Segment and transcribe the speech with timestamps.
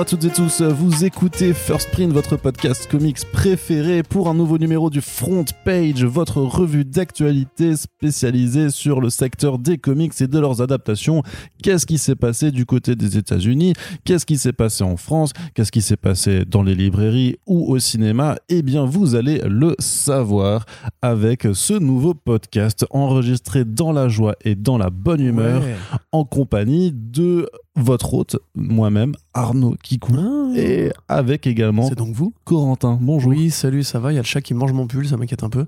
[0.00, 4.34] Bonjour à toutes et tous, vous écoutez First Print, votre podcast comics préféré pour un
[4.34, 10.26] nouveau numéro du Front Page, votre revue d'actualité spécialisée sur le secteur des comics et
[10.26, 11.22] de leurs adaptations.
[11.62, 13.74] Qu'est-ce qui s'est passé du côté des États-Unis?
[14.06, 15.34] Qu'est-ce qui s'est passé en France?
[15.52, 18.36] Qu'est-ce qui s'est passé dans les librairies ou au cinéma?
[18.48, 20.64] Eh bien, vous allez le savoir
[21.02, 25.76] avec ce nouveau podcast enregistré dans la joie et dans la bonne humeur Ouais.
[26.12, 30.52] en compagnie de votre hôte, moi-même, Arnaud Kikou, Ah.
[30.56, 32.98] et avec également C'est donc vous Corentin.
[33.00, 33.30] Bonjour.
[33.30, 35.44] Oui, salut, ça va Il y a le chat qui mange mon pull, ça m'inquiète
[35.44, 35.66] un peu.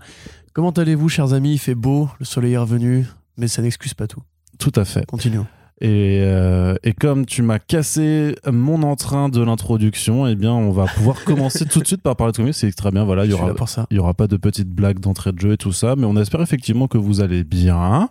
[0.53, 1.53] Comment allez-vous, chers amis?
[1.53, 3.07] Il fait beau, le soleil est revenu,
[3.39, 4.21] mais ça n'excuse pas tout.
[4.59, 5.07] Tout à fait.
[5.07, 5.47] Continuons.
[5.85, 10.85] Et, euh, et comme tu m'as cassé mon entrain de l'introduction, eh bien, on va
[10.87, 12.55] pouvoir commencer tout de suite par parler de comics.
[12.55, 13.03] C'est très bien.
[13.03, 13.53] Voilà, il y aura,
[13.91, 16.17] il y aura pas de petites blagues d'entrée de jeu et tout ça, mais on
[16.17, 18.09] espère effectivement que vous allez bien,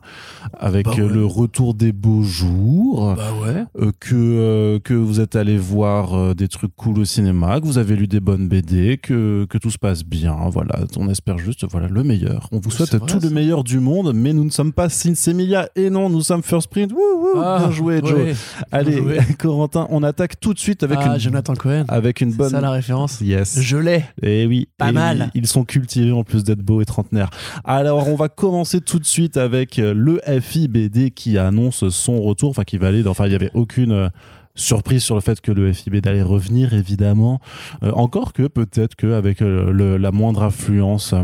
[0.60, 1.08] avec Bah ouais.
[1.08, 3.16] le retour des beaux jours.
[3.16, 3.64] Bah ouais.
[3.80, 7.66] euh, que, euh, que vous êtes allé voir euh, des trucs cool au cinéma, que
[7.66, 10.36] vous avez lu des bonnes BD, que, que tout se passe bien.
[10.50, 12.50] Voilà, on espère juste voilà, le meilleur.
[12.52, 15.70] On vous souhaite vrai, tout le meilleur du monde, mais nous ne sommes pas Sinsemilia
[15.78, 16.92] et non, nous sommes First Print.
[16.92, 18.14] Wouh, wouh, Ah, bien joué, Joe.
[18.14, 18.34] ouais.
[18.72, 19.18] Allez, joué.
[19.40, 21.86] Corentin, on attaque tout de suite avec, ah, une, Jonathan Cohen.
[21.88, 22.50] avec une C'est bonne.
[22.50, 23.60] ça la référence Yes.
[23.62, 24.04] Je l'ai.
[24.22, 25.32] Et oui, Pas et mal.
[25.34, 27.30] ils sont cultivés en plus d'être beaux et trentenaires.
[27.64, 32.50] Alors, on va commencer tout de suite avec euh, le FIBD qui annonce son retour,
[32.50, 33.06] enfin qui va aller.
[33.08, 34.10] Enfin, il n'y avait aucune euh,
[34.56, 37.40] surprise sur le fait que le FIBD allait revenir, évidemment.
[37.84, 41.14] Euh, encore que peut-être qu'avec la moindre affluence.
[41.14, 41.24] euh,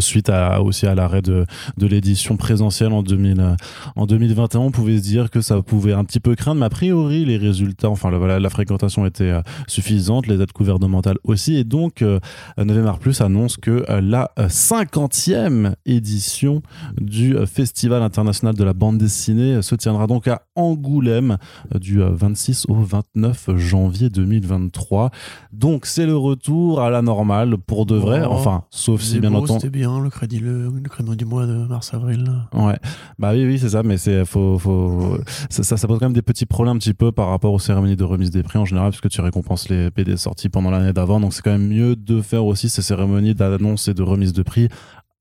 [0.00, 3.54] Suite à, aussi à l'arrêt de, de l'édition présentielle en, 2000, euh,
[3.96, 6.70] en 2021, on pouvait se dire que ça pouvait un petit peu craindre, mais a
[6.70, 11.56] priori, les résultats, enfin, la, voilà, la fréquentation était euh, suffisante, les aides gouvernementales aussi,
[11.56, 12.18] et donc, euh,
[12.58, 16.62] 9 Plus annonce que euh, la euh, 50e édition
[17.00, 21.38] du Festival international de la bande dessinée se tiendra donc à Angoulême
[21.80, 25.10] du euh, 26 au 29 janvier 2023.
[25.52, 29.32] Donc, c'est le retour à la normale pour de vrai, Oh, enfin, sauf si bien
[29.34, 29.70] entendu.
[29.82, 30.70] Le crédit, le,
[31.16, 32.24] du mois de mars-avril.
[32.24, 32.48] là.
[32.66, 32.78] Ouais,
[33.18, 34.58] bah oui, oui, c'est ça, mais c'est faut,
[35.50, 37.58] ça, ça, ça pose quand même des petits problèmes un petit peu par rapport aux
[37.58, 40.92] cérémonies de remise des prix en général, puisque tu récompenses les PD sortis pendant l'année
[40.92, 44.32] d'avant, donc c'est quand même mieux de faire aussi ces cérémonies d'annonce et de remise
[44.32, 44.68] de prix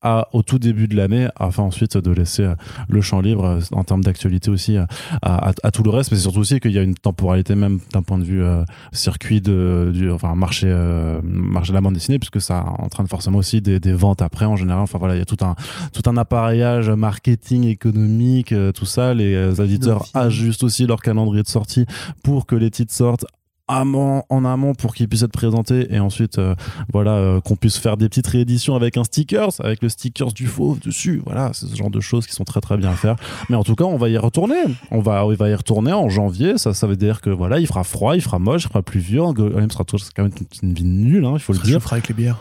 [0.02, 2.56] à, au tout début de l'année, afin ensuite de laisser euh,
[2.90, 4.86] le champ libre euh, en termes d'actualité aussi euh,
[5.22, 7.56] à, à, à tout le reste, mais c'est surtout aussi qu'il y a une temporalité
[7.56, 11.82] même d'un point de vue euh, circuit de, du, enfin marché, euh, marché de la
[11.82, 14.84] bande dessinée, puisque ça entraîne forcément aussi des, des ventes après en général.
[14.84, 15.56] Enfin voilà, il y a tout un
[15.94, 19.14] tout un appareillage marketing économique, tout ça.
[19.14, 21.86] Les éditeurs ajustent aussi leur calendrier de sortie
[22.24, 23.26] pour que les titres sortent
[23.72, 26.56] amont- en amont pour qu'ils puissent être présentés et ensuite euh,
[26.92, 30.48] voilà euh, qu'on puisse faire des petites rééditions avec un stickers avec le stickers du
[30.48, 31.22] fauve dessus.
[31.26, 33.16] Voilà c'est ce genre de choses qui sont très très bien à faire.
[33.50, 34.62] Mais en tout cas on va y retourner.
[34.92, 36.58] On va on va y retourner en janvier.
[36.58, 39.22] Ça ça veut dire que voilà il fera froid il fera moche il fera pluvieux.
[39.22, 41.76] Angoulême sera toujours quand même une, ville nulle hein, il faut le se dire.
[41.76, 42.40] Réchauffera avec les bières.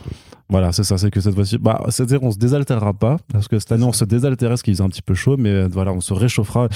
[0.49, 3.59] voilà, c'est ça, c'est que cette fois-ci, bah, c'est-à-dire on se désaltérera pas, parce que
[3.59, 5.93] cette année on se désaltérait parce qu'il faisait un petit peu chaud, mais euh, voilà,
[5.93, 6.69] on se réchauffera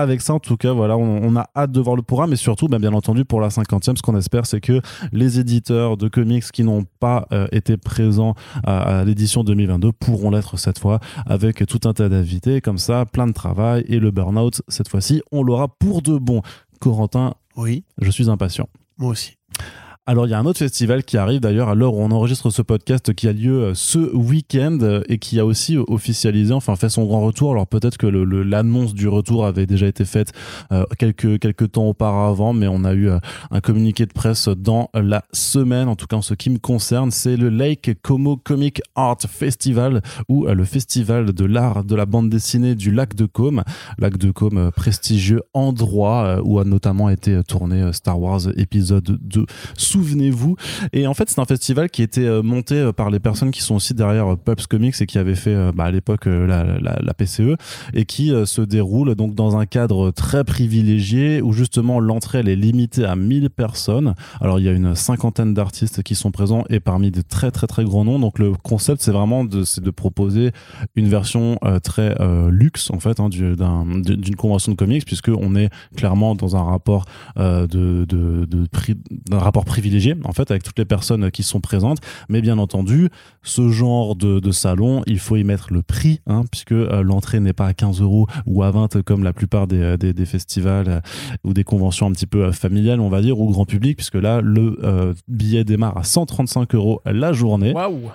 [0.00, 0.34] avec ça.
[0.34, 2.78] En tout cas, voilà, on, on a hâte de voir le programme, mais surtout, bah,
[2.78, 4.80] bien entendu, pour la 50e, ce qu'on espère, c'est que
[5.12, 8.34] les éditeurs de comics qui n'ont pas euh, été présents
[8.64, 13.04] à, à l'édition 2022 pourront l'être cette fois, avec tout un tas d'invités, comme ça,
[13.06, 16.42] plein de travail, et le burn-out, cette fois-ci, on l'aura pour de bon.
[16.80, 18.68] Corentin, Oui, je suis impatient.
[18.98, 19.36] moi aussi.
[20.06, 22.50] Alors, il y a un autre festival qui arrive d'ailleurs à l'heure où on enregistre
[22.50, 26.52] ce podcast qui a lieu euh, ce week-end euh, et qui a aussi euh, officialisé,
[26.52, 27.52] enfin fait son grand retour.
[27.52, 30.32] Alors peut-être que le- le- l'annonce du retour avait déjà été faite
[30.72, 33.08] euh, quelques, quelques temps auparavant, mais on a eu
[33.50, 35.88] un communiqué de presse dans la semaine.
[35.88, 40.02] En tout cas, en ce qui me concerne, c'est le Lake Como Comic Art Festival
[40.28, 43.62] ou le festival de l'art de la bande dessinée du lac de Côme.
[43.98, 49.46] Lac de Côme, prestigieux endroit où a notamment été tourné Star Wars épisode 2
[49.94, 50.56] souvenez-vous.
[50.92, 53.62] Et en fait, c'est un festival qui était euh, monté euh, par les personnes qui
[53.62, 56.98] sont aussi derrière euh, Pubs Comics et qui avaient fait bah, à l'époque la, la,
[57.00, 57.56] la PCE
[57.94, 62.56] et qui se déroule donc dans un cadre très privilégié où justement l'entrée elle est
[62.56, 64.14] limitée à 1000 personnes.
[64.40, 67.66] Alors il y a une cinquantaine d'artistes qui sont présents et parmi de très très
[67.66, 68.18] très grands noms.
[68.18, 70.50] Donc le concept c'est vraiment de, c'est de proposer
[70.96, 72.16] une version très
[72.50, 76.56] luxe en fait hein, du- d'un- d'une convention de comics puisque on est clairement dans
[76.56, 77.04] un rapport
[77.36, 78.96] de, de, de prix-
[79.30, 79.83] d'un rapport privilégié
[80.24, 81.98] en fait avec toutes les personnes qui sont présentes.
[82.28, 83.08] Mais bien entendu
[83.42, 87.52] ce genre de, salon il faut y mettre le prix hein, puisque euh, l'entrée n'est
[87.52, 91.00] pas à 15 euros ou à 20 comme la plupart des, des festivals euh,
[91.42, 94.14] ou des conventions un petit peu euh, familiales on va dire ou grand public puisque
[94.14, 97.72] là le euh, billet démarre à 135 euros la journée.
[97.72, 98.10] Waouh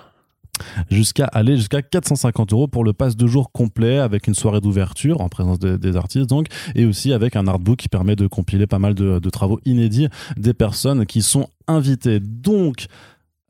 [0.90, 5.20] jusqu'à aller jusqu'à 450 euros pour le pass de jour complet avec une soirée d'ouverture
[5.20, 8.66] en présence de- des artistes donc et aussi avec un artbook qui permet de compiler
[8.66, 12.20] pas mal de travaux inédits des personnes qui sont invitées.
[12.20, 12.86] Donc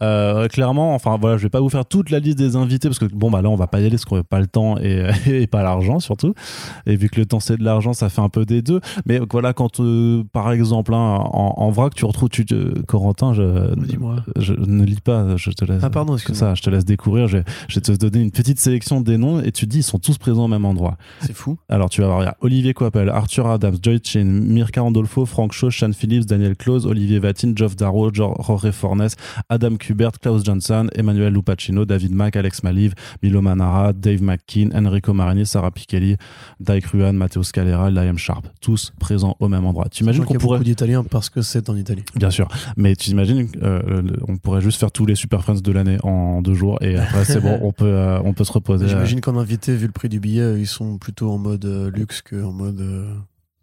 [0.03, 2.99] euh, clairement, enfin voilà, je vais pas vous faire toute la liste des invités parce
[2.99, 4.79] que bon bah là on va pas y aller parce qu'on n'a pas le temps
[4.79, 6.35] et, et pas l'argent surtout.
[6.87, 8.81] Et vu que le temps c'est de l'argent, ça fait un peu des deux.
[9.07, 10.99] Mais voilà, quand euh, par exemple hein,
[11.33, 12.57] en, en vrac tu retrouves tu, tu-
[12.87, 13.75] Corentin, je,
[14.37, 15.83] je ne lis pas, je te laisse.
[15.83, 16.49] Ah, pardon, excuse-moi.
[16.51, 17.29] ça, je te laisse découvrir.
[17.29, 17.39] Je,
[17.69, 19.99] je vais te donner une petite sélection des noms et tu te dis ils sont
[19.99, 20.97] tous présents au même endroit.
[21.21, 21.59] C'est fou.
[21.69, 25.27] Alors tu vas voir, il y a Olivier Coppel, Arthur Adams, Joy Chin, Mirka Randolfo,
[25.27, 29.09] Frank Shaw, Sean Phillips, Daniel Close, Olivier Vatin, Geoff Darrow, Jorge Fornes,
[29.49, 35.13] Adam Kubert, Klaus Johnson, Emmanuel Lupacino, David Mack, Alex Maliv, Milo Manara, Dave McKean, Enrico
[35.13, 36.17] Marini, Sarah Pikeli,
[36.61, 39.89] Dyke Ruan, Matteo Scalera, Liam Sharp, tous présents au même endroit.
[39.91, 42.05] Tu imagines qu'on pourrait beaucoup d'Italiens parce que c'est en Italie.
[42.15, 45.61] Bien sûr, mais tu imagines, euh, le- on pourrait juste faire tous les Super Friends
[45.61, 48.53] de l'année en deux jours et après c'est bon, on peut, euh, on peut se
[48.53, 48.87] reposer.
[48.89, 52.23] J'imagine qu'en invité, vu le prix du billet, ils sont plutôt en mode euh, luxe
[52.23, 52.81] qu'en mode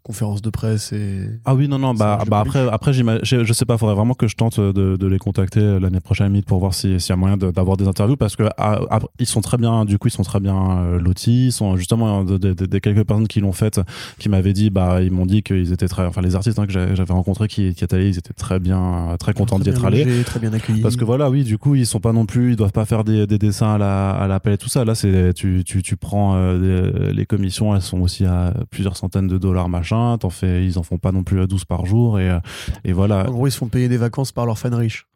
[0.08, 1.30] euh, conférence de presse et.
[1.46, 4.28] Ah oui, non, non, bah, bah après, après j'imagine- je, sais pas, faudrait vraiment que
[4.28, 7.16] je tente de, de les contacter l'année prochaine limite, pour voir si- s'il y a
[7.16, 10.08] moyen de- d'avoir des interviews parce que ah, ah, ils sont très bien, du coup,
[10.08, 11.48] ils sont très bien euh, lotis.
[11.48, 13.80] Ils sont justement de- de- de- des quelques personnes qui l'ont fait,
[14.20, 16.72] qui m'avaient dit, bah, ils m'ont dit qu'ils étaient très, enfin, les artistes hein, que
[16.72, 19.86] j'avais rencontrés qui, qui étaient allés, ils étaient très bien, euh, très contents d'y être
[19.86, 20.24] allés.
[20.24, 20.82] Très bien accueillis.
[20.82, 23.04] Parce que voilà, oui, du coup, ils sont pas non plus, ils doivent pas faire
[23.04, 24.86] des, des dessins à la, à la et tout ça.
[24.86, 29.28] Là, c'est, tu, tu, tu prends euh, les commissions, elles sont aussi à plusieurs centaines
[29.28, 29.97] de dollars, machin.
[30.30, 32.40] Fais, ils en font pas non plus à 12 par jour et, euh,
[32.84, 33.28] et voilà.
[33.28, 35.08] En gros, ils se font payer des vacances par leurs fans riches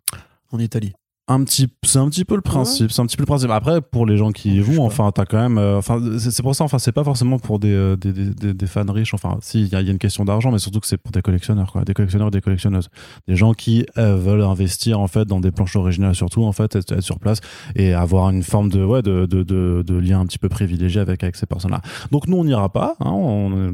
[0.52, 0.94] en Italie.
[1.34, 2.92] Un petit, c'est un petit peu le principe.
[2.92, 3.50] C'est un petit peu le principe.
[3.52, 4.82] Après, pour les gens qui y pas.
[4.82, 7.72] enfin, t'as quand même, euh, enfin, c'est pour ça, enfin, c'est pas forcément pour des,
[7.74, 9.14] euh, des, des, des- des fans riches.
[9.14, 10.98] Enfin, si, il y, a il y a une question d'argent, mais surtout que c'est
[10.98, 11.84] pour des collectionneurs, quoi.
[11.86, 12.90] Des collectionneurs et des collectionneuses.
[13.28, 16.76] Des gens qui euh, veulent investir, en fait, dans des planches originales, surtout, en fait,
[16.76, 17.40] être, être sur place
[17.76, 21.00] et avoir une forme de, ouais, de, de, de, de lien un petit peu privilégié
[21.00, 21.82] avec, avec ces personnes-là.
[22.12, 23.72] Donc, nous, on n'ira pas, hein, on,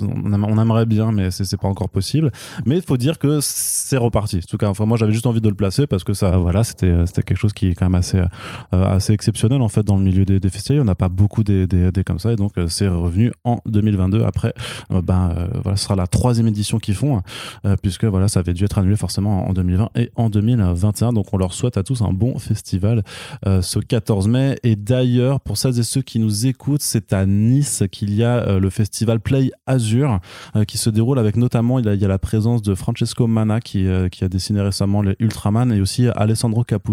[0.00, 2.30] on, aim- on aimerait bien, mais c'est c'est pas encore possible.
[2.66, 4.36] Mais il faut dire que c'est reparti.
[4.38, 6.62] En tout cas, enfin, moi, j'avais juste envie de le placer parce que ça, voilà,
[6.64, 8.26] c'était, c'était quelque chose qui est quand même assez, euh,
[8.72, 10.82] assez exceptionnel en fait dans le milieu des, des festivals.
[10.82, 14.24] On n'a pas beaucoup des, des, comme ça et donc euh, c'est revenu en 2022.
[14.24, 14.54] Après,
[14.90, 17.22] euh, ben euh, voilà, ce sera la troisième édition qu'ils font
[17.64, 21.12] euh, puisque voilà, ça avait dû être annulé forcément en 2020 et en 2021.
[21.12, 23.02] Donc on leur souhaite à tous un bon festival
[23.46, 24.58] euh, ce 14 mai.
[24.62, 28.38] Et d'ailleurs, pour celles et ceux qui nous écoutent, c'est à Nice qu'il y a
[28.46, 30.20] euh, le festival Play Azure
[30.56, 33.86] euh, qui se déroule avec notamment il y a, la présence de Francesco Mana qui,
[33.86, 36.89] euh, qui a dessiné récemment les Ultraman et aussi Alessandro Capuccio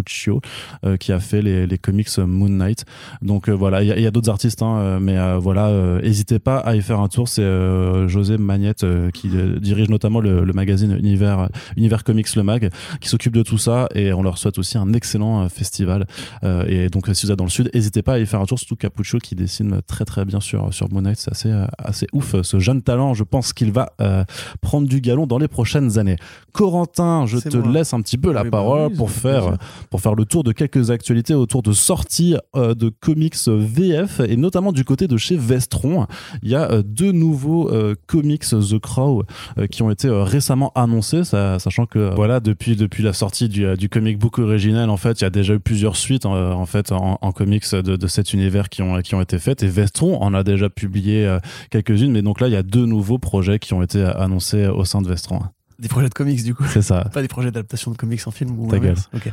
[0.85, 2.85] euh, qui a fait les, les comics Moon Knight.
[3.21, 6.01] Donc euh, voilà, il y a, a d'autres artistes, hein, euh, mais euh, voilà, euh,
[6.01, 7.27] n'hésitez pas à y faire un tour.
[7.27, 9.29] C'est euh, José Magnette euh, qui
[9.59, 12.69] dirige notamment le, le magazine Univers, Univers Comics Le Mag,
[13.01, 16.05] qui s'occupe de tout ça et on leur souhaite aussi un excellent euh, festival.
[16.43, 18.45] Euh, et donc si vous êtes dans le sud, n'hésitez pas à y faire un
[18.45, 21.17] tour, surtout Capuccio qui dessine très très bien sur, sur Moon Knight.
[21.17, 22.35] C'est assez, euh, assez ouf.
[22.41, 24.23] Ce jeune talent, je pense qu'il va euh,
[24.61, 26.17] prendre du galon dans les prochaines années.
[26.53, 27.71] Corentin, je te moi.
[27.71, 29.57] laisse un petit peu la Oui, bah parole oui, pour faire.
[29.89, 34.37] Pour faire le tour de quelques actualités autour de sorties euh, de comics VF et
[34.37, 36.07] notamment du côté de chez Vestron.
[36.41, 39.23] Il y a euh, deux nouveaux euh, comics The Crow
[39.57, 43.49] euh, qui ont été euh, récemment annoncés, sachant que euh, voilà depuis depuis la sortie
[43.49, 46.51] du, euh, comic book original en fait il y a déjà eu plusieurs suites euh,
[46.51, 49.67] en fait en, comics de, de cet univers qui ont qui ont été faites et
[49.67, 53.19] Vestron en a déjà publié euh, quelques-unes mais donc là il y a deux nouveaux
[53.19, 55.41] projets qui ont été euh, annoncés au sein de Vestron.
[55.79, 56.63] Des projets de comics, du coup.
[56.65, 57.05] C'est ça.
[57.13, 59.09] Pas des projets d'adaptation de comics en film ou Ta l'inverse.
[59.13, 59.31] Ok.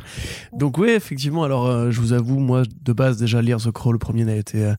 [0.53, 1.43] Donc oui, effectivement.
[1.43, 4.35] Alors, euh, je vous avoue, moi, de base, déjà lire The Crow, le premier n'a
[4.35, 4.75] été euh,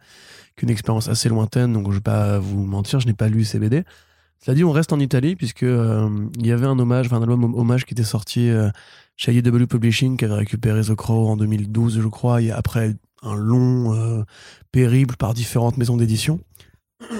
[0.54, 1.72] qu'une expérience assez lointaine.
[1.72, 3.84] Donc, je vais pas vous mentir, je n'ai pas lu CBD.
[4.38, 6.08] Cela dit, on reste en Italie puisque euh,
[6.38, 8.70] il y avait un hommage, enfin un album hommage qui était sorti euh,
[9.16, 13.34] chez IDW Publishing, qui avait récupéré The Crow en 2012, je crois, et après un
[13.34, 14.24] long
[14.70, 16.38] périple par différentes maisons d'édition.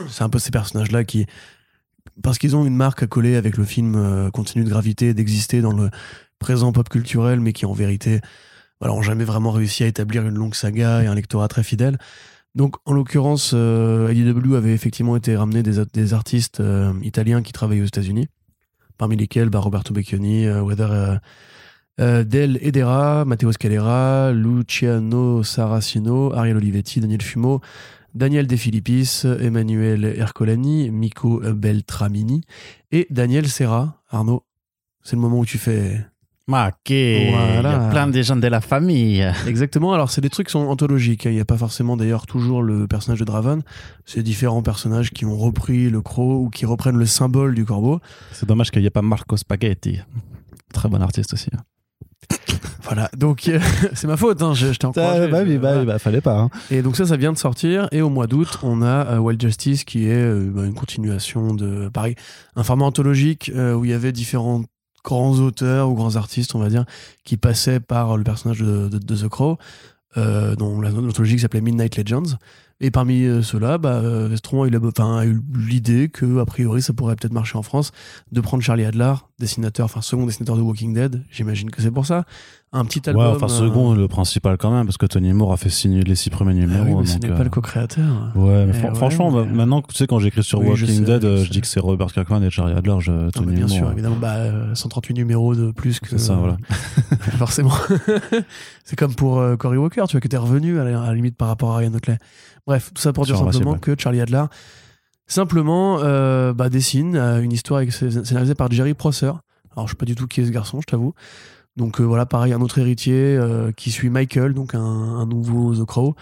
[0.08, 1.26] C'est un peu ces personnages-là qui,
[2.22, 5.60] parce qu'ils ont une marque à coller avec le film, euh, continuent de graviter, d'exister
[5.60, 5.90] dans le
[6.38, 8.20] présent pop culturel, mais qui en vérité
[8.80, 11.98] voilà, ont jamais vraiment réussi à établir une longue saga et un lectorat très fidèle.
[12.54, 17.82] Donc, en l'occurrence, euh, IDW avait effectivement été ramené des, artistes euh, italiens qui travaillaient
[17.82, 18.28] aux États-Unis,
[18.96, 21.20] parmi lesquels bah, Roberto Becchioni, euh, Weather,
[21.98, 27.60] Del Edera, Matteo Scalera, Luciano Saracino, Ariel Olivetti, Daniel Fumo,
[28.16, 32.40] Daniel De Filippis, Emmanuel Ercolani, Miko Beltramini
[32.90, 34.02] et Daniel Serra.
[34.08, 34.42] Arnaud,
[35.02, 36.04] c'est le moment où tu fais
[36.48, 37.60] Ma ok, Voilà.
[37.60, 39.20] il y a plein de gens de la famille.
[39.46, 41.26] Exactement, alors c'est des trucs qui sont anthologiques.
[41.26, 41.30] hein.
[41.30, 43.62] Il n'y a pas forcément d'ailleurs toujours le personnage de Draven.
[44.04, 48.00] C'est différents personnages qui ont repris le croc ou qui reprennent le symbole du corbeau.
[48.32, 49.98] C'est dommage qu'il n'y ait pas Marco Spaghetti.
[50.72, 51.50] Très bon artiste aussi.
[52.86, 53.58] Voilà, donc euh,
[53.94, 55.28] c'est ma faute, hein, je, je t'ai encouragé.
[55.30, 55.84] bah, je- bah, voilà.
[55.84, 56.38] bah, fallait pas.
[56.38, 56.50] hein.
[56.70, 57.88] Et donc ça, ça vient de sortir.
[57.92, 61.54] Et au mois d'août, on a euh, Wild Justice qui est euh, bah, une continuation
[61.54, 62.14] de, pareil,
[62.56, 64.62] un format anthologique euh, où il y avait différents
[65.04, 66.84] grands auteurs ou grands artistes, on va dire,
[67.24, 69.56] qui passaient par le personnage de, de- de The Crow,
[70.16, 72.38] dont la- l'anthologie s'appelait Midnight Legends.
[72.80, 76.92] Et parmi ceux-là, bah, Vestron a eu, enfin, a eu l'idée que, a priori, ça
[76.92, 77.90] pourrait peut-être marcher en France,
[78.32, 81.22] de prendre Charlie Adler, dessinateur, enfin second dessinateur de Walking Dead.
[81.30, 82.24] J'imagine que c'est pour ça.
[82.72, 83.36] Un petit Ouais, album.
[83.36, 86.14] enfin, euh, second, le principal quand même, parce que Tony Moore a fait signer les
[86.16, 86.84] six premiers ah numéros.
[86.84, 88.32] oui, mais ce n'est euh, pas le co-créateur.
[88.34, 90.66] Ouais, mais Eh fran- ouais, franchement, mais- bah, maintenant, tu sais, quand j'écris sur Oui,
[90.74, 92.96] je Walking sais, Dead, je euh, je, dis que c'est Robert Kirkman et Charlie Adler,
[93.00, 93.92] je, Non, mais Tony bien sûr, Moore.
[93.92, 96.08] évidemment, bah, euh, 138 numéros de plus que.
[96.10, 96.56] C'est ça, voilà.
[97.38, 97.72] forcément.
[98.84, 101.14] c'est comme pour euh, Cory Walker, tu vois, qui était revenu à la, à la
[101.14, 102.18] limite par rapport à Ryan Otley.
[102.66, 104.44] Bref, tout ça pour dire simplement que Charlie Adler,
[105.26, 109.30] simplement, euh, bah, dessine euh, une histoire scénarisée par Jerry Prosser.
[109.76, 111.14] Alors, je sais pas du tout qui est ce garçon, je t'avoue.
[111.76, 115.74] Donc euh, voilà, pareil, un autre héritier euh, qui suit Michael, donc un, un nouveau
[115.74, 116.14] The Crow,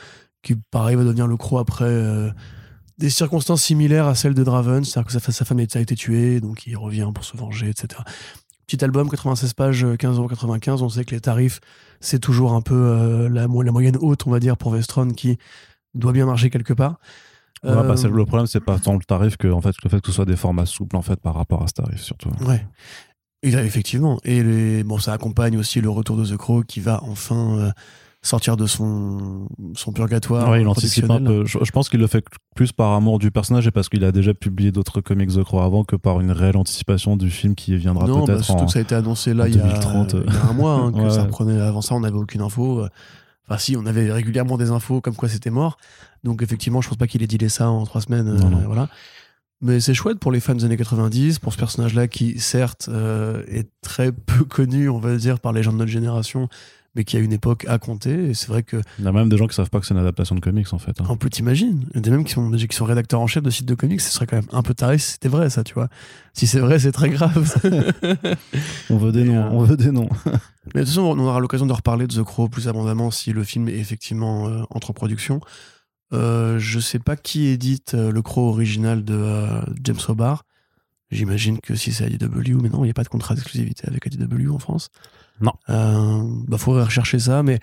[0.43, 2.31] qui pareil va devenir le Crow après euh,
[2.99, 6.41] des circonstances similaires à celles de Draven, c'est-à-dire que sa, sa femme a été tuée,
[6.41, 8.03] donc il revient pour se venger, etc.
[8.67, 10.83] Petit album, 96 pages, euh, 15,95€.
[10.83, 11.61] On sait que les tarifs,
[12.01, 15.39] c'est toujours un peu la, mo- la moyenne haute, on va dire, pour Vestron, qui
[15.95, 16.99] doit bien marcher quelque part.
[17.63, 20.09] Ouais, bah, le problème, c'est pas tant le tarif que en fait, le fait que
[20.09, 22.29] ce soit des formats souples en fait, par rapport à ce tarif, surtout.
[22.47, 22.67] Ouais.
[23.45, 24.19] A- effectivement.
[24.25, 27.71] Et les, bon, ça accompagne aussi le retour de The Crow qui va enfin euh,
[28.23, 30.49] sortir de son, son purgatoire.
[30.49, 31.43] Ouais, il anticipe un professionnel.
[31.43, 31.47] peu.
[31.47, 32.25] Je, je pense qu'il le fait
[32.57, 35.61] plus par amour du personnage et parce qu'il a déjà publié d'autres comics The Crow
[35.61, 38.67] avant que par une réelle anticipation du film qui viendra Non, bah, peut-être surtout en.
[38.67, 40.73] que ça a été annoncé là il y, a, 2030, il y a un mois,
[40.75, 41.23] hein, que Ouais, ça ouais.
[41.25, 41.61] reprenait.
[41.61, 42.81] Avant ça, on n'avait aucune info.
[42.81, 42.89] euh,
[43.47, 45.77] Enfin, si, on avait régulièrement des infos comme quoi c'était mort.
[46.23, 48.27] Donc, effectivement, je pense pas qu'il ait dealé ça en trois semaines.
[48.27, 48.63] euh, Non, non.
[48.65, 48.89] Voilà.
[49.65, 53.43] Mais c'est chouette pour les fans des années 90, pour ce personnage-là qui, certes, euh,
[53.49, 56.49] est très peu connu, on va dire, par les gens de notre génération,
[56.95, 58.29] mais qui a une époque à compter.
[58.29, 59.95] Et c'est vrai que, Il y a même des gens qui savent pas que c'est
[59.95, 61.01] une adaptation de comics en fait.
[61.01, 61.05] hein.
[61.09, 63.43] on peut t'imaginer, il y a des mêmes qui sont, qui sont rédacteurs en chef
[63.43, 65.65] de sites de comics, ce serait quand même un peu taré si c'était vrai, ça,
[65.65, 65.89] tu vois.
[66.35, 67.55] Si c'est vrai, c'est très grave.
[68.91, 70.09] On veut des noms, euh, on veut des noms.
[70.75, 73.33] Mais de toute façon, on aura l'occasion de reparler de The Crow plus abondamment si
[73.33, 75.41] le film est effectivement euh, entre en production.
[76.15, 80.45] Euh, je sais pas qui édite euh, le Crow original de euh, James Hobart.
[81.11, 84.07] J'imagine que si c'est IDW, mais non, il n'y a pas de contrat d'exclusivité avec
[84.07, 84.89] IDW en France.
[85.41, 85.53] Non.
[85.69, 87.61] Euh, bah, faudrait rechercher ça, mais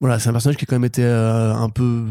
[0.00, 2.06] voilà, c'est un personnage qui a quand même été euh, un peu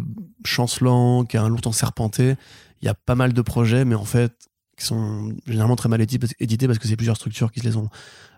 [0.46, 2.36] chancelant, qui a un longtemps serpenté.
[2.82, 4.34] Il y a pas mal de projets, mais en fait,
[4.78, 7.76] qui sont généralement très mal édi- édités parce que c'est plusieurs structures qui se les
[7.78, 7.90] ont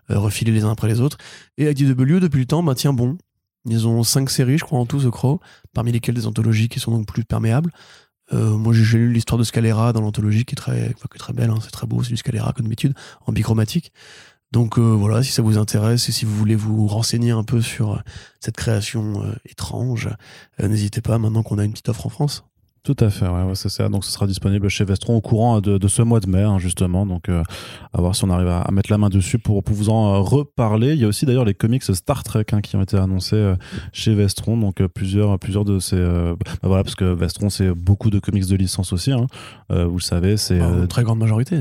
[0.08, 1.18] refilés les uns après les autres.
[1.58, 3.18] Et IDW, depuis le temps, bah, tient bon.
[3.64, 5.40] Ils ont cinq séries, je crois, en tout, The Crow,
[5.72, 7.70] parmi lesquelles des anthologies qui sont donc plus perméables.
[8.32, 11.50] Euh, moi, j'ai lu l'histoire de Scalera dans l'anthologie, qui est très, enfin, très belle,
[11.50, 12.94] hein, c'est très beau, c'est du Scalera comme d'habitude,
[13.26, 13.92] en bichromatique.
[14.52, 17.62] Donc euh, voilà, si ça vous intéresse et si vous voulez vous renseigner un peu
[17.62, 18.02] sur
[18.38, 20.10] cette création euh, étrange,
[20.58, 22.44] n'hésitez pas maintenant qu'on a une petite offre en France.
[22.84, 23.88] Tout à fait, ouais, ouais, c'est ça.
[23.88, 26.58] Donc ce sera disponible chez Vestron au courant de, de ce mois de mai, hein,
[26.58, 27.06] justement.
[27.06, 27.44] Donc euh,
[27.92, 30.14] à voir si on arrive à, à mettre la main dessus pour, pour vous en
[30.14, 30.94] euh, reparler.
[30.94, 33.54] Il y a aussi d'ailleurs les comics Star Trek hein, qui ont été annoncés euh,
[33.92, 34.56] chez Vestron.
[34.56, 35.96] Donc plusieurs, plusieurs de ces.
[35.96, 36.34] bah,
[36.64, 39.12] voilà, parce que Vestron c'est beaucoup de comics de licence aussi.
[39.12, 39.26] hein.
[39.70, 40.58] Vous le savez, c'est.
[40.58, 41.60] Une très grande majorité.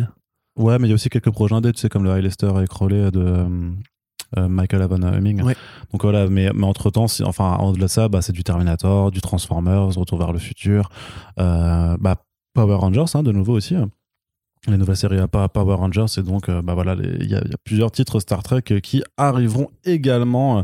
[0.57, 2.51] Ouais, mais il y a aussi quelques projets indés, tu sais, comme le High Lester
[2.61, 3.45] et Crowley de
[4.37, 5.41] Michael Avon Humming.
[5.43, 5.55] Ouais.
[5.91, 9.21] Donc voilà, mais, mais entre temps, enfin, au-delà de ça, bah, c'est du Terminator, du
[9.21, 10.89] Transformers, Retour vers le futur,
[11.39, 12.15] euh, bah,
[12.53, 13.75] Power Rangers, hein, de nouveau aussi.
[14.67, 17.41] Les nouvelles séries à pa- Power Rangers, et donc, euh, bah voilà, il y, a
[17.43, 20.63] il y a plusieurs titres Star Trek euh, qui arriveront également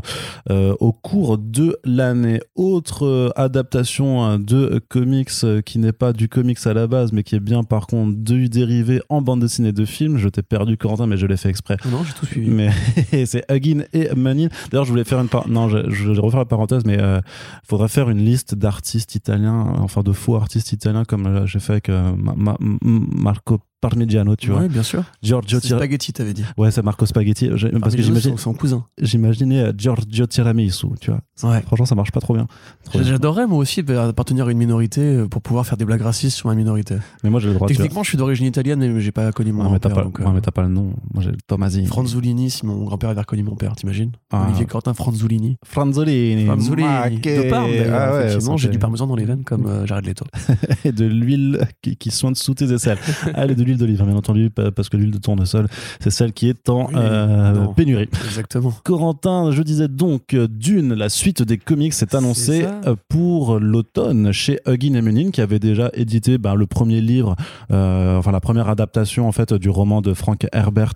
[0.50, 2.38] euh, au cours de l'année.
[2.54, 7.12] Autre euh, adaptation euh, de comics euh, qui n'est pas du comics à la base,
[7.12, 10.16] mais qui est bien par contre du dérivé en bande dessinée de film.
[10.16, 11.76] Je t'ai perdu, Corentin, mais je l'ai fait exprès.
[11.90, 12.50] Non, j'ai tout suivi.
[12.50, 12.70] Mais
[13.26, 14.46] c'est Huggin et Manin.
[14.70, 15.48] D'ailleurs, je voulais faire une par...
[15.48, 17.20] non, je, je vais refaire la parenthèse, mais il
[17.64, 21.58] faudrait faire une liste d'artistes italiens, euh, enfin de faux artistes italiens, comme euh, j'ai
[21.58, 24.60] fait avec euh, Ma- Marco Parmigiano, tu vois.
[24.62, 25.04] Ouais, bien sûr.
[25.22, 26.44] Giorgio C'est Tira- Spaghetti, t'avais dit.
[26.56, 27.50] Ouais, c'est Marco Spaghetti.
[27.54, 28.84] J'ai- Parce que j'imagine, son cousin.
[29.00, 31.20] j'imaginais euh, Giorgio Tiramisu, tu vois.
[31.44, 31.62] Ouais.
[31.62, 32.46] Franchement, ça marche pas trop bien.
[32.94, 36.48] J'adorerais moi aussi appartenir à une minorité euh, pour pouvoir faire des blagues racistes sur
[36.48, 36.96] ma minorité.
[37.22, 39.62] Mais moi, j'ai le droit Techniquement, je suis d'origine italienne, mais j'ai pas connu mon
[39.62, 39.96] Non, grand-père.
[39.96, 40.94] ouais, euh, mais t'as pas le nom.
[41.14, 41.86] Moi, j'ai Tomasi.
[41.86, 44.10] Franzolini, si mon grand-père avait reconnu mon père, t'imagines?
[44.32, 44.46] Ah.
[44.48, 45.56] Olivier Quentin Franzolini.
[45.64, 46.46] Franzolini.
[46.46, 46.88] Franzolini.
[46.88, 47.44] Maquet.
[47.44, 48.56] De Parme, Ah ouais, effectivement.
[48.56, 50.24] J'ai du parmesan dans les veines comme euh, Jared Leto.
[50.84, 52.98] et de l'huile qui, qui soigne sous tes aisselles.
[53.34, 55.66] Allez, de l'huile d'olive, hein, bien entendu, parce que l'huile de tournesol,
[56.00, 58.08] c'est celle qui est en Oui, euh, pénurie.
[58.24, 58.72] Exactement.
[58.84, 64.32] Corentin, je disais donc euh, Dune, la suite des comics est annoncée euh, pour l'automne
[64.32, 67.36] chez Huggin et Munin qui avait déjà édité ben, le premier livre,
[67.70, 70.94] euh, enfin la première adaptation en fait du roman de Frank Herbert,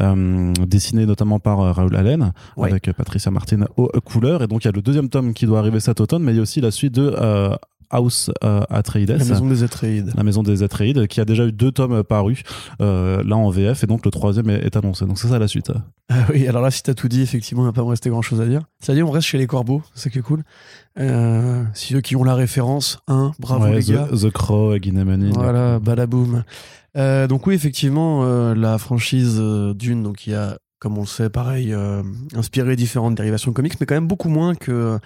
[0.00, 2.70] euh, dessiné notamment par Raoul Allen Ouais.
[2.70, 4.42] avec Patricia Martin aux couleurs.
[4.42, 6.36] Et donc il y a le deuxième tome qui doit arriver cet automne, mais il
[6.36, 7.14] y a aussi la suite de
[7.90, 9.10] House euh, Atreides.
[9.10, 10.12] La maison des Atreides.
[10.16, 12.42] La maison des Atreides, qui a déjà eu deux tomes parus,
[12.80, 15.06] euh, là en VF, et donc le troisième est, est annoncé.
[15.06, 15.72] Donc c'est ça la suite.
[16.08, 18.22] Ah oui, alors là, si t'as tout dit, effectivement, il va pas me rester grand
[18.22, 18.62] chose à dire.
[18.80, 20.44] C'est-à-dire, on reste chez les corbeaux, c'est ça qui est cool.
[20.98, 24.08] Euh, si ceux qui ont la référence, hein, bravo Ouais, les The, gars.
[24.12, 25.30] The Crow, Munin.
[25.34, 26.44] Voilà, badaboum.
[26.96, 31.02] Euh, donc oui, effectivement, euh, la franchise euh, Dune, donc il y a, comme on
[31.02, 32.02] le sait, pareil, euh,
[32.34, 34.98] inspiré différentes dérivations de comics, mais quand même beaucoup moins que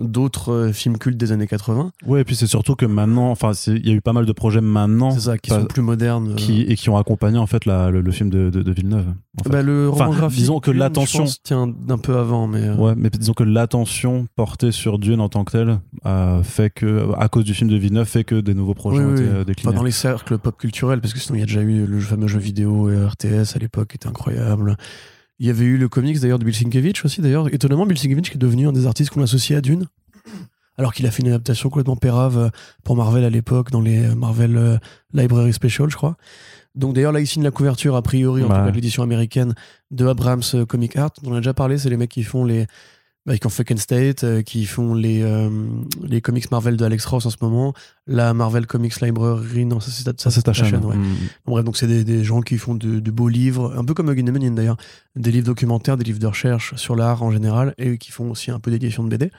[0.00, 1.92] d'autres euh, films cultes des années 80.
[2.06, 4.32] Ouais, et puis c'est surtout que maintenant, enfin, il y a eu pas mal de
[4.32, 6.30] projets maintenant C'est ça, qui pas- sont plus modernes.
[6.32, 6.34] euh.
[6.36, 9.06] qui, et qui ont accompagné en fait la- le, le film de, de, de Villeneuve.
[9.38, 9.50] en fait.
[9.50, 13.10] Bah, le roman graphique, disons que l'attention- tient d'un peu avant, mais euh, Ouais, mais
[13.10, 17.44] disons que l'attention portée sur Dune en tant que telle euh, fait que, à cause
[17.44, 19.20] du film de Villeneuve, fait que des nouveaux projets Oui, ont oui.
[19.20, 19.74] été euh, Enfin, déclinés.
[19.74, 22.26] dans les cercles pop culturels, parce que sinon il y a déjà eu le fameux
[22.28, 24.76] jeu vidéo et RTS à l'époque, qui était incroyable.
[25.40, 27.52] Il y avait eu le comics d'ailleurs de Bill Sienkiewicz aussi, d'ailleurs.
[27.52, 29.86] Étonnamment, Bill Sienkiewicz qui est devenu un des artistes qu'on associe à Dune.
[30.76, 32.48] Alors qu'il a fait une adaptation complètement pérave euh,
[32.84, 34.78] pour Marvel à l'époque, dans les euh, Marvel euh,
[35.12, 36.16] Library Special, je crois.
[36.74, 38.54] Donc d'ailleurs, là, il signe la couverture, a priori, en Ouais.
[38.56, 39.54] tout cas de l'édition américaine
[39.90, 41.76] de Abrams Comic Art, dont on a déjà parlé.
[41.78, 42.66] C'est les mecs qui font les.
[43.30, 45.48] Bah, qui ont Fucking State, euh, qui font les, euh,
[46.02, 47.74] les comics Marvel de Alex Ross en ce moment,
[48.08, 50.84] la Marvel Comics Library, non, ça c'est ta, ça, c'est ta chaîne.
[50.84, 50.96] ouais.
[50.96, 51.14] Mm.
[51.46, 53.94] Bon, bref, donc c'est des, des gens qui font de, de beaux livres, un peu
[53.94, 54.78] comme Huggin et Munin d'ailleurs,
[55.14, 58.50] des livres documentaires, des livres de recherche sur l'art en général, et qui font aussi
[58.50, 59.30] un peu d'édition de BD.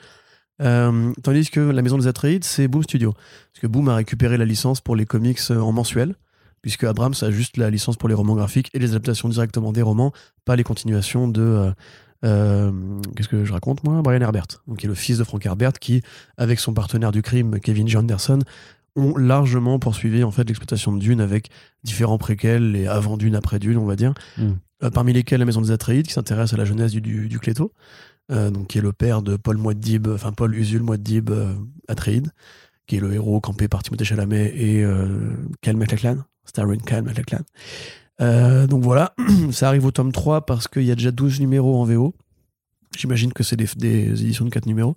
[0.62, 3.12] Euh, tandis que la maison des Atreides, c'est Boom Studio.
[3.12, 6.14] Parce que Boom a récupéré la licence pour les comics en mensuel,
[6.62, 9.82] puisque Abrams a juste la licence pour les romans graphiques et les adaptations directement des
[9.82, 10.14] romans,
[10.46, 11.42] pas les continuations de.
[11.42, 11.72] euh,
[12.22, 14.00] Qu'est-ce que je raconte moi?
[14.02, 16.02] Brian Herbert, donc qui est le fils de Frank Herbert, qui,
[16.36, 17.96] avec son partenaire du crime, Kevin J.
[17.96, 18.38] Anderson,
[18.94, 21.48] ont largement poursuivi en fait l'exploitation de Dune avec
[21.82, 24.14] différents préquels et avant Dune, après Dune, on va dire.
[24.36, 24.52] Mm.
[24.82, 27.38] Euh, parmi lesquels la Maison des Atreides, qui s'intéresse à la jeunesse du, du, du
[27.38, 27.72] Cléto,
[28.30, 31.54] euh, donc qui est le père de Paul Muad'Dib, enfin Paul Usul Muad'Dib euh,
[31.88, 32.30] Atreides,
[32.86, 37.40] qui est le héros campé par Timothée Chalamet et euh, Kyle MacLachlan, starring Kyle MacLachlan.
[38.22, 39.14] Euh, donc voilà,
[39.50, 42.14] ça arrive au tome 3 parce qu'il y a déjà 12 numéros en VO.
[42.96, 44.96] J'imagine que c'est des, des éditions de 4 numéros.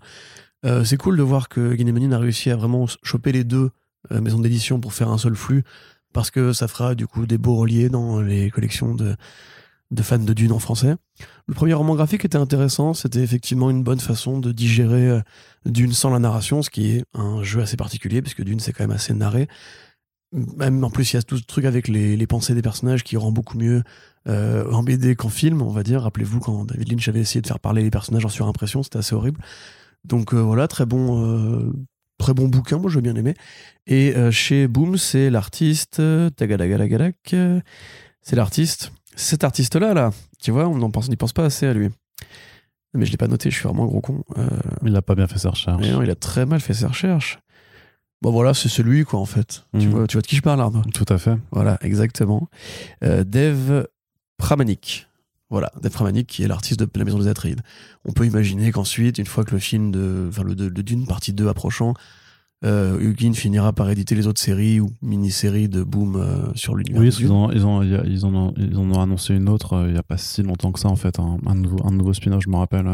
[0.66, 3.72] Euh, c'est cool de voir que Guinémenin a réussi à vraiment choper les deux
[4.12, 5.64] euh, maisons d'édition pour faire un seul flux,
[6.14, 9.16] parce que ça fera du coup des beaux reliés dans les collections de,
[9.92, 10.96] de fans de Dune en français.
[11.48, 15.22] Le premier roman graphique était intéressant, c'était effectivement une bonne façon de digérer
[15.66, 18.84] Dune sans la narration, ce qui est un jeu assez particulier, puisque Dune c'est quand
[18.84, 19.48] même assez narré.
[20.58, 23.04] Même en plus, il y a tout ce truc avec les, les pensées des personnages
[23.04, 23.84] qui rend beaucoup mieux
[24.28, 26.02] euh, en BD qu'en film, on va dire.
[26.02, 29.16] Rappelez-vous quand David Lynch avait essayé de faire parler les personnages en surimpression, c'était assez
[29.16, 29.40] horrible.
[30.04, 31.72] Donc euh, voilà, très bon, euh,
[32.18, 33.34] très bon bouquin, moi j'ai bien aimé.
[33.88, 36.02] Et chez Boom, c'est l'artiste,
[38.26, 41.90] c'est l'artiste, cet artiste-là, là, tu vois, on pense, n'y pense pas assez à lui.
[42.96, 44.24] Mais je l'ai pas noté, je suis vraiment un gros con.
[44.38, 44.48] Euh,
[44.86, 45.82] Il a pas bien fait sa recherche.
[45.82, 47.40] mais non, il a très mal fait ses recherches.
[48.22, 49.66] Bon voilà, c'est celui quoi en fait.
[49.80, 49.92] Tu, Mhm.
[49.94, 50.82] vois, tu vois de qui je parle Arnaud?
[50.94, 51.38] Tout à fait.
[51.52, 52.50] Voilà, exactement.
[53.04, 53.84] Euh, Dev
[54.38, 55.08] Pramanik.
[55.50, 57.62] Voilà, Dev Pramanik qui est l'artiste de la Maison des Atreides.
[58.04, 61.06] On peut imaginer qu'ensuite, une fois que le film de, enfin le de, de Dune
[61.06, 61.94] partie 2 approchant,
[62.64, 67.00] euh, Huggin finira par éditer les autres séries ou mini-séries de Boom euh, sur l'univers.
[67.02, 67.36] Oui, de parce qu'ils Dune.
[67.36, 70.00] ont, ils, ont, ils, en ont, ils en ont annoncé une autre euh, il n'y
[70.00, 71.20] a pas si longtemps que ça, en fait.
[71.20, 72.88] Un, un nouveau, un nouveau spin-off, je me rappelle.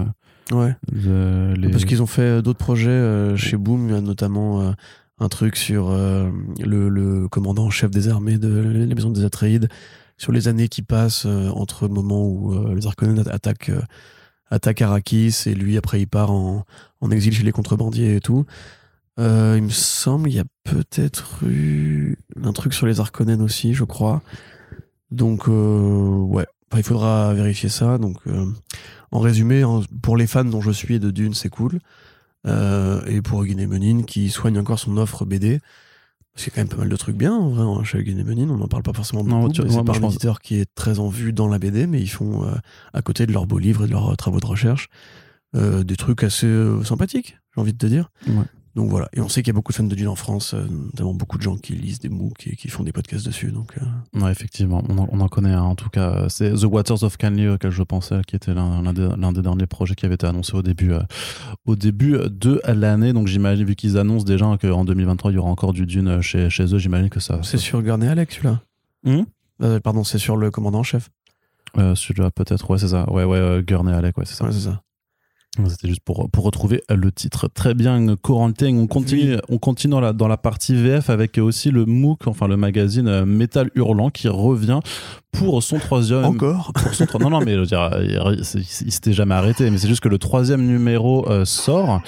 [0.52, 0.76] Ouais.
[0.92, 4.74] les- Parce qu'ils ont fait d'autres projets chez Boom, notamment
[5.22, 6.30] un truc sur euh,
[6.60, 9.70] le, le commandant chef des armées de la maison des Atreides,
[10.18, 13.72] sur les années qui passent euh, entre le moment où euh, les Harkonnen at- attaquent,
[14.50, 16.66] attaquent Arrakis et lui après il part en,
[17.02, 18.46] en exil chez les contrebandiers et tout.
[19.18, 23.84] Il me semble il y a peut-être eu un truc sur les Harkonnen aussi, je
[23.84, 24.24] crois.
[25.12, 28.00] Donc ouais, il faudra vérifier ça.
[28.00, 28.18] Donc
[29.12, 29.64] en résumé,
[30.02, 31.78] pour les fans dont je suis de Dune, c'est cool.
[32.48, 35.60] Euh, et pour Guinée Menin, qui soigne encore son offre BD,
[36.34, 38.04] parce qu'il y a quand même pas mal de trucs bien, en vrai, hein, chez
[38.04, 39.54] Guinée Menin, on n'en parle pas forcément Non, beaucoup.
[39.54, 41.60] tu- mais ouais, c'est pas un pense- éditeur qui est très en vue dans la
[41.60, 42.52] BD, mais ils font, euh,
[42.94, 44.88] à côté de leurs beaux livres et de leurs travaux de recherche,
[45.56, 46.50] euh, des trucs assez
[46.84, 48.10] sympathiques, j'ai envie de te dire.
[48.28, 48.46] Ouais.
[48.76, 49.10] Donc voilà.
[49.14, 51.14] Et on sait qu'il y a beaucoup de fans de Dune en France, euh, notamment
[51.14, 53.52] beaucoup de gens qui lisent des MOOC et qui font des podcasts dessus.
[53.52, 56.28] Donc, euh, Ouais, effectivement, on en, on en connaît un en tout cas.
[56.30, 59.68] C'est The Waters of Canley auquel je pensais, qui était l'un des, l'un des derniers
[59.68, 61.02] projets qui avait été annoncé au début, euh,
[61.66, 63.12] au début de l'année.
[63.14, 66.50] Donc j'imagine, vu qu'ils annoncent déjà qu'en 2023 il y aura encore du Dune chez,
[66.50, 67.40] chez eux, j'imagine que ça.
[67.44, 68.62] c'est sur Gurney Alex, celui-là?
[69.04, 69.24] Hmm?
[69.64, 71.10] Euh, pardon, c'est sur le commandant en chef.
[71.78, 73.10] Euh, Celui-là, peut-être, ouais, c'est ça.
[73.12, 74.46] Ouais, ouais, euh, Gurney Alec, ouais, c'est ça.
[74.46, 74.82] Ouais, c'est ça.
[75.68, 77.50] C'était juste pour, pour retrouver le titre.
[77.50, 78.78] Très bien, Corentin.
[78.78, 82.48] On continue, on continue dans la, dans la partie VF avec aussi le MOOC, enfin
[82.48, 84.80] le magazine euh, Metal Hurlant qui revient
[85.32, 86.26] pour son troisième.
[86.26, 89.70] Encore pour son Non, non, mais je veux dire, il, il- s'était jamais arrêté.
[89.70, 92.02] Mais c'est juste que le troisième numéro euh, sort.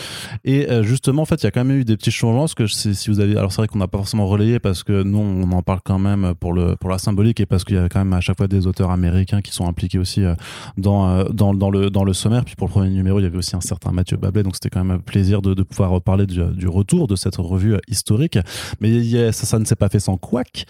[0.44, 2.42] Et euh, justement, en fait, il y a quand même eu des petits changements.
[2.42, 3.38] Parce que sais- si vous avez.
[3.38, 6.00] Alors, c'est vrai qu'on n'a pas forcément relayé parce que nous, on en parle quand
[6.00, 8.38] même pour, le, pour la symbolique et parce qu'il y a quand même à chaque
[8.38, 10.36] fois des auteurs américains qui sont impliqués aussi euh,
[10.78, 12.44] dans, dans, dans, le, dans le sommaire.
[12.46, 14.44] Puis pour le premier numéro, il y avait aussi un certain Mathieu Bablet.
[14.44, 17.38] Donc, c'était quand même un plaisir de, de pouvoir parler du, du retour de cette
[17.38, 18.38] revue historique.
[18.82, 20.66] Mais il y a- ça, ça ne s'est pas fait sans couac,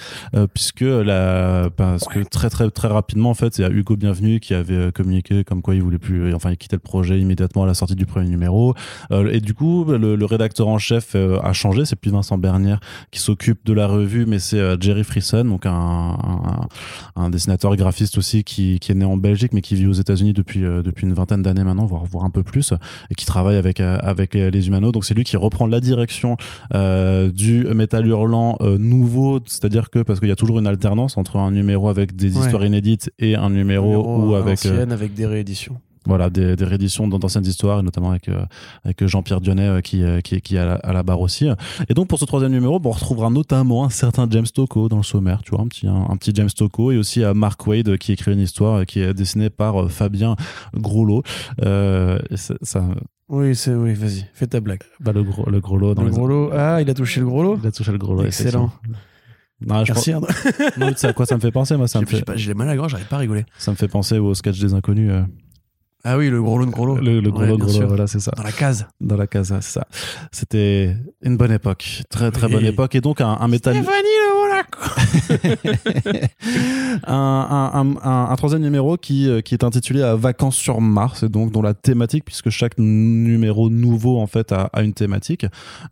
[0.53, 4.39] puisque la, parce que très, très, très rapidement, en fait, il y a Hugo Bienvenu
[4.39, 7.63] qui avait euh, communiqué comme quoi il voulait plus, enfin, il quittait le projet immédiatement
[7.63, 8.73] à la sortie du premier numéro.
[9.11, 11.85] Euh, et du coup, le, le rédacteur en chef euh, a changé.
[11.85, 12.79] C'est plus Vincent Bernière
[13.11, 16.17] qui s'occupe de la revue, mais c'est euh, Jerry Frison, donc un,
[17.29, 20.81] dessinateur graphiste aussi qui, est né en Belgique, mais qui vit aux États-Unis depuis, euh,
[20.81, 22.73] depuis une vingtaine d'années maintenant, voire, voire un peu plus,
[23.09, 24.91] et qui travaille avec, euh, avec les, les Humano.
[24.91, 26.37] Donc c'est lui qui reprend la direction
[26.73, 31.17] euh, du métal hurlant euh, nouveau, c'est-à-dire que parce qu'il y a toujours une alternance
[31.17, 32.45] entre un numéro avec des Ouais.
[32.45, 35.77] histoires inédites et un numéro, où à avec euh, avec des rééditions.
[36.05, 38.43] voilà des, des rééditions dans d'anciennes histoires et notamment avec euh,
[38.83, 41.47] avec Jean-Pierre Dionnet euh, qui euh, qui, qui est à la, à la barre aussi
[41.87, 44.97] et donc pour ce troisième numéro bon, on retrouvera notamment un certain James Tocco dans
[44.97, 47.65] le sommaire tu vois un petit un, un petit James Tocco et aussi euh, Mark
[47.67, 50.35] Wade euh, qui écrit une histoire euh, qui est dessinée par euh, Fabien
[50.75, 51.23] Groslo
[51.63, 52.85] euh, ça, ça-
[53.29, 54.83] Oui, c'est oui, vas-y, fais ta blague.
[54.99, 56.49] bah, le gros le Groslo dans le les- gros lot.
[56.53, 57.57] Ah, il a touché le gros lot.
[57.63, 58.69] il a touché le Groslo Excellent.
[59.67, 60.11] Non, je Merci.
[60.13, 60.27] Pense-
[60.77, 62.67] non, tu sais à quoi ça me fait penser moi ça me J'ai- fait mal
[62.67, 63.45] à la gorge, j'arrive pas à rigoler.
[63.57, 65.21] ça me fait penser au sketch des inconnus euh,
[66.03, 66.97] Ah oui, le gros lot de gros lot.
[66.97, 67.87] le, le Groslo Ouais, bien Groslo sûr.
[67.87, 68.85] voilà c'est ça Dans la case.
[69.01, 69.87] dans la casa, c'est ça.
[70.31, 72.53] C'était une bonne époque, très très Oui.
[72.53, 73.97] bonne époque, et donc un, un métal, Stéphanie.
[77.07, 81.73] un, troisième numéro qui, euh, qui est intitulé Vacances sur Mars, et donc dont la
[81.73, 85.45] thématique, puisque chaque numéro nouveau en fait a, une thématique,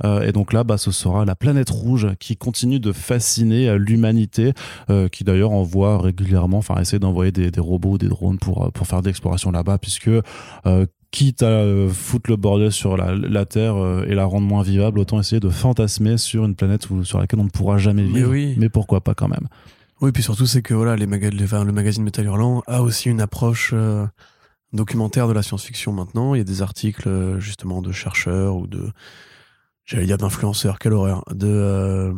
[0.03, 3.77] Euh, et donc là, bah, ce sera la planète rouge qui continue de fasciner euh,
[3.77, 4.53] l'humanité,
[5.11, 9.01] qui d'ailleurs envoie régulièrement, enfin essaie d'envoyer des, des robots, des drones pour pour faire
[9.01, 10.09] des explorations là-bas, puisque
[11.11, 14.63] quitte à euh, foutre le bordel sur la, la Terre euh, et la rendre moins
[14.63, 18.03] vivable, autant essayer de fantasmer sur une planète où- sur laquelle on ne pourra jamais
[18.03, 18.31] Mais vivre.
[18.31, 18.55] oui.
[18.57, 19.47] Mais pourquoi pas quand même
[19.99, 22.81] Oui, puis surtout, c'est que voilà, les maga- les- enfin, le magazine Metal Hurlant a
[22.81, 24.05] aussi une approche euh,
[24.73, 26.33] documentaire de la science-fiction maintenant.
[26.33, 28.89] Il y a des articles justement de chercheurs ou de,
[29.85, 32.13] j'allais dire d'influenceurs, quelle horreur, de, euh,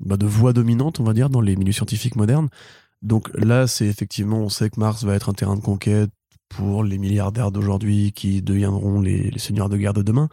[0.00, 2.48] bah, de voix dominantes, on va dire, dans les milieux scientifiques modernes.
[3.02, 6.10] Donc là, c'est effectivement, on sait que Mars va être un terrain de conquête
[6.56, 10.28] pour les milliardaires d'aujourd'hui qui deviendront les, les seigneurs de guerre de demain.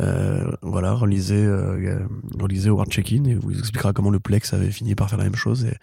[0.00, 2.06] Euh, voilà, relisez, euh,
[2.38, 5.36] relisez Howard Check-in et vous expliquera comment le Plex avait fini par faire la même
[5.36, 5.74] chose et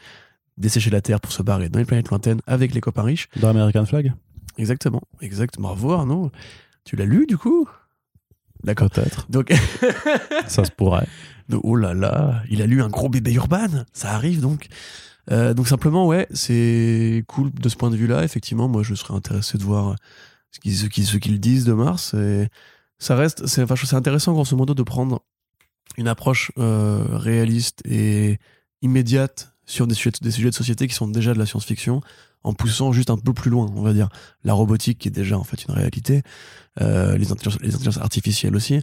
[0.57, 3.27] dessécher la Terre pour se barrer dans les planètes lointaines avec les copains riches.
[3.37, 4.13] Dans American Flag
[4.57, 5.59] Exactement, exact.
[5.59, 6.31] Bravo Arnaud.
[6.85, 7.67] Tu l'as lu du coup?
[8.63, 8.91] D'accord.
[8.91, 9.25] Peut-être.
[9.29, 9.51] Donc,
[10.47, 11.07] Ça se pourrait.
[11.49, 13.85] donc, oh là là, il a lu un gros bébé urbain.
[13.93, 14.67] Ça arrive donc.
[15.31, 18.23] Euh, donc simplement, ouais, c'est cool de ce point de vue-là.
[18.23, 19.95] Effectivement, moi, je serais intéressé de voir
[20.51, 22.13] ce qu'ils ce qu'ils- qu'ils disent de Mars.
[22.13, 22.49] Et
[22.99, 25.23] ça reste, c'est enfin, intéressant grosso modo de prendre
[25.97, 28.39] une approche euh, réaliste et
[28.81, 32.01] immédiate sur des sujets, des sujets de société qui sont déjà de la science-fiction,
[32.43, 34.09] en poussant juste un peu plus loin, on va dire.
[34.43, 36.21] La robotique qui est déjà en fait une réalité,
[36.81, 38.81] euh, les, intelligences, les intelligences artificielles aussi.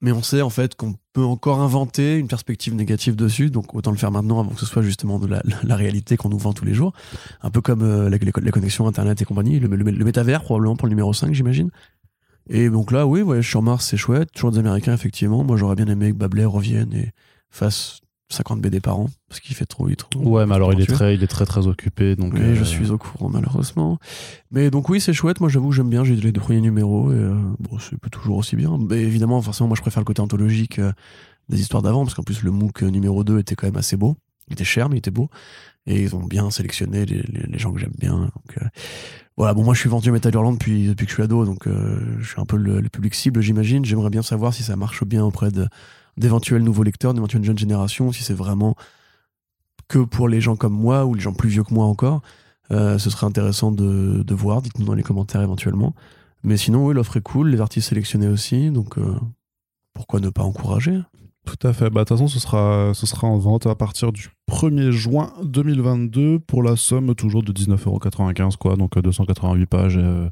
[0.00, 3.90] Mais on sait en fait qu'on peut encore inventer une perspective négative dessus, donc autant
[3.90, 5.42] le faire maintenant avant que ce soit justement de la,
[5.76, 6.92] réalité qu'on nous vend tous les jours.
[7.42, 8.18] Un peu comme euh, la-
[8.52, 11.70] connexions Internet et compagnie, le, le, métavers probablement pour le numéro 5, j'imagine.
[12.50, 14.30] Et donc là, oui, voyage sur Mars, c'est chouette.
[14.32, 15.44] Toujours des Américains, effectivement.
[15.44, 17.12] Moi, j'aurais bien aimé que Bablet revienne et
[17.50, 20.20] fasse 50 BD par an, parce qu'il fait trop, il est trop.
[20.20, 22.32] Ouais, mais alors il est très, il est très très occupé, donc.
[22.34, 23.98] Oui, euh, je suis au courant, malheureusement.
[24.50, 25.40] Mais donc, oui, c'est chouette.
[25.40, 26.04] Moi, j'avoue j'aime bien.
[26.04, 27.12] J'ai les deux premiers numéros.
[27.12, 28.76] Et euh, bon, c'est toujours aussi bien.
[28.78, 30.92] Mais évidemment, forcément, moi, je préfère le côté anthologique euh,
[31.50, 33.96] des histoires d'avant, parce qu'en plus, le MOOC euh, numéro 2 était quand même assez
[33.96, 34.16] beau.
[34.48, 35.28] Il était cher, mais il était beau.
[35.86, 38.14] Et ils ont bien sélectionné les, les, les gens que j'aime bien.
[38.18, 38.66] Donc, euh,
[39.36, 41.44] voilà, bon, moi, je suis vendu à Metal Hurlant depuis, depuis que je suis ado,
[41.44, 43.84] donc euh, je suis un peu le, le public cible, j'imagine.
[43.84, 45.68] J'aimerais bien savoir si ça marche bien auprès de-
[46.16, 48.76] d'éventuels nouveaux lecteurs, d'éventuelles jeunes générations, si c'est vraiment
[49.88, 52.22] que pour les gens comme moi ou les gens plus vieux que moi encore.
[52.70, 54.62] Euh, ce serait intéressant de, de voir.
[54.62, 55.94] Dites-nous dans les commentaires éventuellement.
[56.42, 57.50] Mais sinon, oui, l'offre est cool.
[57.50, 58.70] Les artistes sélectionnés aussi.
[58.70, 59.14] Donc, euh,
[59.92, 61.00] pourquoi ne pas encourager?
[61.44, 61.90] Tout à fait.
[61.90, 65.32] Bah, de toute façon, ce sera, ce sera en vente à partir du 1er juin
[65.42, 68.76] 2022 pour la somme toujours de 19,95€, quoi.
[68.76, 70.28] Donc euh, 288 pages, euh,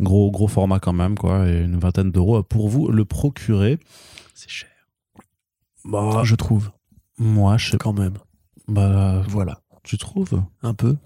[0.00, 1.48] gros, gros format quand même, quoi.
[1.48, 3.78] Et une vingtaine d'euros pour vous le procurer.
[4.34, 4.69] C'est cher.
[5.90, 6.70] Bah, Je trouve,
[7.18, 8.14] moi, je sais quand même.
[8.68, 9.60] Bah, Voilà.
[9.82, 10.96] Tu trouves Un peu?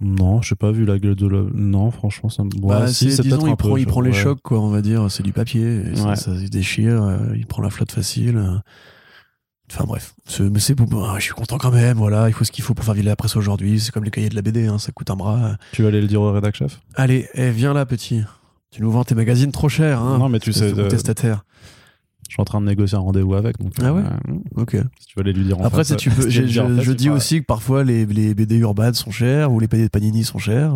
[0.00, 1.42] Non, j'ai pas vu la gueule de la.
[1.54, 2.50] Non, franchement, ça me.
[2.50, 4.16] Bah, Ouais, si, c'est- disons, il prend, peu, il je- prend les ouais.
[4.16, 5.10] chocs, quoi, on va dire.
[5.10, 5.62] C'est du papier.
[5.90, 6.16] et ça, Ouais.
[6.16, 7.02] ça se déchire.
[7.02, 8.36] euh, il prend la flotte facile.
[8.36, 8.58] euh.
[9.72, 10.14] Enfin bref.
[10.38, 11.96] Mais c'est ah, je suis content quand même.
[11.96, 13.80] Voilà, il faut ce qu'il faut pour faire vivre la presse aujourd'hui.
[13.80, 14.66] C'est comme les cahiers de la BD.
[14.68, 15.56] hein, ça coûte un bras.
[15.72, 16.78] Tu vas aller le dire au rédac chef?
[16.94, 18.20] Allez, eh, viens là, petit.
[18.70, 20.00] Tu nous vends tes magazines trop cher.
[20.02, 21.44] Hein, Non, mais tu sais, de euh, testataire.
[22.28, 23.58] Je suis en train de négocier un rendez-vous avec.
[23.58, 24.76] Donc, Ah ouais euh, Ok.
[25.00, 26.96] Si tu vas aller lui dire en Après, face, tu euh, peux, je, je il
[26.96, 30.24] dis aussi que parfois les, les BD Urban sont chers ou les BD de Panini
[30.24, 30.74] sont chers.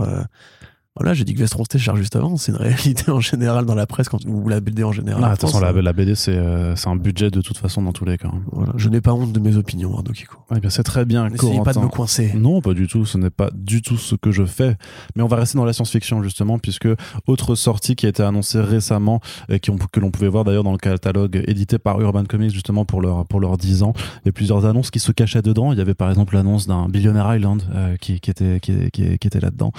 [0.96, 2.36] Voilà, j'ai dit que Vestron cher juste avant.
[2.36, 5.22] C'est une réalité en général dans la presse quand, ou la BD en général.
[5.24, 8.04] Ah, en attention, la, la BD, c'est euh, un budget de toute façon dans tous
[8.04, 8.28] les cas.
[8.28, 8.42] hein.
[8.50, 8.72] voilà.
[8.76, 10.38] Je n'ai pas honte de mes opinions, Arnaud Kiko.
[10.50, 12.32] Ouais, bien, c'est très bien, N'essayez pas de me coincer.
[12.34, 13.06] Non, pas du tout.
[13.06, 14.76] Ce n'est pas du tout ce que je fais.
[15.14, 16.88] Mais on va rester dans la science-fiction justement, puisque
[17.28, 20.64] autre sortie qui a été annoncée récemment et qui on- que l'on pouvait voir d'ailleurs
[20.64, 23.92] dans le catalogue édité par Urban Comics justement pour leur pour leurs 10 ans.
[24.26, 25.72] Et plusieurs annonces qui se cachaient dedans.
[25.72, 29.18] Il y avait par exemple l'annonce d'un Billionaire Island euh, qui, qui était qui, qui-
[29.18, 29.72] qui était là-dedans,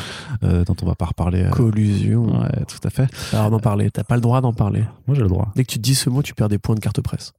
[0.44, 1.42] euh, dont on va pas reparler.
[1.46, 1.50] euh.
[1.50, 2.42] Collusion.
[2.42, 3.08] Ouais, tout à fait.
[3.34, 3.90] Alors d'en parler.
[3.90, 4.84] T'as pas le droit d'en parler.
[5.08, 5.52] Moi j'ai le droit.
[5.56, 7.34] Dès que tu dis ce mot, tu perds des points de carte presse.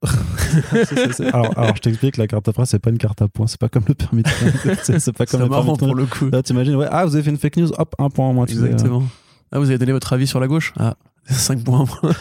[1.32, 3.58] alors, alors je t'explique, la carte à presse c'est pas une carte à points, c'est
[3.58, 4.28] pas comme le permis de.
[4.84, 6.28] C'est c'est pas comme C'est le permis marrant de pour le coup.
[6.30, 8.46] Là, t'imagines, ouais, ah, vous avez fait une fake news, hop, un point en moins.
[8.46, 8.66] tu sais, euh.
[8.66, 9.02] Exactement.
[9.50, 10.72] Ah, vous avez donné votre avis sur la gauche?
[10.78, 10.94] Ah,
[11.28, 12.14] 5 points en moins.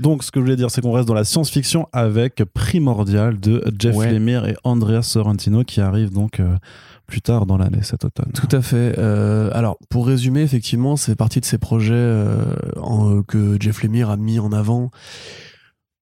[0.00, 3.62] Donc, ce que je voulais dire, c'est qu'on reste dans la science-fiction avec Primordial de
[3.78, 4.10] Jeff Ouais.
[4.12, 6.56] Lemire et Andrea Sorrentino qui arrive donc euh,
[7.06, 8.32] plus tard dans l'année, cet automne.
[8.32, 8.94] Tout à fait.
[8.98, 14.16] Euh, alors, pour résumer, effectivement, c'est partie de ces projets euh, que Jeff Lemire a
[14.16, 14.90] mis en avant.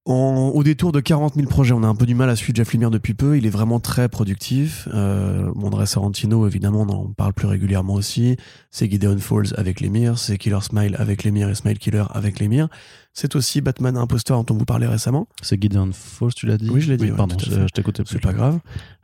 [0.05, 2.53] En- au détour de 40 000 projets, on a un peu du mal à suivre
[2.57, 3.37] Jeff Lemire depuis peu.
[3.37, 4.89] Il est vraiment très productif.
[4.93, 8.35] Euh, André Sorrentino, évidemment, on en parle plus régulièrement aussi.
[8.69, 12.67] C'est Gideon Falls avec Lemire, c'est Killer Smile avec Lemire et Smile Killer avec Lemire.
[13.13, 15.27] C'est aussi Batman Impostor dont on vous parlait récemment.
[15.41, 18.13] C'est Gideon Falls, tu l'as dit Oui, je l'ai dit, ouais, pardon, je, t'écoutais plus.
[18.13, 18.59] C'est pas grave.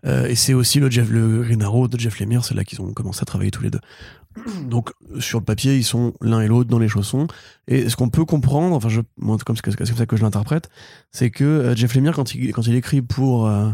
[0.05, 2.81] Euh, et c'est aussi le, Jeff, le Green Arrow de Jeff Lemire, c'est là qu'ils
[2.81, 3.79] ont commencé à travailler tous les deux.
[4.63, 7.27] Donc sur le papier, ils sont l'un et l'autre dans les chaussons.
[7.67, 10.69] Et ce qu'on peut comprendre, enfin, je, moi, comme c'est comme ça que je l'interprète,
[11.11, 13.69] c'est que euh, Jeff Lemire, quand il, quand il écrit pour, euh,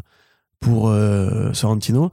[0.59, 2.11] pour euh, Sorrentino,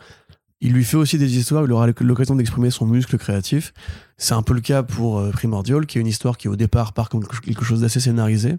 [0.60, 3.72] il lui fait aussi des histoires où il aura l'occasion d'exprimer son muscle créatif.
[4.16, 7.08] C'est un peu le cas pour Primordial, qui est une histoire qui au départ part
[7.08, 8.58] comme quelque chose d'assez scénarisé,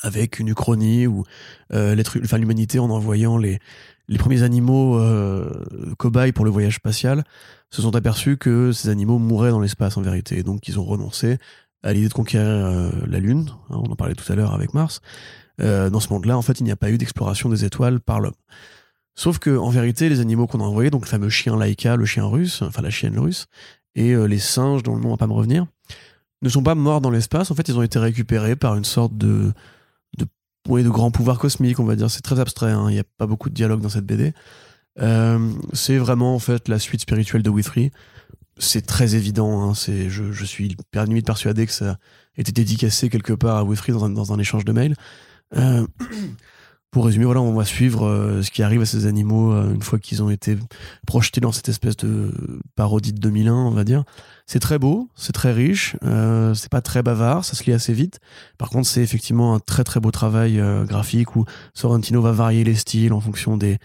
[0.00, 1.24] avec une uchronie où
[1.72, 1.94] euh,
[2.32, 3.58] l'humanité en envoyant les,
[4.12, 5.50] les premiers animaux euh,
[5.96, 7.24] cobayes pour le voyage spatial
[7.70, 10.42] se sont aperçus que ces animaux mouraient dans l'espace en vérité.
[10.42, 11.38] Donc ils ont renoncé
[11.82, 13.46] à l'idée de conquérir euh, la Lune.
[13.70, 15.00] hein, on en parlait tout à l'heure avec Mars.
[15.62, 18.20] Euh, dans ce monde-là, en fait, il n'y a pas eu d'exploration des étoiles par
[18.20, 18.34] l'homme.
[19.14, 22.04] Sauf que, en vérité, les animaux qu'on a envoyés, donc le fameux chien Laika, le
[22.04, 23.46] chien russe, enfin la chienne russe,
[23.94, 25.66] et les singes dont le nom va pas me revenir,
[26.40, 27.50] ne sont pas morts dans l'espace.
[27.50, 29.52] En fait, ils ont été récupérés par une sorte de,
[30.68, 32.10] ouais, de grand pouvoir cosmique, on va dire.
[32.10, 32.70] C'est très abstrait.
[32.72, 32.86] hein.
[32.88, 34.32] Il n'y a pas beaucoup de dialogue dans cette BD.
[35.00, 37.90] Euh, c'est vraiment en fait la suite spirituelle de Withry.
[38.58, 39.62] C'est très évident.
[39.70, 39.74] hein.
[39.74, 41.96] C'est, je, je suis limite persuadé que ça a
[42.36, 44.94] été dédicacé quelque part à Withry dans un, dans un échange de mails.
[45.56, 45.86] Euh,
[46.92, 49.82] pour résumer, voilà, on va suivre euh, ce qui arrive à ces animaux euh, une
[49.82, 50.58] fois qu'ils ont été
[51.06, 52.30] projetés dans cette espèce de
[52.76, 54.04] parodie de 2001, on va dire.
[54.46, 57.94] C'est très beau, c'est très riche, euh, c'est pas très bavard, ça se lit assez
[57.94, 58.20] vite.
[58.58, 62.62] Par contre, c'est effectivement un très très beau travail euh, graphique où Sorrentino va varier
[62.62, 63.78] les styles en fonction des,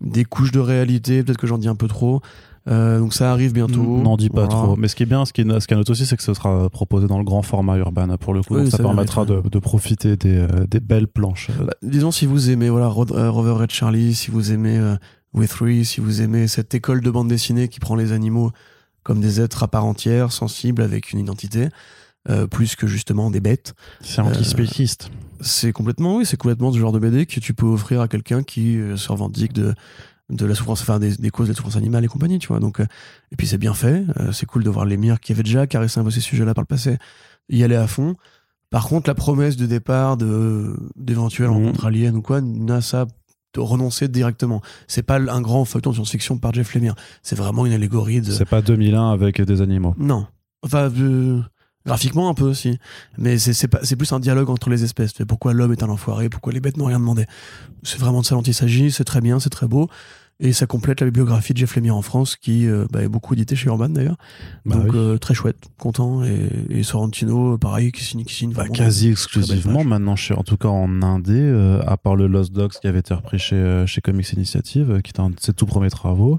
[0.00, 1.24] des couches de réalité.
[1.24, 2.20] Peut-être que j'en dis un peu trop.
[2.68, 3.82] Euh, donc ça arrive bientôt.
[4.02, 4.62] N'en dis pas Voilà.
[4.62, 4.76] trop.
[4.76, 6.22] Mais ce qui est bien, ce qui est, ce qui est note aussi, c'est que
[6.22, 8.54] ce sera proposé dans le grand format urbain pour le coup.
[8.54, 11.50] Oui, donc ça, ça permettra de, profiter des, euh, des belles planches.
[11.58, 14.96] Bah, disons si vous aimez voilà euh, Rover Red Charlie, si vous aimez euh,
[15.34, 18.50] Withry, si vous aimez cette école de bande dessinée qui prend les animaux
[19.02, 21.68] comme des êtres à part entière, sensibles avec une identité,
[22.28, 23.74] euh, plus que justement des bêtes.
[24.02, 25.10] C'est anti-spéciste.
[25.40, 28.42] C'est complètement oui, c'est complètement ce genre de BD que tu peux offrir à quelqu'un
[28.42, 29.72] qui euh, se revendique de
[30.30, 32.60] de la souffrance, enfin des, des causes de la souffrance animale et compagnie, tu vois.
[32.60, 32.86] Donc, euh,
[33.32, 34.04] et puis c'est bien fait.
[34.20, 36.62] euh, c'est cool de voir l'émir qui avait déjà caressé un peu ces sujets-là par
[36.62, 36.98] le passé,
[37.48, 38.14] y aller à fond.
[38.70, 41.54] Par contre, la promesse de départ de d'éventuelles Mhm.
[41.54, 43.06] rencontres aliens ou quoi, n'a ça
[43.54, 44.60] de renoncer directement.
[44.86, 46.94] C'est pas un grand feuilleton de science-fiction par Jeff Lemire.
[47.22, 48.30] C'est vraiment une allégorie de.
[48.30, 49.94] C'est pas 2001 avec des animaux.
[49.98, 50.26] Non.
[50.62, 51.40] Enfin, euh,
[51.86, 52.78] graphiquement un peu aussi.
[53.16, 55.14] Mais c'est plus un dialogue entre les espèces.
[55.26, 57.24] Pourquoi l'homme est un enfoiré, pourquoi les bêtes n'ont rien demandé.
[57.84, 59.88] C'est vraiment de ça dont il s'agit, c'est très bien, c'est très beau.
[60.40, 63.34] Et ça complète la bibliographie de Jeff Lemire en France, qui euh, bah, est beaucoup
[63.34, 64.16] édité chez Urban d'ailleurs.
[64.64, 64.98] Bah Donc oui.
[64.98, 66.22] euh, très chouette, content.
[66.22, 70.56] Et, et Sorrentino, pareil, qui signe, qui signe Bah, quasi exclusivement maintenant, chez, en tout
[70.56, 73.84] cas en indé, euh, à part le Lost Dogs qui avait été repris chez, euh,
[73.86, 76.38] chez Comics Initiative, euh, qui était un de ses tout premiers travaux.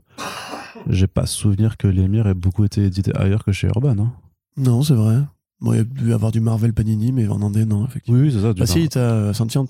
[0.88, 3.95] J'ai pas souvenir que l'émir ait beaucoup été édité ailleurs que chez Urban.
[3.99, 4.13] Hein.
[4.55, 5.17] Non, c'est vrai.
[5.59, 8.17] Bon, il y a dû y avoir du Marvel Panini, mais en indé, non, effectivement.
[8.17, 8.51] Oui, oui, c'est ça.
[8.51, 8.67] Ah genre.
[8.67, 9.65] si, t'as euh, Sentient.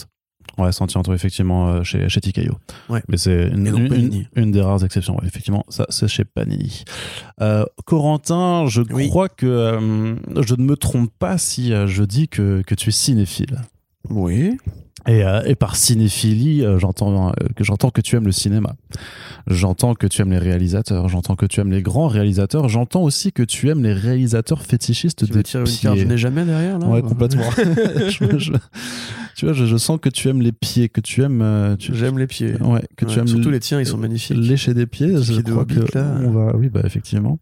[0.58, 2.58] Ouais, Santiago, effectivement, euh, chez, chez TKO.
[2.90, 3.02] Ouais.
[3.08, 5.16] Mais c'est une, des rares exceptions.
[5.18, 6.84] Ouais, effectivement, ça, c'est chez Panini.
[7.42, 9.10] Euh, Corentin, je Oui.
[9.10, 12.92] crois que euh, je ne me trompe pas si je dis que, que tu es
[12.92, 13.62] cinéphile.
[14.10, 14.58] Oui.
[15.08, 18.76] Et, euh, et par cinéphilie, euh, j'entends euh, que j'entends que tu aimes le cinéma.
[19.48, 21.08] J'entends que tu aimes les réalisateurs.
[21.10, 22.68] J'entends que tu aimes les grands réalisateurs.
[22.70, 25.80] J'entends aussi que tu aimes les réalisateurs fétichistes Tu des tirer une pieds.
[25.82, 26.88] carte, je n'ai jamais derrière là.
[26.88, 27.50] Ouais, complètement.
[28.10, 28.52] Je- je-
[29.36, 31.42] tu vois, je, je sens que tu aimes les pieds, que tu aimes.
[31.42, 32.56] euh, J'aime les pieds.
[32.62, 34.36] Ouais, que tu aimes Surtout les tiens, ils sont magnifiques.
[34.38, 35.14] lécher des pieds.
[35.14, 36.16] Petit Je pied de crois que là.
[36.26, 37.40] on va, oui, bah effectivement.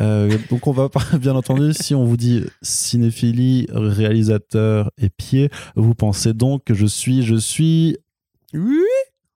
[0.00, 0.88] Euh, donc on va
[1.20, 6.86] bien entendu, si on vous dit cinéphilie, réalisateur et pieds, vous pensez donc que je
[6.86, 7.96] suis, je suis.
[8.54, 8.78] Oui.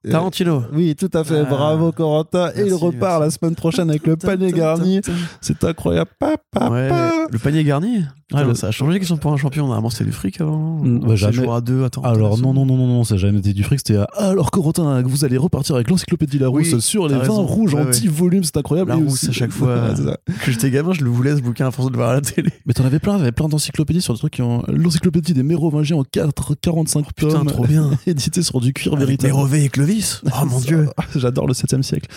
[0.09, 0.63] Tarantino.
[0.73, 1.41] Oui, tout à fait.
[1.41, 1.45] Ah.
[1.45, 2.51] Bravo Corentin.
[2.55, 5.01] et il Merci, repart la semaine prochaine avec le panier garni.
[5.41, 6.11] C'est incroyable.
[6.21, 7.27] Pa, pa, Ouais, pa.
[7.29, 8.03] le panier garni?
[8.33, 9.67] Ouais, ça, le- ça a changé qu'ils sont pour un champion.
[9.67, 10.79] Normalement, c'était du fric avant.
[10.83, 11.49] Mm, bah, jamais.
[11.49, 11.85] à deux.
[11.85, 12.03] Attends.
[12.03, 13.79] Alors non, non, non, non, non, ça n'a jamais été du fric.
[13.79, 17.83] C'était alors Corentin, vous allez repartir avec l'encyclopédie Larousse Oui, sur les vins rouges Ouais,
[17.83, 17.91] en ouais.
[17.93, 18.43] 10 volumes.
[18.43, 18.91] C'est incroyable.
[18.91, 19.77] Larousse à chaque fois.
[19.77, 20.17] Ouais, c'est ça.
[20.45, 22.21] Que j'étais gamin, je le voulais ce bouquin à force de le voir à la
[22.21, 22.51] télé.
[22.67, 24.65] Mais t'en avais plein, t'avais plein d'encyclopédies sur des trucs qui ont.
[24.69, 27.47] L'encyclopédie des mérovingiens en 4, 45 Putain, tomes.
[27.47, 27.91] trop bien.
[28.09, 29.33] édité sur du cuir Avec véritable.
[29.35, 30.23] Mérové et Clovis.
[30.43, 30.89] Oh mon dieu.
[31.15, 32.09] J'adore le 7 siècle.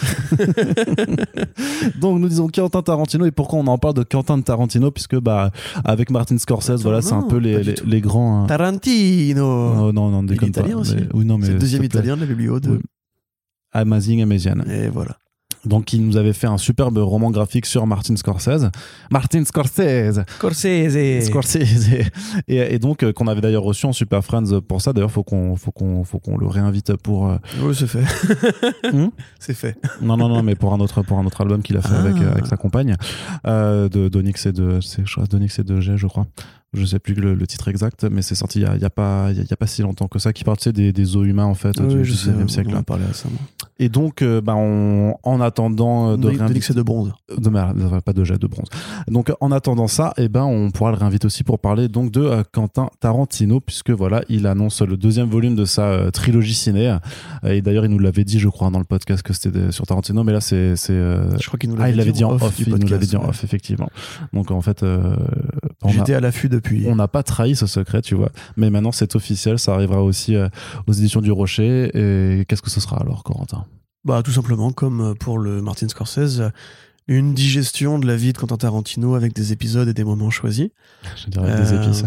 [2.00, 5.52] Donc nous disons Quentin Tarantino et pourquoi on en parle de Quentin Tarantino puisque bah
[5.86, 8.44] avec Martin Scorsese Attends, voilà c'est un non, peu les, les, grands.
[8.44, 8.48] hein.
[8.48, 9.92] Tarantino.
[9.92, 10.62] Non non est déconne pas.
[10.76, 10.96] aussi.
[10.96, 12.70] Mais- oui non mais C'est le deuxième italien de la biblio de.
[12.72, 12.80] Oui.
[13.72, 14.64] Amazing Amazing.
[14.70, 15.18] Et voilà.
[15.66, 18.70] Donc il nous avait fait un superbe roman graphique sur Martin Scorsese.
[19.12, 20.22] Martin Scorsese.
[20.38, 21.26] Scorsese.
[21.26, 21.90] Scorsese.
[22.48, 24.94] Et, et donc euh, qu'on avait d'ailleurs reçu en Super Friends pour ça.
[24.94, 27.28] D'ailleurs faut qu'on faut qu'on faut qu'on le réinvite pour.
[27.30, 28.04] euh, Oui, c'est fait.
[28.94, 29.76] Hmm c'est fait.
[30.02, 32.00] Non, non, non, mais pour un autre, pour un autre album qu'il a fait Ah.
[32.00, 32.96] avec, euh, avec sa compagne,
[33.46, 36.26] euh, de d'Onyx et de, c'est, d'Onyx et de G, je crois.
[36.74, 38.86] Je sais plus le, le titre exact, mais c'est sorti il y a, il y
[38.86, 40.94] a pas, y a, il y a pas si longtemps que ça, qui sais, des,
[40.94, 42.30] des os humains en fait du Oui, je sais.
[42.30, 42.70] 19e siècle.
[42.74, 43.40] On en a parlé récemment.
[43.80, 47.12] Et donc, euh, bah, on, en attendant euh, de De de bronze.
[47.36, 48.68] de merde, pas de jet de bronze.
[49.08, 52.22] Donc, en attendant ça, eh ben, on pourra le réinviter aussi pour parler donc de
[52.22, 56.98] euh, Quentin Tarantino, puisque voilà, il annonce le deuxième volume de sa euh, trilogie ciné.
[57.46, 59.72] Euh, Et d'ailleurs, il nous l'avait dit, je crois, dans le podcast que c'était de-
[59.72, 62.56] sur Tarantino, mais là, c'est, euh, Je crois qu'il nous ah, l'avait dit en off,
[62.58, 63.90] du il nous l'avait dit en off, effectivement.
[64.34, 65.16] Donc en fait, euh,
[65.84, 66.86] a- J'étais à l'affût depuis.
[66.88, 68.32] on n'a pas trahi ce secret, tu vois.
[68.58, 70.50] Mais maintenant, c'est officiel, ça arrivera aussi euh,
[70.88, 71.90] aux éditions du Rocher.
[71.94, 73.66] Et qu'est-ce que ce sera alors, Corentin?
[74.06, 76.50] Bah, tout simplement, comme euh, pour le Martin Scorsese, euh,
[77.08, 80.70] une digestion de la vie de Quentin Tarantino avec des épisodes et des moments choisis,
[81.16, 82.04] Je dirais des épices.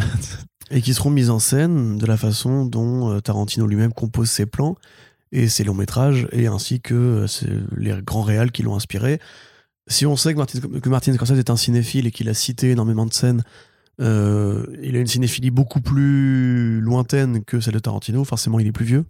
[0.71, 4.77] et qui seront mis en scène de la façon dont Tarantino lui-même compose ses plans
[5.33, 7.27] et ses longs métrages, et ainsi que
[7.77, 9.19] les grands réals qui l'ont inspiré.
[9.89, 12.71] Si on sait que Martin, que Martin Scorsese est un cinéphile et qu'il a cité
[12.71, 13.43] énormément de scènes,
[14.03, 18.73] euh, il a une cinéphilie beaucoup plus lointaine que celle de Tarantino, forcément il est
[18.73, 19.05] plus vieux.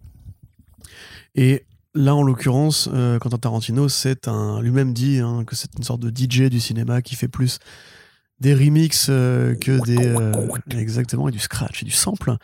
[1.35, 5.85] Et là, en l'occurrence, euh, Quentin Tarantino, c'est un lui-même dit hein, que c'est une
[5.85, 7.59] sorte de DJ du cinéma qui fait plus
[8.41, 10.33] des remixes euh, que des euh,
[10.71, 12.37] exactement et du scratch et du sample.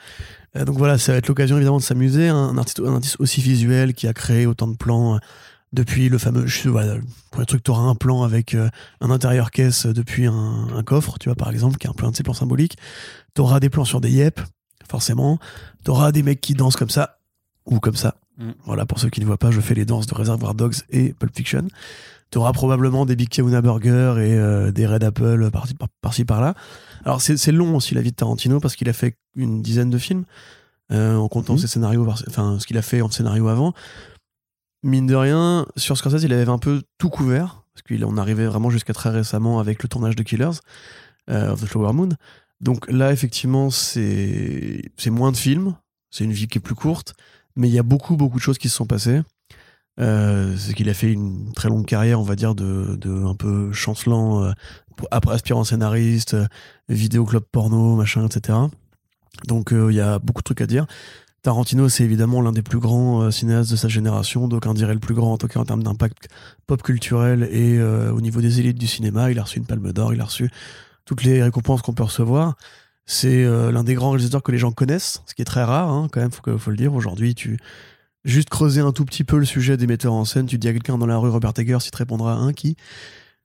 [0.55, 2.29] Donc voilà, ça va être l'occasion évidemment de s'amuser.
[2.29, 5.21] Un, artiste, un artiste aussi visuel qui a créé autant de plans
[5.73, 6.47] depuis le fameux.
[6.47, 6.97] Je, sais, voilà,
[7.39, 8.69] le truc, tu auras un plan avec euh,
[9.01, 12.07] un intérieur caisse depuis un, un coffre, tu vois par exemple, qui est un peu
[12.07, 12.77] un de ces plans symboliques.
[13.35, 14.41] Tu auras des plans sur des yep,
[14.89, 15.39] forcément.
[15.85, 17.19] Tu auras des mecs qui dansent comme ça
[17.67, 18.17] ou comme ça.
[18.39, 18.51] Mm.
[18.65, 21.13] Voilà, pour ceux qui ne voient pas, je fais les danses de Reservoir Dogs et
[21.13, 21.69] Pulp Fiction.
[22.31, 25.89] Tu auras probablement des Big Kahuna Burger et euh, des Red Apple par-ci par,
[26.27, 26.55] par-là.
[27.05, 29.99] Alors, c'est long aussi la vie de Tarantino parce qu'il a fait une dizaine de
[29.99, 30.25] films
[30.93, 31.59] euh, en comptant Mhm.
[31.61, 33.73] ses scénarios, enfin ce qu'il a fait en scénario avant.
[34.83, 38.71] Mine de rien, sur Scorsese, il avait un peu tout couvert parce qu'on arrivait vraiment
[38.71, 40.61] jusqu'à très récemment avec le tournage de Killers
[41.31, 42.11] euh, of the Flower Moon.
[42.61, 45.77] Donc là, effectivement, c'est moins de films,
[46.11, 47.15] c'est une vie qui est plus courte,
[47.57, 49.23] mais il y a beaucoup, beaucoup de choses qui se sont passées.
[50.01, 53.35] Euh, c'est qu'il a fait une très longue carrière, on va dire, de, de un
[53.35, 54.53] peu chancelant, euh,
[55.11, 56.47] aspirant scénariste, euh,
[56.89, 58.59] vidéo club porno, machin, etc.
[59.47, 60.87] Donc il y a beaucoup de trucs à dire.
[61.43, 65.01] Tarantino, c'est évidemment l'un des plus grands euh, cinéastes de sa génération, d'aucuns diraient le
[65.01, 66.29] plus grand, en tout cas en termes d'impact
[66.67, 69.31] pop culturel et euh, au niveau des élites du cinéma.
[69.31, 70.51] Il a reçu une palme d'or, il a reçu
[71.05, 72.57] toutes les récompenses qu'on peut recevoir.
[73.07, 75.91] C'est euh, l'un des grands réalisateurs que les gens connaissent, ce qui est très rare,
[75.91, 76.93] hein, quand même, faut, faut le dire.
[76.93, 77.59] Aujourd'hui, tu
[78.25, 80.73] juste creuser un tout petit peu le sujet des metteurs en scène, tu dis à
[80.73, 82.77] quelqu'un dans la rue Robert Eggers, il te répondra un qui?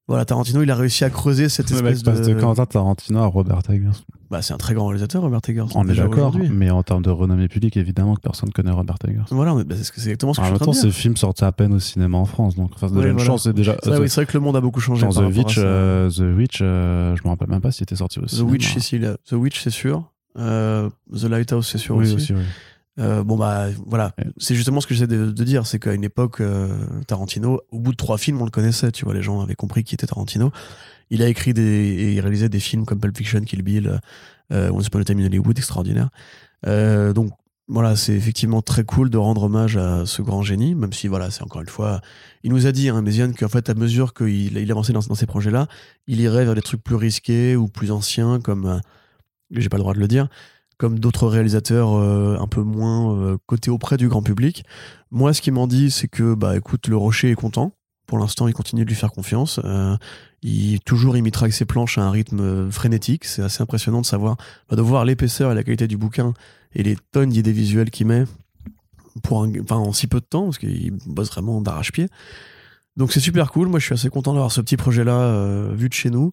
[0.10, 3.20] Voilà, Tarantino, il a réussi à creuser cette Le espèce mec passe de Quentin Tarantino
[3.20, 3.89] à Robert Eggers.
[4.30, 5.64] Bah, c'est un très grand réalisateur, Robert Eggers.
[5.76, 9.22] On est d'accord, mais en termes de renommée publique, évidemment que personne connaît Robert Eggers.
[9.32, 10.99] Voilà, mais bah, c'est exactement ce que En je même temps, train ce de dire.
[10.99, 13.24] film sortait à peine au cinéma en France, donc enfin, Ouais, une voilà.
[13.26, 13.43] chance.
[13.43, 15.06] C'est déjà C'est vrai, oui, c'est vrai que le monde a beaucoup changé.
[15.06, 18.20] Par The Witch, euh, The Witch, euh, je me rappelle même pas s'il était sorti
[18.20, 18.51] au cinéma.
[18.51, 18.76] Witch,
[19.26, 20.04] The Witch, c'est sûr.
[20.38, 22.16] Euh, The Lighthouse, c'est sûr oui, aussi.
[22.16, 22.41] aussi, oui.
[23.00, 26.04] Euh, bon bah voilà, c'est justement ce que j'essaie de, de dire, c'est qu'à une
[26.04, 26.78] époque, euh,
[27.08, 29.84] Tarantino, au bout de trois films, on le connaissait, tu vois, les gens avaient compris
[29.84, 30.52] qui était Tarantino.
[31.10, 34.00] Il a écrit des, et il réalisait des films comme Pulp Fiction, Kill Bill,
[34.52, 36.10] euh, Once Upon a Time in Hollywood, extraordinaire.
[36.68, 37.32] Euh, donc
[37.68, 41.32] voilà, c'est effectivement très cool de rendre hommage à ce grand génie, même si voilà,
[41.32, 42.02] c'est encore une fois,
[42.44, 45.16] il nous a dit, hein, Méziane, qu'en fait, à mesure qu'il il avançait dans, dans
[45.16, 45.68] ces projets-là,
[46.08, 48.80] il irait vers des trucs plus risqués ou plus anciens, comme, euh,
[49.52, 50.28] j'ai pas le droit de le dire,
[50.84, 54.65] comme d'autres réalisateurs euh, un peu moins euh, cotés auprès du grand public.
[55.11, 57.71] Moi, ce qu'il m'en dit, c'est que, bah, écoute, le Rocher est content.
[58.05, 59.61] Pour l'instant, il continue de lui faire confiance.
[59.63, 59.95] Euh,
[60.41, 63.23] il toujours imitera avec ses planches à un rythme euh, frénétique.
[63.23, 64.36] C'est assez impressionnant de savoir,
[64.69, 66.34] bah, de voir l'épaisseur et la qualité du bouquin
[66.75, 68.25] et les tonnes d'idées visuelles qu'il met
[69.23, 72.09] pour un, enfin, en si peu de temps, parce qu'il bosse vraiment d'arrache-pied.
[72.97, 73.69] Donc c'est super cool.
[73.69, 76.31] Moi, je suis assez content d'avoir ce petit projet-là vu de chez nous.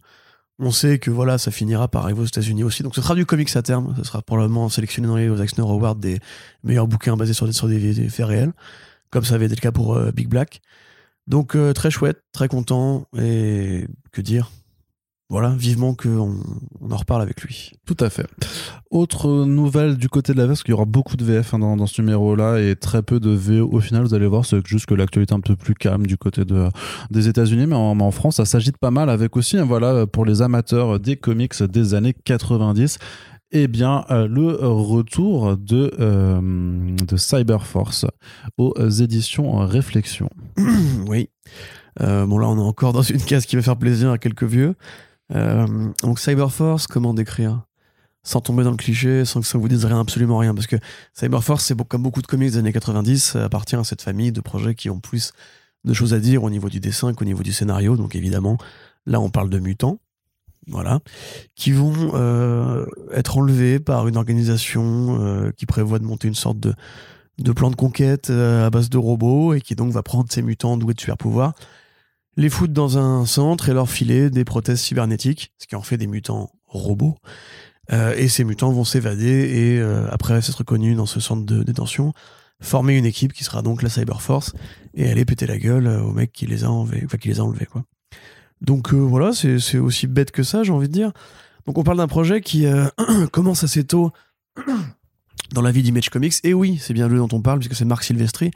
[0.62, 2.82] On sait que voilà, ça finira par arriver aux États-Unis aussi.
[2.82, 3.94] Donc ce sera du comics à terme.
[3.96, 6.18] Ce sera probablement sélectionné dans les Eisner Awards des
[6.64, 8.52] meilleurs bouquins basés sur des, sur des, des faits réels,
[9.10, 10.60] comme ça avait été le cas pour euh, Big Black.
[11.26, 14.50] Donc euh, très chouette, très content et que dire?
[15.30, 16.40] Voilà, vivement qu'on
[16.80, 17.70] on en reparle avec lui.
[17.86, 18.26] Tout à fait.
[18.90, 21.60] Autre nouvelle du côté de la VF, parce qu'il y aura beaucoup de VF hein,
[21.60, 24.66] dans, dans, ce numéro-là et très peu de VO au final, vous allez voir, c'est
[24.66, 26.68] juste que l'actualité est un peu plus calme du côté de,
[27.10, 30.24] des États-Unis, mais en, en, France, ça s'agite pas mal avec aussi, hein, voilà, pour
[30.24, 32.98] les amateurs des comics des années 90.
[33.52, 38.06] Eh bien, euh, le retour de, euh, de Cyberforce
[38.58, 40.30] aux éditions Réflexion.
[41.08, 41.30] oui.
[42.00, 44.44] Euh, bon, là, on est encore dans une case qui va faire plaisir à quelques
[44.44, 44.74] vieux.
[45.32, 45.66] Euh,
[46.02, 47.62] donc Cyberforce, comment décrire?
[48.22, 50.54] Sans tomber dans le cliché, sans que ça vous dise rien, absolument rien.
[50.54, 50.76] Parce que
[51.14, 54.40] Cyberforce, c'est comme beaucoup de comics des années 90, ça appartient à cette famille de
[54.40, 55.32] projets qui ont plus
[55.84, 57.96] de choses à dire au niveau du dessin qu'au niveau du scénario.
[57.96, 58.58] Donc évidemment,
[59.06, 59.98] là on parle de mutants.
[60.66, 61.00] Voilà,
[61.56, 66.60] qui vont euh, être enlevés par une organisation euh, qui prévoit de monter une sorte
[66.60, 66.74] de,
[67.38, 70.42] de plan de conquête euh, à base de robots et qui donc va prendre ces
[70.42, 71.54] mutants doués de super pouvoirs
[72.40, 75.98] les foutre dans un centre et leur filer des prothèses cybernétiques, ce qui en fait
[75.98, 77.18] des mutants robots.
[77.92, 81.62] Euh, et ces mutants vont s'évader et, euh, après s'être connus dans ce centre de
[81.62, 82.14] détention,
[82.62, 84.54] former une équipe qui sera donc la Cyberforce
[84.94, 87.44] et aller péter la gueule aux mecs qui les a enlevés, enfin qui les a
[87.44, 87.84] enlevés quoi.
[88.62, 91.12] Donc euh, voilà, c'est aussi bête que ça, j'ai envie de dire.
[91.66, 92.86] Donc on parle d'un projet qui euh,
[93.32, 94.12] commence assez tôt
[95.52, 96.34] dans la vie d'Image Comics.
[96.44, 98.50] Et oui, c'est bien lui dont on parle, puisque c'est Marc Silvestri,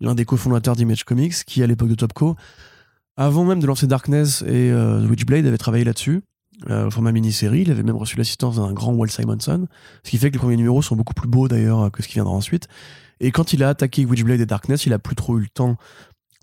[0.00, 2.36] l'un des cofondateurs d'Image Comics, qui à l'époque de Topco
[3.16, 6.22] avant même de lancer Darkness et euh, Witchblade, avait travaillé là-dessus,
[6.68, 7.62] euh, au format mini-série.
[7.62, 9.66] Il avait même reçu l'assistance d'un grand Walt Simonson,
[10.04, 12.14] ce qui fait que les premiers numéros sont beaucoup plus beaux d'ailleurs que ce qui
[12.14, 12.68] viendra ensuite.
[13.20, 15.76] Et quand il a attaqué Witchblade et Darkness, il a plus trop eu le temps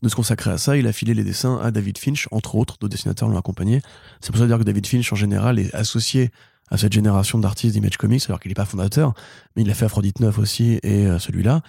[0.01, 0.75] de se consacrer à ça.
[0.75, 3.81] Il a filé les dessins à David Finch, entre autres, d'autres dessinateurs l'ont accompagné.
[4.21, 6.31] C'est pour ça dire que David Finch, en général, est associé
[6.69, 9.13] à cette génération d'artistes d'Image Comics, alors qu'il n'est pas fondateur,
[9.55, 11.61] mais il a fait Aphrodite 9 aussi et euh, celui-là.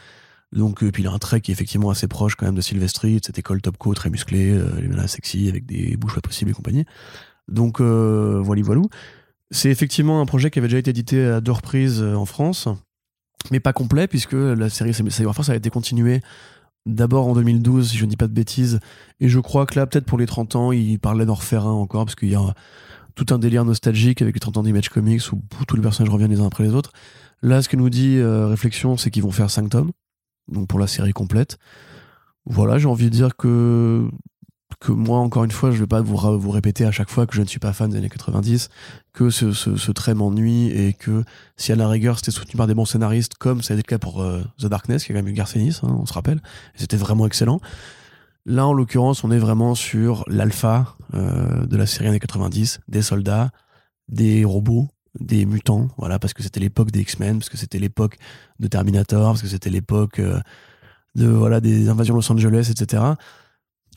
[0.55, 2.61] Donc, euh, puis il a un trait qui est effectivement assez proche quand même de
[2.61, 6.20] Silvestri, de cette école Topco très musclée, euh, les menaces sexy avec des bouches pas
[6.20, 6.84] possibles et compagnie.
[7.48, 8.82] Donc, euh, voilà, voilà.
[9.50, 12.68] C'est effectivement un projet qui avait déjà été édité à deux reprises euh, en France,
[13.50, 16.22] mais pas complet puisque la série Cyberforce a été continuée
[16.86, 18.78] d'abord en 2012, si je ne dis pas de bêtises,
[19.18, 21.72] et je crois que là, peut-être pour les 30 ans, il parlait d'en refaire un
[21.72, 22.55] encore parce qu'il y a
[23.14, 26.30] tout un délire nostalgique avec les 30 ans d'Image Comics où tous les personnages reviennent
[26.30, 26.92] les uns après les autres.
[27.42, 29.92] Là, ce que nous dit euh, Réflexion, c'est qu'ils vont faire 5 tomes
[30.49, 31.59] donc pour la série complète.
[32.47, 34.09] Voilà, j'ai envie de dire que
[34.80, 37.34] que moi, encore une fois, je vais pas vous, vous répéter à chaque fois que
[37.34, 38.68] je ne suis pas fan des années 90,
[39.12, 41.24] que ce, ce, ce trait m'ennuie et que
[41.57, 43.88] si à la rigueur c'était soutenu par des bons scénaristes, comme ça a été le
[43.88, 46.42] cas pour euh, The Darkness, qui a quand même eu Garcenis, hein, on se rappelle,
[46.74, 47.61] c'était vraiment excellent.
[48.47, 53.03] Là, en l'occurrence, on est vraiment sur l'alpha euh, de la série années 90, des
[53.03, 53.51] soldats,
[54.09, 54.88] des robots,
[55.20, 58.18] des mutants, voilà, parce que c'était l'époque des X-Men, parce que c'était l'époque
[58.58, 60.40] de Terminator, parce que c'était l'époque euh,
[61.14, 63.02] de voilà des invasions Los Angeles, etc.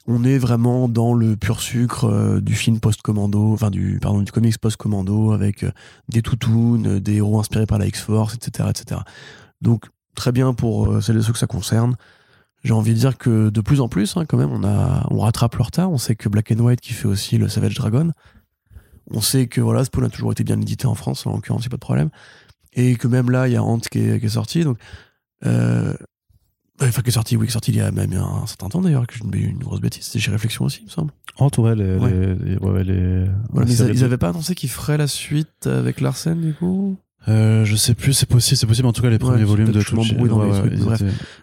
[0.05, 4.32] On est vraiment dans le pur sucre euh, du film post-commando, enfin du pardon du
[4.32, 5.72] comics post-commando avec euh,
[6.07, 9.01] des toutounes, des héros inspirés par la X-Force, etc., etc.
[9.61, 11.95] Donc très bien pour celles et ceux que ça concerne.
[12.63, 15.20] J'ai envie de dire que de plus en plus, hein, quand même, on a on
[15.20, 15.91] rattrape le retard.
[15.91, 18.11] On sait que Black and White qui fait aussi le Savage Dragon,
[19.12, 21.70] on sait que voilà, Spawn a toujours été bien édité en France, en l'occurrence, c'est
[21.70, 22.10] pas de problème.
[22.74, 24.64] Et que même là, il y a Ant qui est, qui est sorti.
[24.64, 24.78] Donc,
[25.45, 25.93] euh,
[26.82, 28.82] enfin, qui est sorti, oui, qui est sorti il y a même un certain temps
[28.82, 30.03] d'ailleurs, que je une, une grosse bêtise.
[30.03, 31.12] C'était chez Réflexion aussi, il me semble.
[31.39, 32.36] Ant, ouais, les, ouais.
[32.43, 33.26] les, ouais, les...
[33.51, 36.97] Voilà, mais ils, avaient pas annoncé qu'ils feraient la suite avec Larsen, du coup?
[37.28, 38.88] Euh, je sais plus, c'est possible, c'est possible.
[38.88, 39.97] En tout cas, les premiers volumes de tout.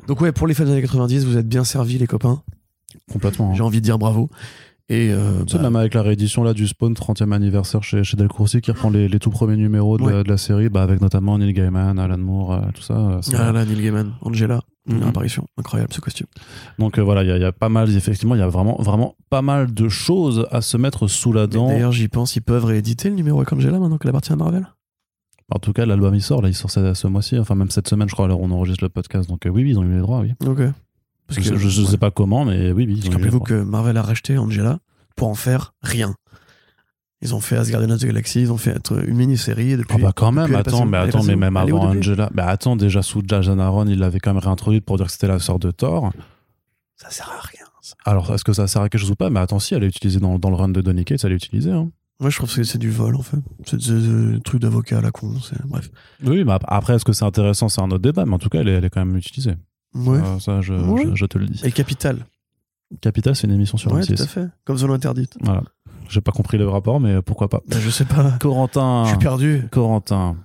[0.06, 2.42] Donc ouais, pour les fans des années 90, vous êtes bien servis, les copains.
[3.12, 3.54] Complètement.
[3.54, 3.66] J'ai hein.
[3.66, 4.30] envie de dire bravo.
[4.90, 8.60] Et euh, bah, même avec la réédition là, du Spawn 30e anniversaire chez, chez aussi,
[8.60, 10.24] qui reprend les, les tout premiers numéros de, la, Ouais.
[10.24, 12.94] de la série, bah, avec notamment Neil Gaiman, Alan Moore, euh, tout ça.
[12.94, 15.02] euh, ah là, Neil Gaiman, Angela, une Mhm.
[15.04, 16.26] apparition incroyable ce costume.
[16.78, 18.48] Donc euh, voilà, il y, a- il y a pas mal, effectivement, il y a
[18.48, 21.68] vraiment, vraiment pas mal de choses à se mettre sous la dent.
[21.68, 24.68] D'ailleurs, j'y pense, ils peuvent rééditer le numéro avec Angela maintenant qu'elle appartient à Marvel?
[25.50, 27.88] En tout cas, l'album il sort, là, il sort ce, ce mois-ci, enfin même cette
[27.88, 29.28] semaine, je crois, alors on enregistre le podcast.
[29.30, 30.32] Donc euh, oui, oui, ils ont eu les droits, oui.
[30.46, 30.60] Ok.
[31.28, 31.88] Parce je, je- ouais.
[31.90, 33.08] sais pas comment, mais oui, oui.
[33.10, 34.78] Rappelez-vous que Marvel a racheté Angela
[35.16, 36.14] pour en faire rien.
[37.22, 39.96] Ils ont fait Asgardians of the Galaxy, ils ont fait être une mini-série et depuis.
[39.98, 43.00] Ah bah quand même, depuis, attends, mais attends, mais même avant Angela, bah attends, déjà
[43.00, 45.70] sous Jason Aaron, il l'avait quand même réintroduite pour dire que c'était la sœur de
[45.70, 46.12] Thor.
[46.96, 47.64] Ça sert à rien.
[47.80, 47.94] ça.
[48.04, 49.30] Alors, est-ce que ça sert à quelque chose ou pas?
[49.30, 51.36] Mais attends, si, elle est utilisée dans, dans le run de Donny Cates, elle est
[51.36, 51.70] utilisée.
[51.72, 51.90] Hein.
[52.20, 53.38] Moi, je trouve que c'est du vol en fait.
[53.64, 55.32] C'est des trucs d'avocat à la con.
[55.64, 55.90] Bref.
[56.22, 57.68] Oui, mais ap- après, est-ce que c'est intéressant?
[57.70, 59.54] C'est un autre débat, mais en tout cas, elle est, elle est quand même utilisée.
[59.94, 60.18] Ouais.
[60.40, 61.04] Ça, je, Ouais.
[61.10, 61.60] je, je te le dis.
[61.64, 62.26] Et Capital.
[63.00, 64.16] Capital, c'est une émission sur Ouais, M6.
[64.16, 64.46] tout à fait.
[64.64, 65.36] Comme zone interdite.
[65.42, 65.62] Voilà.
[66.08, 67.60] J'ai pas compris le rapport, mais pourquoi pas.
[67.68, 68.32] Bah, je sais pas.
[68.40, 69.62] Corentin, Je suis perdu.
[69.70, 70.36] Corentin,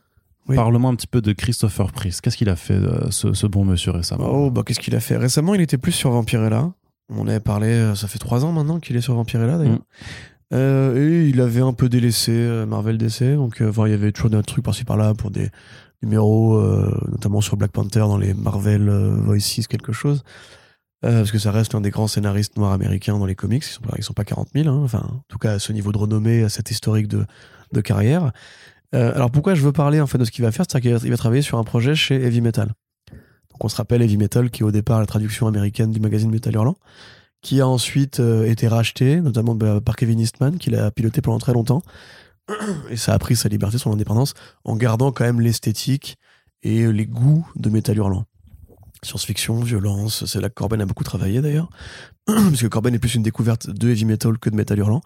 [0.48, 0.56] Oui.
[0.56, 2.22] parle-moi un petit peu de Christopher Priest.
[2.22, 4.26] Qu'est-ce qu'il a fait, euh, ce, ce bon monsieur récemment?
[4.30, 5.18] Oh, bah qu'est-ce qu'il a fait?
[5.18, 6.72] Récemment, il était plus sur Vampirella.
[7.12, 9.76] On avait parlé, euh, ça fait trois ans maintenant qu'il est sur Vampirella d'ailleurs.
[9.80, 9.84] Mm.
[10.54, 10.96] Euh,
[11.26, 12.32] et il avait un peu délaissé
[12.68, 13.36] Marvel DC.
[13.36, 15.50] Donc, euh, il y avait toujours des trucs par-ci par-là pour des
[16.02, 20.24] numéros, euh, notamment sur Black Panther dans les Marvel euh, Voices, quelque chose.
[21.06, 23.64] Euh, parce que ça reste l'un des grands scénaristes noirs américains dans les comics.
[23.66, 24.82] Ils sont pas, ils sont pas 40 000, hein.
[24.84, 27.26] enfin, en tout cas à ce niveau de renommée, à cet historique de,
[27.72, 28.32] de carrière.
[28.92, 30.66] Alors pourquoi je veux parler en fait de ce qu'il va faire?
[30.68, 32.74] C'est qu'il va, il va travailler sur un projet chez Heavy Metal.
[33.52, 36.32] Donc on se rappelle Heavy Metal, qui est au départ la traduction américaine du magazine
[36.32, 36.76] Metal Hurlant,
[37.44, 41.54] qui a ensuite été racheté, notamment bah, par Kevin Eastman, qui l'a piloté pendant très
[41.54, 41.84] longtemps.
[42.90, 44.34] Et ça a pris sa liberté, son indépendance,
[44.64, 46.18] en gardant quand même l'esthétique
[46.64, 48.26] et les goûts de Metal Hurlant.
[49.04, 51.70] Science-fiction, violence, c'est là que Corben a beaucoup travaillé d'ailleurs,
[52.26, 55.02] parce que Corben est plus une découverte de heavy metal que de Metal Hurlant.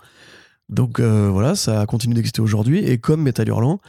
[0.69, 3.79] Donc euh, voilà, ça a continué d'exister aujourd'hui, et comme Metal Hurlant,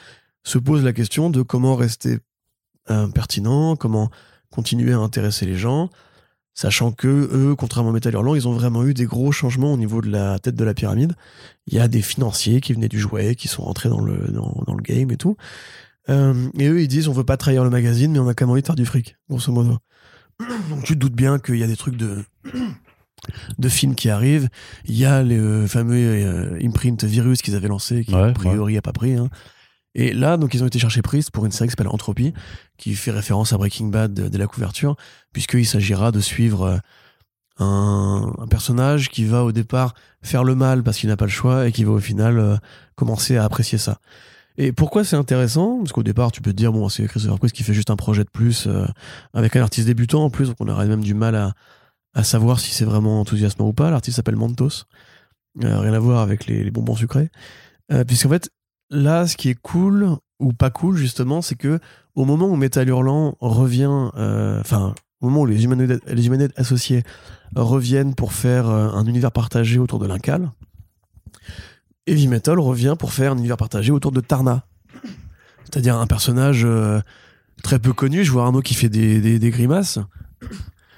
[0.43, 2.19] se pose la question de comment rester
[2.91, 4.11] euh, pertinent, comment
[4.51, 5.89] continuer à intéresser les gens,
[6.55, 9.77] sachant que eux, contrairement à Metal Hurlant, ils ont vraiment eu des gros changements au
[9.77, 11.15] niveau de la tête de la pyramide.
[11.67, 14.63] Il y a des financiers qui venaient du jouet, qui sont rentrés dans le, dans,
[14.67, 15.37] dans le game et tout.
[16.09, 18.45] Euh, et eux, ils disent on veut pas trahir le magazine, mais on a quand
[18.47, 19.79] même envie de faire du fric, grosso modo.
[20.71, 22.23] Donc tu te doutes bien qu'il y a des trucs de
[23.59, 24.49] de films qui arrivent.
[24.85, 28.33] Il y a le euh, fameux euh, imprint virus qu'ils avaient lancé, qui Ouais, a
[28.33, 29.15] priori a pas pris.
[29.15, 29.29] hein.
[29.95, 32.35] Et là, donc ils ont été chercher Priest pour une série qui s'appelle Entropie,
[32.79, 34.97] qui fait référence à Breaking Bad de la couverture,
[35.33, 36.79] puisqu'il s'agira de suivre euh,
[37.59, 41.69] un, personnage qui va au départ faire le mal parce qu'il n'a pas le choix
[41.69, 42.57] et qui va au final euh,
[42.97, 43.99] commencer à apprécier ça.
[44.57, 45.79] Et pourquoi c'est intéressant?
[45.79, 47.97] Parce qu'au départ, tu peux te dire, bon, c'est Christopher Priest qui fait juste un
[47.97, 48.87] projet de plus euh,
[49.33, 51.55] avec un artiste débutant en plus, donc on aurait même du mal à,
[52.23, 53.91] savoir si c'est vraiment enthousiasmant ou pas.
[53.91, 54.85] L'artiste s'appelle Mantos.
[55.65, 57.31] Euh, rien à voir avec les, les bonbons sucrés.
[58.07, 58.51] Puisqu'en fait,
[58.95, 61.79] là, ce qui est cool ou pas cool, justement, c'est que
[62.15, 67.03] au moment où Metal Hurlant revient, euh, enfin, au moment où les humanoïdes, les associés
[67.57, 70.51] reviennent pour faire euh, un univers partagé autour de l'Incal,
[72.07, 74.67] Heavy Metal revient pour faire un univers partagé autour de Tarna.
[75.65, 77.01] C'est-à-dire un personnage euh,
[77.63, 78.25] très peu connu.
[78.25, 79.99] Je vois Arnaud qui fait des, des, grimaces.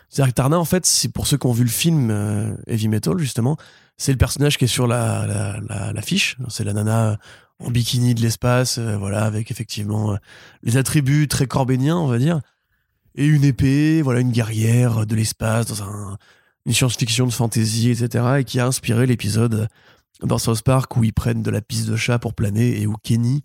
[0.09, 2.89] C'est-à-dire que Tarna, en fait, c'est pour ceux qui ont vu le film euh, Heavy
[2.89, 3.57] Metal, justement,
[3.97, 6.37] c'est le personnage qui est sur la, la, la, l'affiche.
[6.49, 7.19] C'est la nana
[7.59, 10.17] en bikini de l'espace, euh, voilà, avec effectivement euh,
[10.63, 12.41] les attributs très corbéniens, on va dire.
[13.15, 16.19] Et une épée, voilà, une guerrière de l'espace dans un,
[16.67, 18.25] une science-fiction de fantasy, etc.
[18.41, 19.69] Et qui a inspiré l'épisode
[20.23, 22.95] dans South Park où ils prennent de la piste de chat pour planer et où
[23.03, 23.43] Kenny,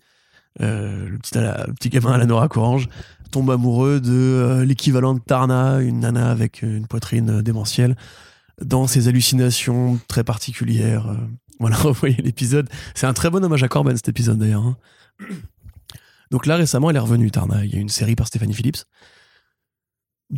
[0.60, 2.88] euh, le, petit, gamin à la Nora Orange,
[3.30, 7.96] tombe amoureux de l'équivalent de Tarna, une nana avec une poitrine démentielle,
[8.60, 11.16] dans ses hallucinations très particulières.
[11.60, 12.68] Voilà, revoyez l'épisode.
[12.94, 14.62] C'est un très bon hommage à Corben cet épisode d'ailleurs.
[14.62, 14.76] hein.
[16.30, 17.64] Donc là récemment, elle est revenue Tarna.
[17.64, 18.84] Il y a une série par Stéphanie Phillips.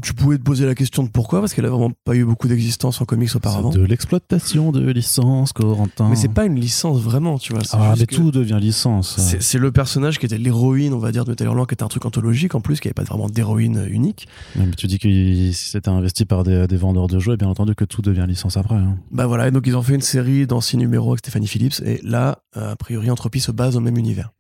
[0.02, 2.48] Tu pouvais te poser la question de pourquoi, parce qu'elle a vraiment pas eu beaucoup
[2.48, 3.70] d'existence en comics auparavant.
[3.70, 6.08] C'est de l'exploitation de licence, Corentin.
[6.08, 7.62] Mais c'est pas une licence vraiment, tu vois.
[7.72, 9.18] Ah, mais tout devient licence.
[9.40, 12.04] C'est le personnage qui était l'héroïne, on va dire, de Hurlant, qui était un truc
[12.06, 14.26] anthologique en plus, qui avait pas vraiment d'héroïne unique.
[14.56, 17.84] Mais tu dis que c'était investi par des, des vendeurs de jouets, bien entendu que
[17.84, 18.74] tout devient licence après.
[18.74, 18.96] hein.
[19.12, 21.80] Bah voilà, et donc ils ont fait une série dans six numéros avec Stéphanie Phillips,
[21.84, 24.30] et là, euh, a priori, Entropie se base au même univers.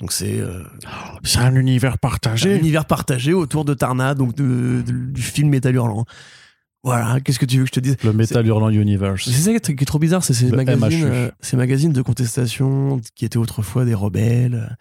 [0.00, 0.62] Donc c'est euh,
[1.22, 2.56] C'est un univers un partagé.
[2.56, 6.04] univers partagé autour de Tarna, donc de- de- du film Metal Hurlant.
[6.84, 7.96] Voilà, qu'est-ce que tu veux que je te dise?
[8.02, 9.22] Le Metal Hurlant Universe.
[9.24, 13.00] C'est ça qui est trop bizarre, c'est ces Le magazines, euh, ces magazines de contestation
[13.14, 14.74] qui étaient autrefois des rebelles, euh,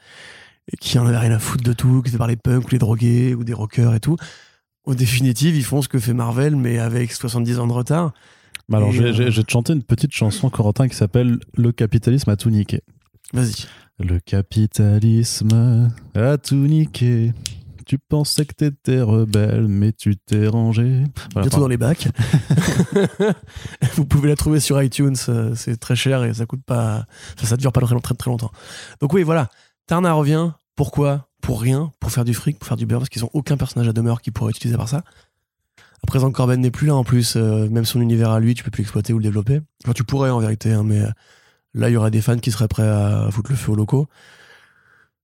[0.73, 2.69] et qui en avaient rien à foutre de tout, qui étaient par les punks ou
[2.71, 4.15] les drogués ou des rockers et tout.
[4.85, 8.13] Au définitive, ils font ce que fait Marvel, mais avec 70 ans de retard.
[8.67, 10.95] Bah alors, vais, euh, je vais- je vais te chanter une petite chanson, Corentin, qui
[10.95, 12.81] s'appelle Le capitalisme a tout niqué.
[13.33, 13.65] Vas-y.
[14.03, 17.33] Le capitalisme a tout niqué.
[17.85, 21.03] Tu pensais que t'étais rebelle, mais tu t'es rangé.
[21.33, 22.07] Voilà, Bientôt dans les bacs.
[23.95, 27.05] Vous pouvez la trouver sur iTunes, euh, c'est très cher et ça coûte pas.
[27.37, 28.51] Ça, ça dure pas très, très, très longtemps.
[29.01, 29.49] Donc, oui, voilà.
[29.87, 30.51] Tarna revient.
[30.75, 31.27] Pourquoi?
[31.41, 31.91] Pour rien.
[31.99, 34.21] Pour faire du fric, pour faire du beurre, parce qu'ils ont aucun personnage à demeure
[34.21, 35.03] qui pourrait utiliser par ça.
[36.03, 37.35] À présent, Corben n'est plus là en plus.
[37.35, 39.61] euh, même son univers à lui, tu peux plus l'exploiter ou le développer.
[39.83, 41.09] Enfin, tu pourrais en vérité, hein, mais euh,
[41.73, 44.07] là, il y aurait des fans qui seraient prêts à foutre le feu aux locaux.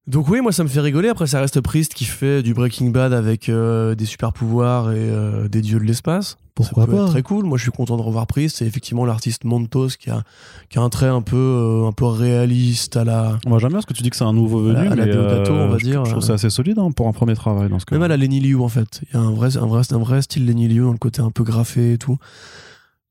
[0.08, 1.10] Donc oui, moi ça me fait rigoler.
[1.10, 4.96] Après, ça reste Priest qui fait du Breaking Bad avec euh, des super pouvoirs et
[4.98, 6.38] euh, des dieux de l'espace.
[6.56, 7.44] Pourquoi ça peut pas être Très cool.
[7.46, 8.56] Moi, je suis content de revoir Priest.
[8.58, 10.24] C'est effectivement l'artiste Montos qui a,
[10.70, 13.38] qui a un trait un peu, euh, un peu réaliste à la.
[13.46, 14.92] Moi j'aime bien parce que tu dis que c'est un nouveau À la- venu.
[14.94, 16.06] à la mais, Deodato, on va je- dire.
[16.06, 17.94] Je trouve ça assez solide hein, pour un premier travail dans ce cas.
[17.96, 19.02] Même à la Lenny Liu en fait.
[19.12, 21.22] Il y a un vrai, un vrai, un vrai style Lenny Liu dans le côté
[21.22, 22.18] un peu graffé et tout.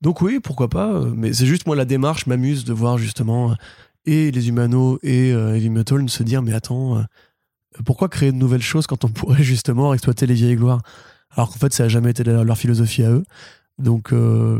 [0.01, 0.91] Donc oui, pourquoi pas.
[0.93, 3.55] euh, Mais c'est juste moi la démarche m'amuse de voir justement euh,
[4.05, 7.01] et les humanos et euh, Heavy Metal se dire mais attends, euh,
[7.85, 10.81] pourquoi créer de nouvelles choses quand on pourrait justement exploiter les vieilles gloires?
[11.31, 13.23] Alors qu'en fait ça a jamais été leur, leur philosophie à eux.
[13.79, 14.59] Donc euh,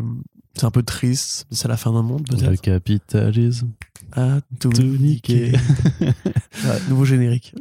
[0.56, 1.46] c'est un peu triste.
[1.52, 3.70] C'est la fin d'un monde Le capitalisme.
[4.14, 5.52] Ah, tout, Tout niqué.
[5.52, 5.58] niqué.
[6.66, 7.54] Ouais, nouveau générique.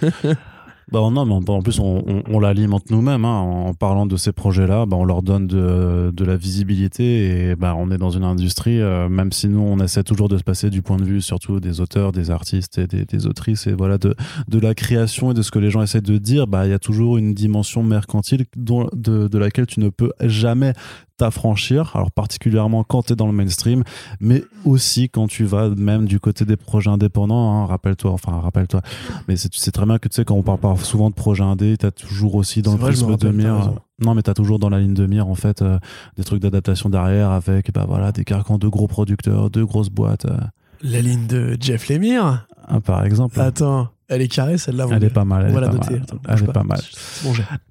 [0.92, 3.24] Bah non, mais en plus, on, on- l'alimente nous-mêmes.
[3.24, 3.38] hein.
[3.40, 7.74] En parlant de ces projets-là, bah, on leur donne de, de la visibilité et bah,
[7.78, 10.68] on est dans une industrie, euh, même si nous, on essaie toujours de se passer
[10.68, 13.96] du point de vue surtout des auteurs, des artistes et des, des autrices et voilà,
[13.96, 14.14] de,
[14.48, 16.74] de la création et de ce que les gens essaient de dire, bah, il y
[16.74, 20.74] a toujours une dimension mercantile dont, de, de laquelle tu ne peux jamais
[21.22, 23.84] t'affranchir, alors particulièrement quand tu es dans le mainstream,
[24.20, 28.80] mais aussi quand tu vas même du côté des projets indépendants, hein, rappelle-toi, enfin rappelle-toi,
[29.28, 31.14] mais c'est- tu sais très bien que tu sais quand on parle pas souvent de
[31.14, 34.22] projets indés, tu as toujours aussi dans C'est le vrai, prisme de mire, non mais
[34.22, 35.78] tu as toujours dans la ligne de mire en fait euh,
[36.16, 40.24] des trucs d'adaptation derrière avec bah voilà des carcans de gros producteurs, de grosses boîtes,
[40.26, 40.36] euh,
[40.82, 42.46] La ligne de Jeff Lemire?
[42.68, 43.40] hein, par exemple.
[43.40, 44.86] Attends, elle est carrée celle-là.
[44.92, 45.94] Elle est pas mal, elle On va est la pas noter.
[45.94, 46.02] mal.
[46.28, 46.64] Elle est pas.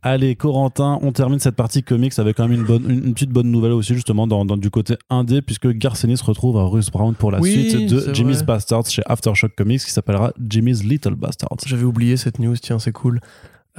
[0.01, 3.29] Allez, Corentin, on termine cette partie comics avec quand même une, bonne, une, une petite
[3.31, 6.89] bonne nouvelle aussi, justement, dans, dans- du côté indé, puisque Garcenis se retrouve à Russ
[6.91, 8.45] Brown pour la Oui, suite de Jimmy's vrai.
[8.45, 11.57] Bastards chez Aftershock Comics, qui s'appellera Jimmy's Little Bastards.
[11.65, 13.19] J'avais oublié cette news, tiens, c'est cool.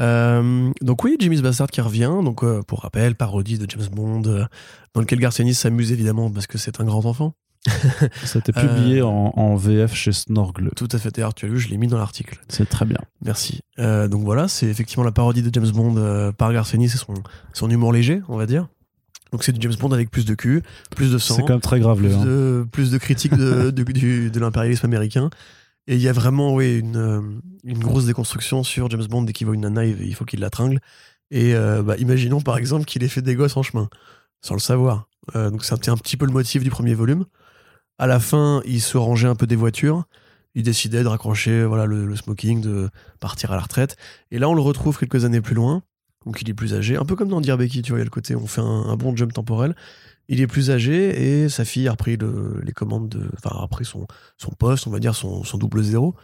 [0.00, 4.22] Euh, donc oui, Jimmy's Bastard qui revient, donc euh, pour rappel, parodie de James Bond,
[4.26, 4.44] euh,
[4.94, 7.34] dans lequel Garcenis s'amuse évidemment parce que c'est un grand enfant.
[8.24, 10.70] C'était Euh, publié en, en VF chez Snorgle.
[10.76, 12.40] Tout à fait, d'ailleurs tu as lu, je l'ai mis dans l'article.
[12.48, 12.98] C'est très bien.
[13.24, 13.60] Merci.
[13.78, 17.14] Euh, donc voilà, c'est effectivement la parodie de James Bond euh, par Garcenis et son,
[17.52, 18.66] son humour léger, on va dire.
[19.30, 20.62] Donc c'est du James Bond avec plus de cul,
[20.94, 21.36] plus de sang.
[21.36, 22.24] C'est quand même très grave, plus hein.
[22.24, 25.30] de, plus de critiques de, de, du- de l'impérialisme américain.
[25.88, 27.20] Et il y a vraiment oui, une, euh,
[27.64, 30.50] une grosse déconstruction sur James Bond dès qu'il voit une nana, il, faut qu'il la
[30.50, 30.78] tringle.
[31.30, 33.88] Et euh, bah, imaginons par exemple qu'il ait fait des gosses en chemin,
[34.42, 35.06] sans le savoir.
[35.34, 37.24] Euh, donc c'était un petit peu le motif du premier volume.
[38.02, 40.08] À la fin, il se rangeait un peu des voitures.
[40.56, 42.90] Il décidait de raccrocher voilà, le, smoking, de
[43.20, 43.94] partir à la retraite.
[44.32, 45.84] Et là, on le retrouve quelques années plus loin.
[46.26, 48.02] Donc il est plus âgé, un peu comme dans Dear Becky, tu vois, il y
[48.02, 49.76] a le côté, on fait un, bon jump temporel.
[50.26, 53.30] Il est plus âgé et sa fille a repris le- les commandes de.
[53.34, 56.16] Enfin, a repris son, son poste, on va dire son, son double zéro.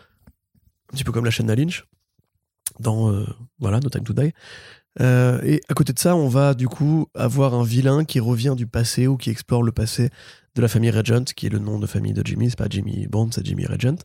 [0.90, 1.86] Un petit peu comme la chaîne Lynch
[2.80, 3.24] dans euh,
[3.60, 4.32] voilà, No Time to Die.
[5.00, 8.54] Euh, et à côté de ça, on va du coup avoir un vilain qui revient
[8.56, 10.10] du passé ou qui explore le passé
[10.58, 13.06] de la famille Regent, qui est le nom de famille de Jimmy, c'est pas Jimmy
[13.06, 13.98] Bond, c'est Jimmy Regent.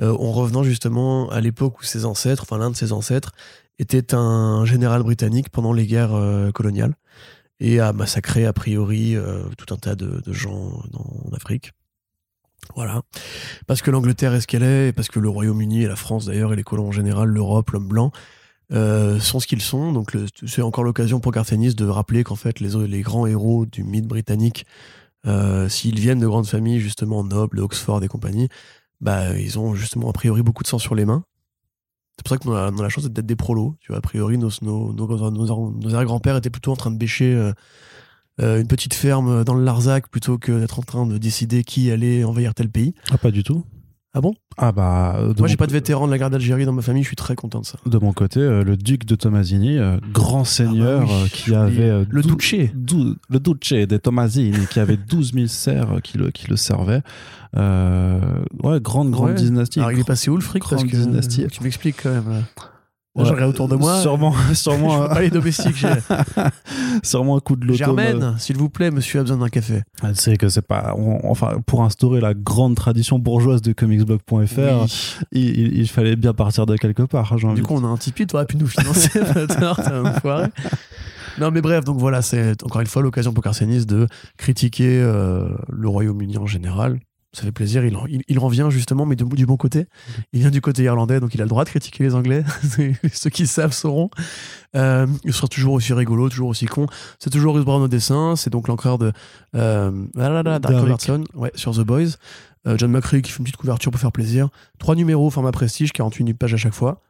[0.00, 3.32] Euh, en revenant justement à l'époque où ses ancêtres, enfin l'un de ses ancêtres,
[3.78, 6.94] était un général britannique pendant les guerres euh, coloniales
[7.60, 11.72] et a massacré a priori euh, tout un tas de, gens en Afrique.
[12.74, 13.02] Voilà.
[13.66, 16.24] Parce que l'Angleterre est ce qu'elle est, et parce que le Royaume-Uni et la France
[16.26, 18.10] d'ailleurs, et les colons en général, l'Europe, l'homme blanc,
[18.72, 19.92] euh, sont ce qu'ils sont.
[19.92, 24.06] Donc c'est encore l'occasion pour Garcenis de rappeler qu'en fait les grands héros du mythe
[24.06, 24.64] britannique,
[25.26, 28.48] euh, s'ils viennent de grandes familles justement nobles, Oxford et compagnie,
[29.00, 31.24] bah ils ont justement a priori beaucoup de sang sur les mains.
[32.16, 33.76] C'est pour ça qu'on a, on la chance d'être des prolos.
[33.80, 34.50] Tu vois, a priori, nos,
[35.94, 37.52] arrière-grands-pères étaient plutôt en train de bêcher euh,
[38.42, 41.90] euh, une petite ferme dans le Larzac plutôt que d'être en train de décider qui
[41.90, 42.94] allait envahir tel pays.
[43.10, 43.64] Ah, pas du tout.
[44.12, 44.34] Ah bon?
[44.56, 45.20] Ah bah.
[45.34, 47.16] de Moi, j'ai pas de vétéran de la guerre d'Algérie dans ma famille, je suis
[47.16, 47.78] très content de ça.
[47.86, 51.28] De mon côté, euh, le duc de Tomasini, euh, grand seigneur Ah bah oui, euh,
[51.28, 51.88] qui avait.
[51.90, 52.52] euh, Le Duce.
[52.52, 57.02] le Duce de Tomasini, qui avait 12 000 serfs euh, qui le, qui le servaient.
[57.56, 58.20] Euh,
[58.64, 59.34] ouais, grande, grande Ouais.
[59.34, 59.78] dynastie.
[59.78, 60.62] Alors, il est passé où le fric?
[60.62, 61.46] Grande que dynastie.
[61.46, 62.28] tu m'expliques quand même.
[62.28, 62.40] Là.
[63.16, 64.00] Là, Ouais, je regarde autour de moi.
[64.00, 65.84] Sûrement, Je sûrement, vois pas les domestiques.
[67.02, 67.76] sûrement un coup de loto.
[67.76, 69.82] Germaine, s'il vous plaît, monsieur a besoin d'un café.
[70.02, 70.94] Ah, C'est que c'est pas.
[70.96, 75.22] on- enfin, pour instaurer la grande tradition bourgeoise de comicsblog.fr, Oui.
[75.32, 77.32] il, fallait bien partir de quelque part.
[77.32, 79.10] envie Du coup, on a un Tipeee, t'aurais pu nous financer,
[80.04, 80.46] enfoiré.
[81.40, 84.06] non, mais bref, donc voilà, c'est encore une fois l'occasion pour Carcenis de
[84.36, 87.00] critiquer euh, le Royaume-Uni en général.
[87.32, 89.86] Ça fait plaisir, il, en- il, il en vient justement, mais du, du bon côté.
[90.32, 92.42] Il vient du côté irlandais, donc il a le droit de critiquer les Anglais.
[93.12, 94.10] Ceux qui savent sauront.
[94.74, 96.86] Euh, il sera toujours aussi rigolo, toujours aussi con.
[97.20, 99.12] C'est toujours Ruth Brown au dessin, c'est donc l'encreur de
[99.54, 100.74] euh, là là, Dark.
[100.74, 102.16] Robertson ouais, sur The Boys.
[102.66, 104.48] Euh, John McCree qui fait une petite couverture pour faire plaisir.
[104.78, 107.00] Trois numéros, format prestige, 48 pages à chaque fois.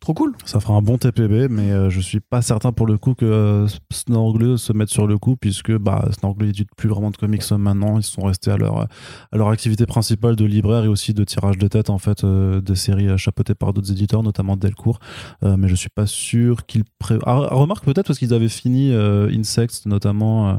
[0.00, 0.34] Trop cool.
[0.44, 3.24] Ça fera un bon TPB, mais euh, je suis pas certain pour le coup que
[3.24, 7.48] euh, Snorgle se mette sur le coup, puisque bah, Snorgle n'édite plus vraiment de comics
[7.52, 7.98] maintenant.
[7.98, 11.58] Ils sont restés à leur, à leur activité principale de libraire et aussi de tirage
[11.58, 14.98] de tête en fait euh, des séries chapeautées par d'autres éditeurs, notamment Delcourt.
[15.42, 17.18] Euh, mais je suis pas sûr qu'ils pré...
[17.24, 20.58] Ah, remarque peut-être parce qu'ils avaient fini euh, Insects notamment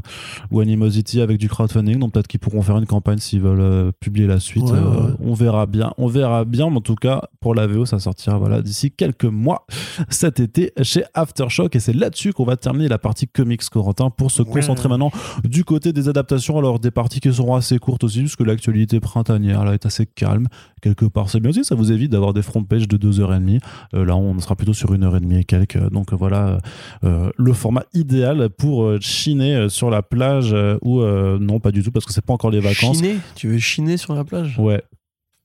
[0.51, 4.27] ou Animosity avec du crowdfunding, donc peut-être qu'ils pourront faire une campagne s'ils veulent publier
[4.27, 4.63] la suite.
[4.63, 5.13] Ouais, ouais.
[5.19, 6.69] On verra bien, on verra bien.
[6.69, 9.65] Mais en tout cas, pour la VO, ça sortira voilà d'ici quelques mois
[10.09, 11.75] cet été chez Aftershock.
[11.75, 14.49] Et c'est là-dessus qu'on va terminer la partie comics Corentin pour se Ouais.
[14.51, 15.11] concentrer maintenant
[15.43, 16.57] du côté des adaptations.
[16.57, 20.47] Alors des parties qui seront assez courtes aussi puisque l'actualité printanière là est assez calme.
[20.81, 23.59] Quelque part c'est bien aussi ça vous évite d'avoir des front pages de 2h30
[23.93, 25.77] Euh, là on sera plutôt sur 1h30 et quelques.
[25.89, 26.57] Donc voilà
[27.03, 31.83] euh, le format idéal pour euh, chiner euh, sur la plage ou non pas du
[31.83, 32.97] tout parce que c'est pas encore les vacances.
[32.97, 33.17] Chiner?
[33.35, 34.57] Tu veux chiner sur la plage?
[34.59, 34.83] Ouais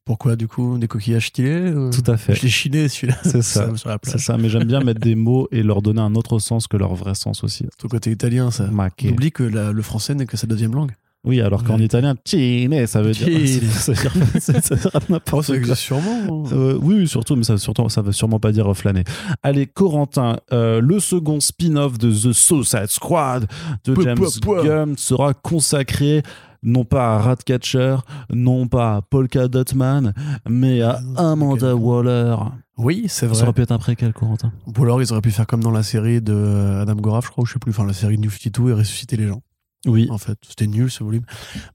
[0.09, 3.17] Pourquoi du coup Des coquillages stylés euh tout à fait Je l'ai chiné celui-là.
[3.23, 3.69] C'est ça.
[4.03, 6.77] c'est ça mais j'aime bien mettre des mots et leur donner un autre sens que
[6.79, 8.67] leur vrai sens aussi Ton côté italien, ça.
[8.69, 9.11] Maquet.
[9.11, 10.93] Oublie que la- le français n'est que sa deuxième langue.
[11.25, 11.85] Oui, alors qu'en Ouais.
[11.85, 13.27] italien, cine, ça veut dire.
[13.69, 15.57] Ça veut dire, ça- veut dire n'importe quoi.
[15.57, 16.47] existe sûrement.
[16.47, 16.51] hein.
[16.53, 19.03] Euh, oui, oui, surtout, mais ça, surtout, ça veut sûrement pas dire flâner.
[19.43, 23.47] Allez, Corentin, euh, le second spin-off de The Suicide Squad
[23.85, 24.25] de James.
[24.65, 26.23] Gunn sera consacré
[26.63, 27.97] non pas à Ratcatcher,
[28.31, 30.13] non pas à Polka Dot Man,
[30.49, 32.37] mais à Ah Amanda Waller.
[32.77, 33.43] Oui, c'est Ça vrai.
[33.43, 34.53] aurait pu être un préquel, Corentin.
[34.67, 37.43] Ou alors ils auraient pu faire comme dans la série de Adam Goraf, je crois,
[37.43, 39.43] ou je sais plus, enfin la série New 52 et ressusciter les gens.
[39.87, 40.09] Oui.
[40.11, 41.23] En fait, c'était nul ce volume.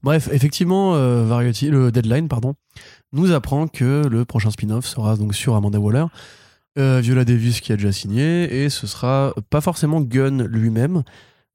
[0.02, 2.54] Bref, effectivement, euh, Variety, le Deadline, pardon,
[3.12, 6.04] nous apprend que le prochain spin-off sera donc sur Amanda Waller,
[6.78, 11.02] euh, Viola Davis qui a déjà signé, et ce sera pas forcément Gunn lui-même,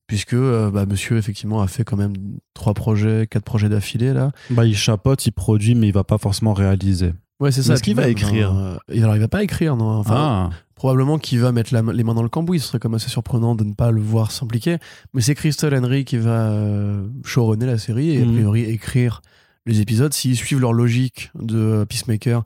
[0.10, 2.14] puisque euh, bah, monsieur effectivement a fait quand même
[2.56, 4.32] trois projets, quatre projets d'affilée là.
[4.50, 7.14] Bah, il chapote, il produit, mais il va pas forcément réaliser.
[7.40, 7.76] Ouais, c'est ça.
[7.76, 9.86] est-ce qu'il va écrire euh, il, alors, il va pas écrire, non.
[9.88, 12.60] Enfin, ah, probablement qu'il va mettre la les mains dans le cambouis.
[12.60, 14.78] Ce serait comme assez surprenant de ne pas le voir s'impliquer.
[15.14, 18.34] Mais c'est Crystal Henry qui va euh, showrunner la série et a Mhm.
[18.34, 19.22] priori écrire
[19.68, 20.12] les épisodes.
[20.12, 22.44] S'ils suivent leur logique de Peacemaker,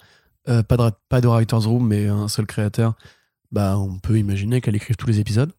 [0.49, 2.93] euh, pas, de, pas de writer's room, mais un seul créateur,
[3.53, 5.51] bah, on peut imaginer qu'elle écrive tous les épisodes.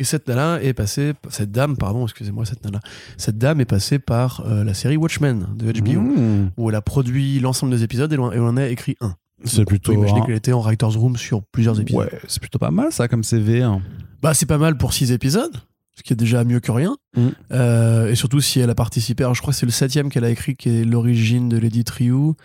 [0.00, 2.80] Et cette nana est passée, cette dame, pardon, excusez-moi, cette nana,
[3.16, 6.50] cette dame est passée par euh, la série Watchmen de HBO, mmh.
[6.56, 9.14] où elle a produit l'ensemble des épisodes et elle en- a écrit un.
[9.44, 9.92] c'est plutôt.
[9.92, 12.00] On un- qu'elle était en writer's room sur plusieurs épisodes.
[12.12, 13.62] Ouais, c'est plutôt pas mal ça comme CV.
[13.62, 13.82] hein.
[14.22, 15.56] Bah, c'est pas mal pour six épisodes,
[15.96, 16.96] ce qui est déjà mieux que rien.
[17.16, 17.26] Mm.
[17.52, 19.24] Euh, et surtout si elle a participé.
[19.24, 21.82] Alors, je crois que c'est le septième qu'elle a écrit qui est l'origine de Lady
[21.82, 22.36] Triou.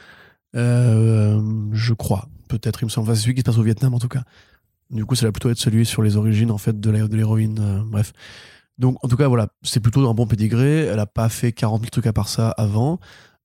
[0.56, 1.40] Euh,
[1.72, 3.08] je crois, peut-être, il me semble.
[3.08, 4.24] Enfin, c'est celui qui se passe au Vietnam en tout cas.
[4.94, 7.60] Du coup, ça va plutôt être celui sur les origines en fait de l'héroïne.
[7.60, 8.14] euh, bref.
[8.78, 10.86] Donc, en tout cas, voilà, c'est plutôt un bon pédigré.
[10.86, 13.00] Elle a pas fait 40 000 trucs à part ça avant.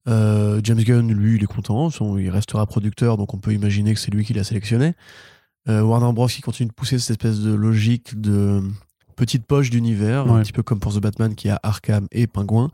[0.09, 1.91] Euh, James Gunn, lui, il est content.
[2.19, 4.95] Il restera producteur, donc on peut imaginer que c'est lui qui l'a sélectionné.
[5.69, 6.29] Euh, Warner Bros.
[6.29, 8.63] qui continue de pousser cette espèce de logique de
[9.17, 12.71] petite poche d'univers, un petit peu comme pour The Batman qui a Arkham et Pingouin.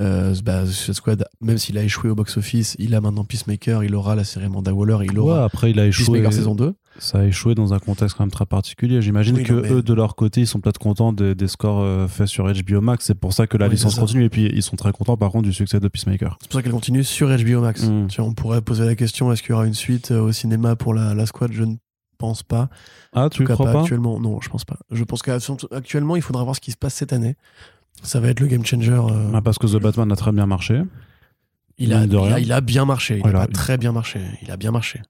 [0.00, 3.94] Euh, bah, Suicide Squad, même s'il a échoué au box-office, il a maintenant Peacemaker, il
[3.94, 6.04] aura la série Amanda Waller, il Ouais, aura après, il a échoué.
[6.06, 6.74] Peacemaker saison 2.
[6.98, 9.02] Ça a échoué dans un contexte quand même très particulier.
[9.02, 11.48] J'imagine Oui, que non, mais- eux, de leur côté, ils sont peut-être contents des, des
[11.48, 13.04] scores euh, faits sur HBO Max.
[13.04, 14.24] C'est pour ça que la Oui, licence continue.
[14.24, 16.38] Et puis, ils sont très contents, par contre, du succès de Peacemaker.
[16.40, 17.84] C'est pour ça qu'elle continue sur HBO Max.
[17.84, 18.06] Mm.
[18.08, 20.32] Tu vois, on pourrait poser la question est-ce qu'il y aura une suite euh, au
[20.32, 21.52] cinéma pour la, la Squad?
[21.52, 21.74] Je ne
[22.18, 22.68] pense pas.
[23.12, 23.80] Ah, tu crois pas pas?
[23.82, 24.18] actuellement.
[24.18, 24.76] Non, je pense pas.
[24.90, 27.36] Je pense qu'actuellement, il faudra voir ce qui se passe cette année.
[28.02, 28.92] Ça va être le game changer.
[28.92, 30.82] euh, Ah, Parce que The Batman a très bien marché.
[31.78, 32.38] il, a, il, a, rien.
[32.38, 33.16] il a bien marché.
[33.16, 33.42] Il Voilà.
[33.42, 34.20] a pas très bien marché.
[34.42, 35.00] Il a bien marché.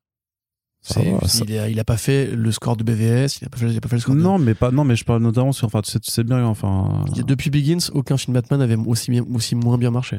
[0.82, 3.46] Ça C'est- va, ça- il, a, il a pas fait le score de BVS, il
[3.46, 4.70] a pas fait, pas le score de- Non, mais pas.
[4.70, 5.66] Non, mais je parle notamment sur.
[5.66, 6.44] Enfin, tu sais, tu sais bien.
[6.46, 7.04] Enfin.
[7.26, 10.16] Depuis Begins, aucun film Batman avait aussi, bien, aussi moins bien marché.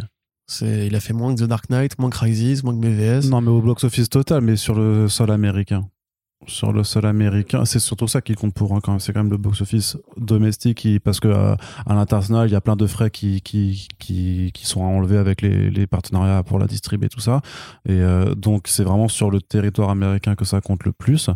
[0.48, 3.30] C'est, il a fait moins que The Dark Knight, moins que Crisis, moins que BVS.
[3.30, 5.88] Non, mais au box-office total, mais sur le sol américain.
[6.48, 9.00] Sur le sol américain, c'est surtout ça qui compte pour hein, quand même.
[9.00, 12.62] C'est quand même le box-office domestique, qui, parce que euh, à l'international, il y a
[12.62, 16.58] plein de frais qui qui qui, qui sont à enlever avec les, les partenariats pour
[16.58, 17.42] la distribuer tout ça.
[17.88, 21.30] Et euh, donc c'est vraiment sur le territoire américain que ça compte le plus.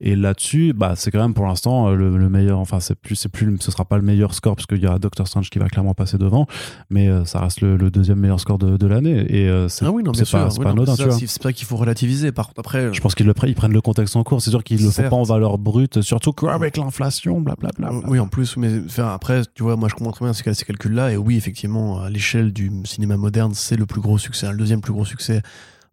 [0.00, 2.58] Et là-dessus, bah c'est quand même pour l'instant euh, le, le meilleur.
[2.58, 4.98] Enfin, c'est plus c'est plus, ce sera pas le meilleur score parce qu'il y a
[4.98, 6.46] Doctor Strange qui va clairement passer devant,
[6.88, 9.18] mais euh, ça reste le, le deuxième meilleur score de, de l'année.
[9.28, 10.12] Et c'est Ah oui, pas,
[10.58, 11.18] Oui, pas anodin, c'est tu ça, vois.
[11.18, 12.32] C'est c'est pas qu'il faut relativiser.
[12.32, 14.40] Par contre, après, Je pense qu'ils le pre- ils prennent le contexte en cours.
[14.46, 15.10] C'est sûr qu'il le Certes.
[15.10, 17.90] pas en valeur brute, surtout qu'avec l'inflation, blablabla.
[18.06, 21.10] Oui, en plus, mais enfin, après, tu vois, moi je comprends très bien ces, calculs-là.
[21.10, 24.80] Et oui, effectivement, à l'échelle du cinéma moderne, c'est le plus gros succès, le deuxième
[24.80, 25.42] plus gros succès,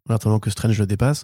[0.08, 1.24] en attendant que Strange le dépasse,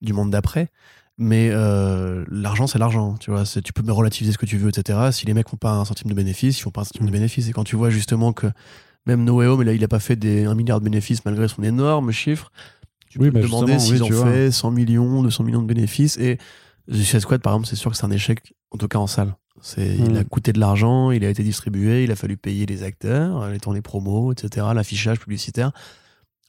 [0.00, 0.70] du monde d'après.
[1.18, 3.44] Mais euh, l'argent, c'est l'argent, tu vois.
[3.44, 5.10] Tu peux relativiser ce que tu veux, etc.
[5.12, 7.12] Si les mecs font pas un centime de bénéfice, ils font pas un centime de
[7.12, 7.46] bénéfice.
[7.46, 8.46] Et quand tu vois justement que
[9.04, 11.46] même No Way Home, là, il a pas fait des 1 milliard de bénéfices malgré
[11.46, 12.50] son énorme chiffre,
[13.10, 14.32] tu Oui, peux te demander s'ils oui, ont vois.
[14.32, 16.16] fait 100 millions, 200 millions de bénéfices.
[16.16, 16.38] Et
[16.90, 19.34] Suicide Squad, par exemple, c'est sûr que c'est un échec, en tout cas en salle.
[19.62, 20.16] C'est, Il Mm.
[20.16, 23.60] a coûté de l'argent, il a été distribué, il a fallu payer les acteurs, les
[23.60, 25.72] tournées promos, etc., l'affichage publicitaire.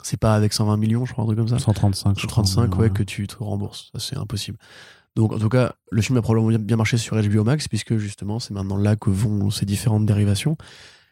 [0.03, 1.59] C'est pas avec 120 millions, je crois, un truc comme ça.
[1.59, 2.43] 135, je crois.
[2.45, 3.91] 135, ouais, que tu te rembourses.
[3.99, 4.57] C'est impossible.
[5.15, 7.97] Donc, en tout cas, le film a probablement bien- bien marché sur HBO Max, puisque
[7.97, 10.57] justement, c'est maintenant là que vont ces différentes dérivations.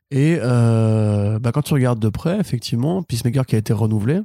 [0.10, 4.22] Et euh, bah, quand tu regardes de près, effectivement, Peacemaker qui a été renouvelé.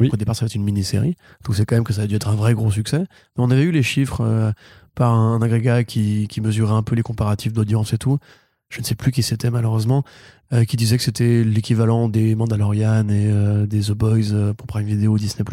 [0.00, 1.16] Au départ, ça va être une mini-série.
[1.44, 2.98] Donc, c'est quand même que ça a dû être un vrai gros succès.
[2.98, 4.50] Mais on avait eu les chiffres euh,
[4.94, 8.18] par un agrégat qui, qui mesurait un peu les comparatifs d'audience et tout.
[8.68, 10.02] Je ne sais plus qui c'était, malheureusement,
[10.52, 14.86] euh, qui disait que c'était l'équivalent des Mandalorian et euh, des The Boys pour Prime
[14.86, 15.44] Video Disney+.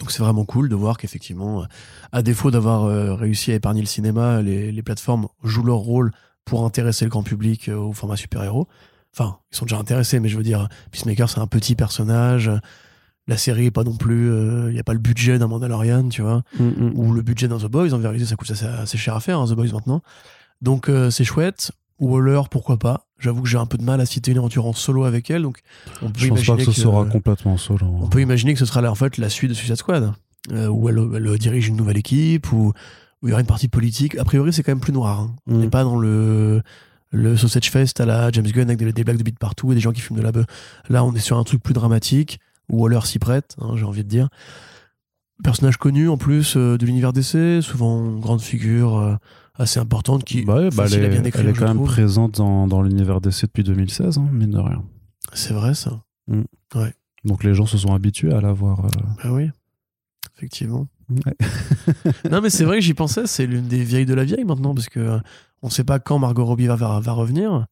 [0.00, 1.64] Donc c'est vraiment cool de voir qu'effectivement,
[2.10, 6.10] à défaut d'avoir réussi à épargner le cinéma, les, les plateformes jouent leur rôle
[6.44, 8.66] pour intéresser le grand public au format super-héros.
[9.16, 12.50] Enfin, ils sont déjà intéressés, mais je veux dire, Peacemaker, c'est un petit personnage.
[13.26, 14.28] La série est pas non plus.
[14.68, 16.92] Il n'y a pas le budget d'un Mandalorian, tu vois, Mm, mm.
[16.94, 17.92] ou le budget d'un The Boys.
[17.94, 20.02] En vérité, ça coûte assez, cher à faire, hein, The Boys maintenant.
[20.62, 21.72] Donc euh, c'est chouette.
[22.00, 24.72] Waller, pourquoi pas J'avoue que j'ai un peu de mal à citer une aventure en
[24.72, 25.60] solo avec elle, donc
[26.02, 27.86] on peut Je pense pas imaginer que ce que- sera complètement solo.
[28.02, 30.12] on peut imaginer que ce sera là, en fait la suite de Suicide Squad,
[30.52, 32.72] euh, où elle, elle dirige une nouvelle équipe, où,
[33.22, 34.18] où il y aura une partie politique.
[34.18, 35.20] A priori, c'est quand même plus noir.
[35.20, 35.36] hein.
[35.46, 35.60] On Mm.
[35.60, 36.62] n'est pas dans le,
[37.12, 39.74] le Sausage Fest à la James Gunn avec des, des blagues de bite partout et
[39.76, 40.46] des gens qui fument de la bœuf.
[40.90, 44.08] Là, on est sur un truc plus dramatique, Waller s'y prête, hein, j'ai envie de
[44.08, 44.28] dire.
[45.42, 49.16] Personnage connu en plus euh, de l'univers DC, souvent grande figure euh,
[49.56, 51.76] assez importante qui Bah ouais, bah, elle est, bien écrire, elle est je quand même
[51.76, 51.88] trouve.
[51.88, 54.84] présente dans, dans l'univers DC depuis 2016, hein, mine de rien.
[55.32, 56.02] C'est vrai ça.
[57.24, 58.84] Donc les gens se sont habitués à la voir.
[58.84, 58.88] euh,
[59.22, 59.50] Ah oui,
[60.36, 60.86] effectivement.
[61.10, 61.34] Ouais.
[62.30, 64.74] non, mais c'est vrai que j'y pensais, c'est l'une des vieilles de la vieille maintenant,
[64.74, 65.18] parce que
[65.62, 67.66] on sait pas quand Margot Robbie va, va, va revenir.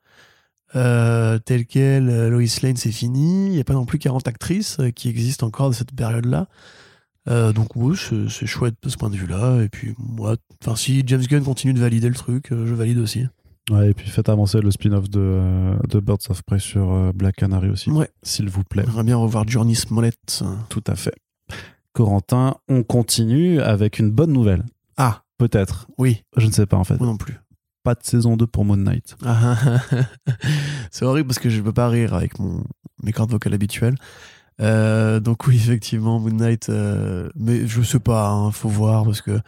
[0.74, 3.46] Euh, tel quel, euh, Lois Lane, c'est fini.
[3.46, 6.48] Il n'y a pas non plus 40 actrices euh, qui existent encore de cette période-là.
[7.28, 7.96] Euh, donc, oui,
[8.28, 9.62] c'est chouette de ce point de vue-là.
[9.62, 13.26] Et puis, moi, enfin, si James Gunn continue de valider le truc, je valide aussi.
[13.70, 15.40] Ouais, et puis faites avancer le spin-off de,
[15.88, 18.10] de Birds of Prey sur Black Canary aussi, Ouais.
[18.24, 18.82] s'il vous plaît.
[18.84, 20.42] J'aimerais bien revoir Journey Smollett.
[20.68, 21.14] Tout à fait.
[21.92, 24.64] Corentin, on continue avec une bonne nouvelle.
[24.96, 25.86] Ah, Peut-être.
[25.98, 26.98] oui, Je ne sais pas en fait.
[26.98, 27.36] moi non plus.
[27.82, 29.16] Pas de saison 2 pour Moon Knight.
[29.24, 29.56] Ah,
[30.90, 32.62] c'est horrible parce que je peux pas rire avec mon,
[33.02, 33.96] mes cordes vocales habituelles.
[34.60, 39.20] Euh, donc oui, effectivement, Moon Knight, euh, mais je sais pas, hein, faut voir parce
[39.20, 39.40] que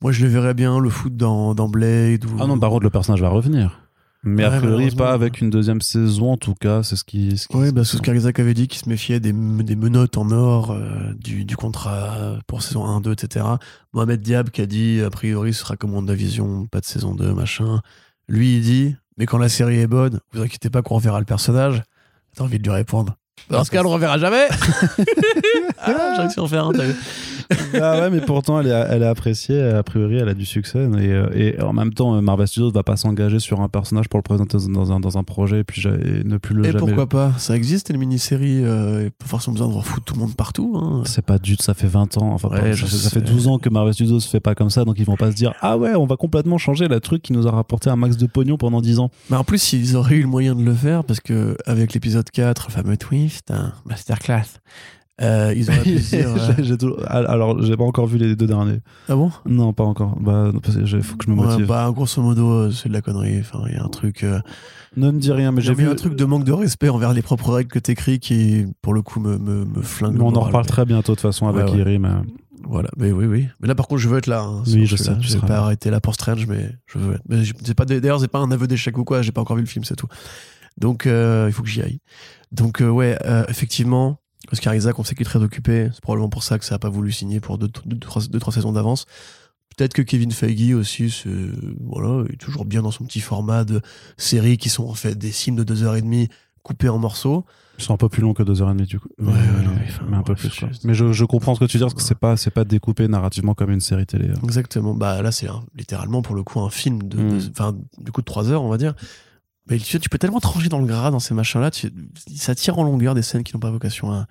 [0.00, 2.24] moi je le verrais bien le foot dans, dans Blade.
[2.26, 2.36] Ou...
[2.40, 3.83] Ah non, par contre, le personnage va revenir.
[4.24, 7.36] Mais a priori, pas avec une deuxième saison, en tout cas, c'est ce qui.
[7.36, 10.30] Ce qui Ouais, bah, Oscar Isaac avait dit qu'il se méfiait des, des menottes en
[10.30, 13.44] or euh, du, du contrat pour saison 1, 2, etc.
[13.92, 17.34] Mohamed Diab qui a dit, a priori, ce sera comme WandaVision, pas de saison 2,
[17.34, 17.80] machin.
[18.26, 21.26] Lui, il dit, mais quand la série est bonne, vous inquiétez pas qu'on reverra le
[21.26, 21.82] personnage.
[22.34, 23.16] T'as envie de lui répondre.
[23.50, 24.48] Dans ce cas, on le reverra jamais
[25.78, 26.94] Ah, j'ai réussi à en faire un, t'as vu
[27.80, 29.60] ah ouais, mais pourtant, elle est, elle est appréciée.
[29.62, 30.78] A priori, elle a du succès.
[30.78, 34.08] Et, euh, et en même temps, euh, Marvel Studios va pas s'engager sur un personnage
[34.08, 36.72] pour le présenter dans un, dans un projet et puis et ne plus le Et
[36.72, 36.78] jamais.
[36.78, 37.32] pourquoi pas?
[37.38, 40.76] Ça existe, les mini-séries, euh, pas forcément besoin de refoutre tout le monde partout.
[40.80, 41.02] hein.
[41.06, 42.32] C'est pas du tout, ça fait 20 ans.
[42.32, 44.84] Enfin, Ouais, pas- je ça, fait 12 ans que Marvel Studios fait pas comme ça,
[44.84, 47.32] donc ils vont pas se dire Ah ouais, on va complètement changer le truc qui
[47.32, 49.10] nous a rapporté un max de pognon pendant 10 ans.
[49.30, 52.28] Mais en plus, ils auraient eu le moyen de le faire parce que avec l'épisode
[52.30, 54.44] 4, le fameux twist, un masterclass,
[55.20, 58.80] euh, ils euh, J'ai- j'ai toujours- Alors, j'ai pas encore vu les deux derniers.
[59.08, 59.30] Ah bon?
[59.46, 60.18] Non, pas encore.
[60.20, 61.66] Bah, il faut que je me Ouais, motive.
[61.66, 63.38] Bah, grosso modo, euh, c'est de la connerie.
[63.40, 64.24] Enfin, il y a un truc.
[64.24, 64.40] euh,
[64.96, 66.88] Ne me dis rien, mais J'ai j'ai vu vu un truc de manque de respect
[66.88, 70.14] envers les propres règles que t'écris qui, pour le coup, me, me, me flingue.
[70.14, 71.78] Mais on en reparle très bientôt de toute façon avec Ouais, ouais.
[71.78, 71.98] Iri.
[71.98, 72.08] Mais...
[72.66, 73.46] Voilà, mais oui, oui.
[73.60, 74.40] Mais là, par contre, je veux être là.
[74.42, 74.62] hein.
[74.66, 75.16] Oui, je sais, là.
[75.20, 77.22] tu Je vais pas arrêter là pour Strange, mais je veux être.
[77.28, 79.20] Mais c'est pas D'ailleurs, c'est pas un aveu d'échec ou quoi.
[79.22, 80.08] J'ai pas encore vu le film, c'est tout.
[80.78, 82.00] Donc, euh, il faut que j'y aille.
[82.52, 84.18] Donc, euh, ouais, euh, effectivement,
[84.54, 85.90] Oscar Isaac, on sait qu'il est très occupé.
[85.92, 88.38] C'est probablement pour ça que ça a pas voulu signer pour deux, deux, trois, deux,
[88.40, 89.06] trois saisons d'avance.
[89.76, 91.28] Peut-être que Kevin Feige aussi, c'est,
[91.80, 93.80] voilà, il est toujours bien dans son petit format de
[94.16, 96.28] séries qui sont en fait des films de deux heures et demie
[96.62, 97.44] coupés en morceaux.
[97.78, 99.08] Ils sont un peu plus longs que 2h30 du coup.
[99.18, 99.32] Ouais, ouais,
[99.64, 99.72] non,
[100.08, 100.56] mais un peu ouais, plus.
[100.60, 100.68] quoi.
[100.84, 103.08] Mais je, je comprends ce que tu dis parce que c'est pas, c'est pas découpé
[103.08, 104.28] narrativement comme une série télé.
[104.30, 104.40] hein.
[104.44, 104.94] Exactement.
[104.94, 107.38] Bah là, c'est un- littéralement pour le coup un film de, Mm.
[107.40, 108.94] de- enfin, du coup de trois heures, on va dire.
[109.70, 111.70] Mais tu, tu peux tellement trancher dans le gras dans ces machins-là,
[112.36, 114.26] ça tire en longueur des scènes qui n'ont pas vocation à,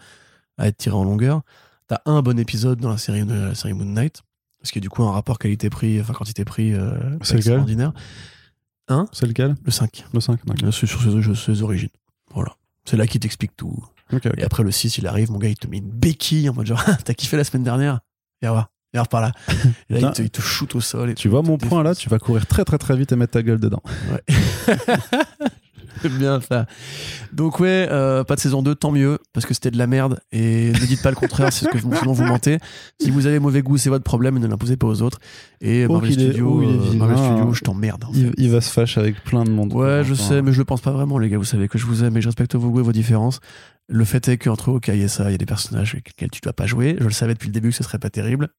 [0.58, 1.42] à être tirées en longueur.
[1.88, 4.22] T'as un bon épisode dans la série, de la série Moon Knight.
[4.60, 7.92] Parce qu'il y a du coup un rapport qualité-prix, enfin quantité-prix euh, extraordinaire.
[8.88, 10.06] Hein C'est lequel Le 5.
[10.14, 11.90] Le 5 Euh, C'est sur ses, ses origines.
[12.34, 12.56] Voilà.
[12.86, 13.84] C'est là qu'il t'explique tout.
[14.12, 14.34] Ok, ok.
[14.38, 16.66] Et après, le 6, il arrive, mon gars, il te met une béquille en mode
[16.68, 18.00] genre, t'as kiffé la semaine dernière?
[18.42, 19.32] Viens voir, voir par là.
[19.90, 21.10] Là, il te, il te shoot au sol.
[21.12, 23.34] Et Tu vois mon point là, tu vas courir très très très vite et mettre
[23.34, 23.82] ta gueule dedans.
[26.02, 26.66] J'aime bien ça.
[27.32, 30.20] Donc ouais, euh, pas de saison 2, tant mieux, parce que c'était de la merde.
[30.32, 32.58] Et ne dites pas le contraire, c'est ce que sinon vous mentez.
[33.00, 35.20] Si vous avez mauvais goût, c'est votre problème, ne l'imposez pas aux autres.
[35.62, 36.66] Et Oh, Marvel est- oh, est
[37.00, 38.04] euh, Studios, je t'emmerde.
[38.06, 38.20] en fait.
[38.20, 39.72] Il, il va se fâcher avec plein de monde.
[39.74, 41.38] Ouais, je sais, mais je le pense pas vraiment, les gars.
[41.38, 43.40] Vous savez que je vous aime et je respecte vos goûts et vos différences.
[43.88, 46.42] Le fait est qu'entre Hawkeye et ça, il y a des personnages avec lesquels tu
[46.42, 46.96] dois pas jouer.
[47.00, 48.50] Je le savais depuis le début que ce serait pas terrible.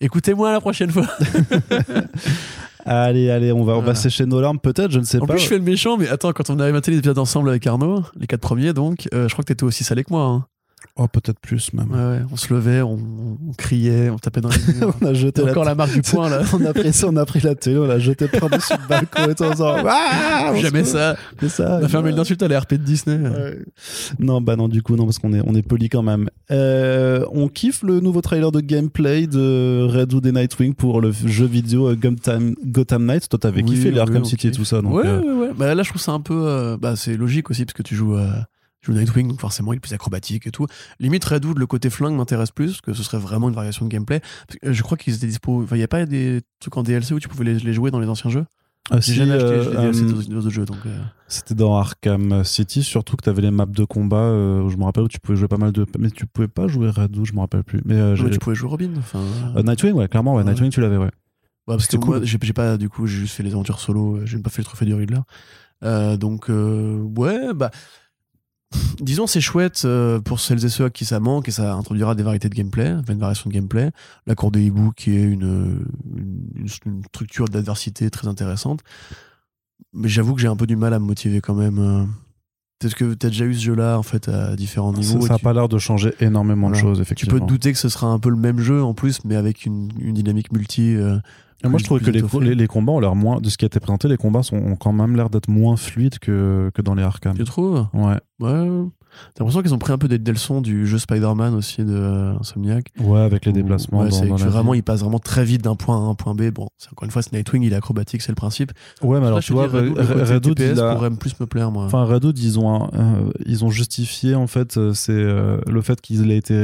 [0.00, 1.06] Écoutez-moi la prochaine fois.
[2.88, 3.94] Allez, allez, on va, on va Voilà.
[3.96, 5.34] sécher nos larmes peut-être, je ne sais En pas.
[5.34, 7.66] plus, je fais le méchant, mais attends, quand on a maté les épisodes ensemble avec
[7.66, 10.22] Arnaud, les quatre premiers, donc, euh, je crois que t'étais aussi salé que moi.
[10.22, 10.46] hein.
[10.96, 11.90] Oh, peut-être plus même.
[11.90, 14.94] Ouais, ouais, on se levait, on, on criait, on tapait dans les murs.
[15.02, 16.42] on a jeté la encore la marque du poing là.
[16.52, 19.30] on a pris ça, on a pris la télé, on l'a jeté par-dessus le balcon
[19.30, 21.16] et tout en disant, Ah, Jamais ça.
[21.40, 21.78] c'est ça.
[21.80, 23.16] On a fait un mail d'insulte à la RP de Disney.
[23.28, 23.58] Ouais.
[24.18, 26.28] Non, bah non, du coup, non, parce qu'on est, on est poli quand même.
[26.50, 31.46] Euh, on kiffe le nouveau trailer de gameplay de Redwood et Nightwing pour le jeu
[31.46, 33.28] vidéo euh, Gotham, Gotham Knights.
[33.28, 34.80] Toi, t'avais Oui, kiffé oui, Arkham on City et tout ça.
[34.82, 35.50] Donc, ouais, euh, ouais, ouais.
[35.56, 36.34] Bah, là, je trouve ça un peu.
[36.46, 38.30] euh, bah, c'est logique aussi, parce que tu joues, euh,
[38.92, 40.66] tu Nightwing, donc forcément, il est plus acrobatique et tout.
[41.00, 43.90] Limite, Redwood, le côté flingue m'intéresse plus, parce que ce serait vraiment une variation de
[43.90, 44.20] gameplay.
[44.20, 45.62] Parce que, euh, je crois qu'ils étaient dispo.
[45.62, 47.90] Enfin, il n'y a pas des trucs en DLC où tu pouvais les, les jouer
[47.90, 48.46] dans les anciens jeux?
[48.88, 50.76] Ah, J'ai si, jamais acheté euh, les DLC euh, dans d'autres jeux, donc.
[50.86, 54.16] euh, C'était dans Arkham City, surtout que t'avais les maps de combat.
[54.18, 55.84] euh, où je me rappelle où tu pouvais jouer pas mal de.
[55.98, 57.82] Mais tu pouvais pas jouer Redwood, je me rappelle plus.
[57.84, 58.90] Mais, euh, tu pouvais jouer Robin.
[58.98, 59.18] Enfin,
[59.56, 60.50] euh, Nightwing, ouais, clairement, ouais, Ouais.
[60.50, 61.04] Nightwing, tu l'avais, ouais.
[61.06, 62.24] Ouais, parce que moi, cool.
[62.26, 64.62] j'ai j'ai pas, du coup, j'ai juste fait les aventures solo, euh, j'ai pas fait
[64.62, 65.18] le trophée du Riddler.
[65.82, 67.72] Euh, donc, euh, ouais, bah.
[69.00, 72.14] Disons, c'est chouette euh, pour celles et ceux à qui ça manque et ça introduira
[72.14, 73.90] des variétés de gameplay, enfin, une variation de gameplay.
[74.26, 75.84] La cour des hiboux qui est une,
[76.16, 78.80] une, une structure d'adversité très intéressante.
[79.92, 81.78] Mais j'avoue que j'ai un peu du mal à me motiver quand même.
[81.78, 82.04] euh.
[82.78, 85.26] Peut-être que tu as déjà eu ce jeu-là en fait à différents Ça niveaux.
[85.26, 87.34] ça a tu- pas l'air de changer énormément de choses, tu effectivement.
[87.34, 89.64] peux te douter que ce sera un peu le même jeu en plus, mais avec
[89.64, 90.94] une, une dynamique multi.
[90.96, 91.18] euh,
[91.64, 92.40] Et moi, je trouve plus que les, étoffée.
[92.40, 93.40] les, les combats ont l'air moins.
[93.40, 95.76] De ce qui a été présenté, les combats sont, ont quand même l'air d'être moins
[95.76, 97.34] fluides que, que dans les Arkham.
[97.36, 97.86] Tu trouves?
[97.94, 98.16] Ouais.
[98.40, 98.68] Ouais.
[99.34, 101.94] T'as l'impression qu'ils ont pris un peu des, des leçons du jeu Spider-Man aussi de
[101.94, 102.88] euh, Insomniac.
[103.00, 104.80] Ouais, avec les déplacements Ouais, dans, c'est dans que la vraiment, ville.
[104.80, 106.50] il passe vraiment très vite d'un point à un point B.
[106.50, 108.72] Bon, c'est- encore une fois, c'est Nightwing, il est acrobatique, c'est le principe.
[109.00, 111.10] Ouais, mais alors tu vois, dis, Redwood, le Red- côté Redwood, TPS il a- pourrait
[111.12, 111.84] plus me plaire, moi.
[111.86, 115.80] Enfin, Redwood, ils ont, un- euh, ils ont justifié en fait, euh, c'est euh, le
[115.80, 116.54] fait qu'il ait été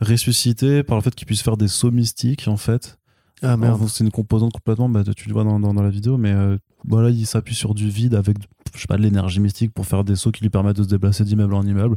[0.00, 2.98] ressuscité par le fait qu'il puisse faire des sauts mystiques en fait.
[3.42, 3.80] Ah merde.
[3.88, 6.56] C'est une composante complètement, bah, tu le vois dans, dans, dans la vidéo, mais euh,
[6.86, 8.36] voilà, il s'appuie sur du vide avec,
[8.74, 10.88] je sais pas, de l'énergie mystique pour faire des sauts qui lui permettent de se
[10.88, 11.96] déplacer d'immeuble en immeuble.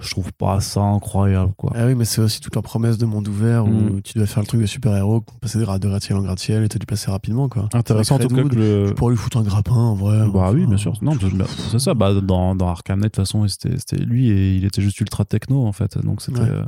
[0.00, 1.72] Je trouve pas ça incroyable, quoi.
[1.74, 4.02] Ah oui, mais c'est aussi toute leur promesse de monde ouvert où Mm.
[4.02, 6.68] tu dois faire le truc de super-héros, passer de gra- de gratte-ciel en gratte-ciel et
[6.68, 7.68] te déplacer rapidement, quoi.
[7.72, 8.84] Intéressant en Avec tout cas Redwood, que le.
[8.90, 10.18] Tu pourrais lui foutre un grappin, en vrai.
[10.18, 10.92] Bah Enfin, oui, bien sûr.
[11.02, 11.94] Non, mais- c'est ça.
[11.94, 15.00] Bah, dans, dans Arkham Knight, de toute façon, c'était c'était lui et il était juste
[15.00, 15.98] ultra techno en fait.
[15.98, 16.42] Donc c'était.
[16.42, 16.48] Ouais.
[16.48, 16.64] euh,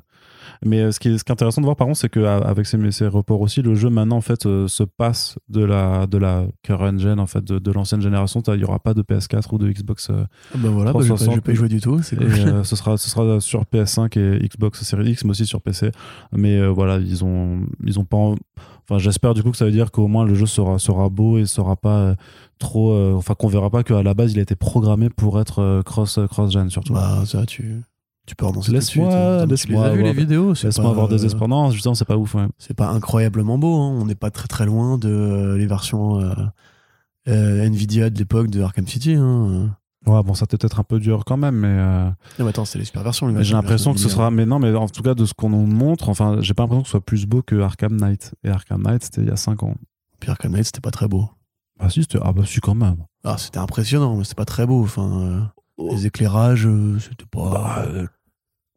[0.64, 2.66] Mais euh, ce qui, est, ce qui est intéressant de voir par contre, c'est qu'avec
[2.66, 6.18] ces, ces reports aussi, le jeu maintenant en fait euh, se passe de la de
[6.18, 8.42] la current gen en fait de, de l'ancienne génération.
[8.48, 10.08] Il y aura pas de PS4 ou de Xbox.
[10.10, 10.24] euh,
[10.56, 11.98] Bah voilà, bah, j'ai pas- 360, j'ai pas y joué du tout.
[11.98, 15.60] Et euh, ce sera ce sera sur PS5 et Xbox Series X, mais aussi sur
[15.62, 15.90] PC.
[16.32, 18.16] Mais voilà, ils ont ils ont pas.
[18.16, 18.34] en-
[18.88, 21.38] Enfin, j'espère du coup que ça veut dire qu'au moins le jeu sera sera beau
[21.38, 22.16] et sera pas
[22.58, 22.92] trop.
[23.16, 26.50] enfin, qu'on verra pas qu'à la base il a été programmé pour être cross cross
[26.52, 26.92] gen surtout.
[26.94, 27.82] Bah ça, tu,
[28.30, 28.70] tu peux renoncer.
[28.72, 29.46] Laisse-moi- hein.
[29.46, 31.48] Laisse-moi as vu les vidéos Laisse-moi avoir des espoirs.
[31.48, 32.34] Non, justement, c'est pas ouf.
[32.34, 32.46] ouais.
[32.58, 33.76] C'est pas incroyablement beau.
[33.80, 33.96] hein.
[34.00, 36.32] On n'est pas très très loin de euh, les versions euh,
[37.28, 39.14] euh, Nvidia de l'époque de Arkham City.
[39.14, 39.70] Hein.
[40.06, 41.68] Ouais, bon, ça peut être un peu dur quand même, mais.
[41.68, 42.04] euh,
[42.38, 43.28] Non, mais attends, c'est les super versions.
[43.42, 44.30] j'ai l'impression que ce sera.
[44.30, 46.82] Mais non, mais en tout cas, de ce qu'on nous montre, enfin, j'ai pas l'impression
[46.82, 48.32] que ce soit plus beau que Arkham Knight.
[48.44, 49.74] Et Arkham Knight, c'était il y a 5 ans.
[50.20, 51.28] Puis Arkham Knight, c'était pas très beau.
[51.78, 52.18] Ah si, c'était.
[52.22, 52.96] Ah bah si, quand même.
[53.24, 54.82] Ah, c'était impressionnant, mais c'était pas très beau.
[54.82, 56.66] Enfin, euh, les éclairages,
[57.00, 57.50] c'était pas.
[57.50, 57.86] Bah,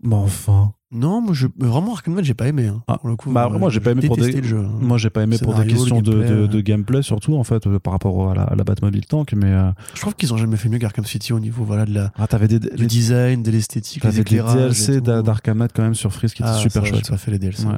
[0.04, 0.74] Mais enfin.
[0.96, 1.48] Non, moi, je...
[1.58, 2.68] vraiment, Arkham Knight, j'ai pas aimé.
[2.68, 4.60] hein, Ah, pour le coup, bah, moi, j'ai pas aimé pour des- jeu.
[4.60, 4.70] hein.
[4.80, 7.68] Moi, j'ai pas aimé pour des questions de, gameplay, de, de gameplay, surtout, en fait,
[7.80, 9.34] par rapport à la, à la Batmobile Tank.
[9.36, 9.48] Mais.
[9.48, 12.12] euh, Je trouve qu'ils ont jamais fait mieux qu'Arkham City au niveau voilà, de la,
[12.16, 14.54] Ah, t'avais des, du design, de l'esthétique, des éclairages.
[14.56, 15.02] DLC tout.
[15.02, 17.06] d'A- d'Arkham Knight quand même sur Freeze qui Ah, super ça, chouettes.
[17.06, 17.66] J'ai pas fait les DLC.
[17.66, 17.74] Ouais,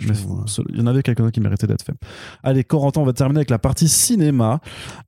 [0.48, 1.96] ce- il y en avait quelques-uns qui méritaient d'être faits.
[2.44, 4.60] Allez, Corentin, on va terminer avec la partie cinéma.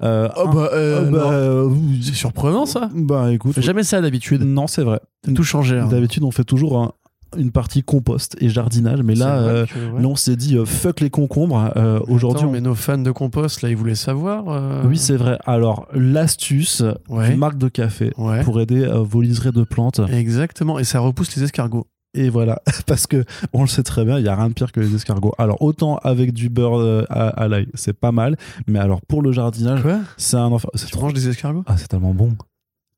[0.02, 2.90] Euh, Oh bah, euh, euh, bah, c'est surprenant ça.
[2.96, 4.44] Bah écoute, jamais ça d'habitude.
[4.44, 5.02] non, c'est vrai.
[5.36, 5.78] Tout changé.
[5.78, 5.88] hein.
[5.90, 6.94] D'habitude, on fait toujours
[7.36, 10.02] une partie compost et jardinage, mais là, euh, que, ouais.
[10.02, 11.72] là, on s'est dit euh, fuck les concombres.
[11.76, 14.48] Euh, Aujourd'hui, on- mais nos fans de compost là, ils voulaient savoir.
[14.50, 15.38] euh, oui, c'est vrai.
[15.46, 17.36] Alors, l'astuce Ouais.
[17.36, 18.44] marque de café Ouais.
[18.44, 20.00] pour aider vos liserés de plantes.
[20.12, 20.80] Exactement.
[20.80, 21.88] Et ça repousse les escargots.
[22.14, 24.72] Et voilà, parce que on le sait très bien, il y a rien de pire
[24.72, 25.34] que les escargots.
[25.38, 29.32] Alors autant avec du beurre à, à l'ail, c'est pas mal, mais alors pour le
[29.32, 29.82] jardinage,
[30.16, 30.70] c'est un enfer.
[30.74, 31.64] C'est Tu manges des escargots?
[31.68, 32.36] Ah, c'est tellement bon.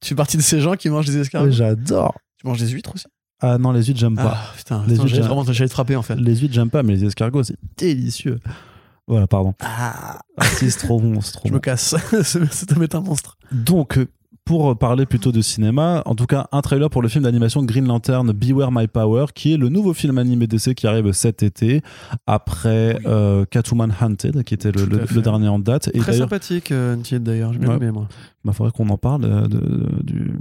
[0.02, 1.52] Tu fais partie de ces gens qui mangent des escargots?
[1.52, 2.16] J'adore.
[2.38, 3.08] Tu manges des huîtres aussi?
[3.42, 4.34] Ah non, les huîtres, j'aime pas.
[4.36, 6.16] Ah putain, Les huîtres, vraiment j'allais te frapper en fait.
[6.16, 8.40] Les huîtres, j'aime pas, mais les escargots, c'est délicieux.
[9.08, 9.54] Voilà, pardon.
[9.62, 11.56] Ah, Ah, si, c'est trop bon, c'est trop je bon.
[11.56, 11.96] me casse.
[12.24, 13.38] Ça mettre un monstre.
[13.52, 14.06] Donc, euh,
[14.46, 17.88] pour parler plutôt de cinéma, en tout cas, un trailer pour le film d'animation Green
[17.88, 21.82] Lantern Beware My Power, qui est le nouveau film animé DC qui arrive cet été,
[22.28, 23.04] après Oui.
[23.08, 24.86] euh, Catwoman Hunted, qui était le,
[25.22, 25.90] dernier en date.
[25.94, 27.54] Et Très sympathique, euh, Untied d'ailleurs.
[27.54, 28.08] J'ai bien aimé moi.
[28.12, 30.34] il bah, faudrait qu'on en parle euh, de- du,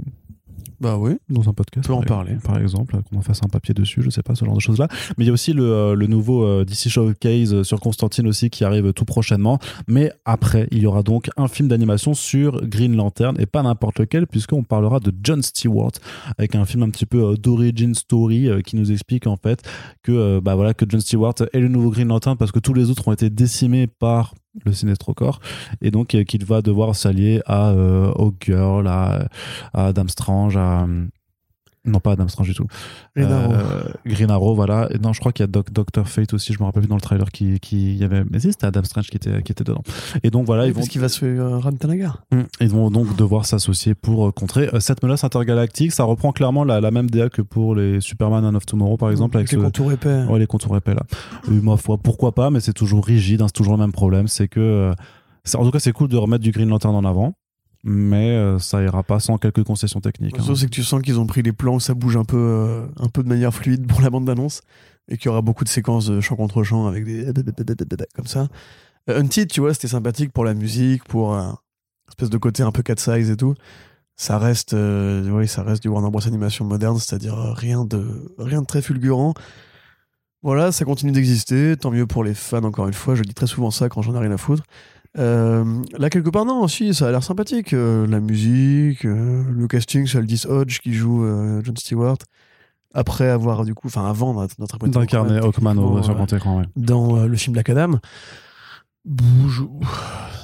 [0.81, 1.17] Bah oui.
[1.29, 1.89] dans un podcast.
[1.89, 2.37] On peut en par- parler.
[2.43, 4.87] Par exemple, qu'on en fasse un papier dessus, je sais pas, ce genre de choses-là.
[5.17, 8.49] Mais il y a aussi le, euh, le nouveau euh, DC Showcase sur Constantine aussi
[8.49, 9.59] qui arrive tout prochainement.
[9.87, 13.99] Mais après, il y aura donc un film d'animation sur Green Lantern et pas n'importe
[13.99, 15.91] lequel, puisqu'on parlera de John Stewart
[16.37, 19.61] avec un film un petit peu euh, d'origin story euh, qui nous explique en fait
[20.03, 22.73] que, euh, bah voilà, que John Stewart est le nouveau Green Lantern parce que tous
[22.73, 24.33] les autres ont été décimés par
[24.65, 25.39] le Sinestro Corps.
[25.81, 29.27] Et donc euh, qu'il va devoir s'allier à euh, Hawkgirl, à,
[29.73, 30.87] à Adam Strange, à
[31.85, 32.65] non pas Adam Strange du tout,
[33.15, 33.53] Green Arrow.
[33.53, 34.87] euh, Green Arrow, voilà.
[34.91, 36.89] Et non, je crois qu'il y a Doc, Doctor Fate aussi, je me rappelle plus
[36.89, 37.57] dans le trailer qui,
[37.95, 38.23] y avait.
[38.29, 39.81] Mais si, c'était Adam Strange qui était, qui était dedans.
[40.23, 42.23] Et donc voilà, Oui, ils vont, qu'il va se faire euh, Ram Tanagar.
[42.31, 42.41] Mm.
[42.61, 45.91] ils vont donc devoir s'associer pour euh, contrer euh, cette menace intergalactique.
[45.91, 49.09] Ça reprend clairement la, la même DA que pour les Superman and of Tomorrow, par
[49.09, 50.23] exemple, avec les ce- contours épais.
[50.29, 51.03] Ouais, les contours épais là.
[51.49, 54.27] Euh, ma foi, pourquoi pas, mais c'est toujours rigide, hein, c'est toujours le même problème.
[54.27, 54.91] C'est que.
[55.55, 57.33] en tout cas, c'est cool de remettre du Green Lantern en avant,
[57.83, 60.35] mais euh, ça ira pas sans quelques concessions techniques.
[60.37, 60.55] hein.
[60.55, 62.85] C'est que tu sens qu'ils ont pris les plans où ça bouge un peu, euh,
[62.97, 64.61] un peu de manière fluide pour la bande d'annonce
[65.07, 67.25] et qu'il y aura beaucoup de séquences de chant contre chant avec des
[68.15, 68.47] comme ça.
[69.09, 71.57] Euh, Untied, tu vois, c'était sympathique pour la musique, pour un
[72.09, 73.55] espèce de côté un peu cat size et tout.
[74.15, 78.65] Ça reste, oui, ça reste du Warner Bros animation moderne, c'est-à-dire rien de rien de
[78.65, 79.33] très fulgurant.
[80.41, 82.63] Voilà, ça continue d'exister, tant mieux pour les fans.
[82.63, 84.63] Encore une fois, je dis très souvent ça quand j'en ai rien à foutre.
[85.17, 87.73] Euh, là, quelque part, non, aussi, ça a l'air sympathique.
[87.73, 91.25] Euh, la musique, euh, le casting, c'est Aldis Hodge qui joue
[91.63, 92.17] John Stewart.
[92.93, 96.65] Après avoir, du coup, enfin, avant interprétation D'incarner Hawkman, au sur grand écran, ouais.
[96.75, 97.99] dans le film Black Adam.
[99.05, 99.63] Bouge.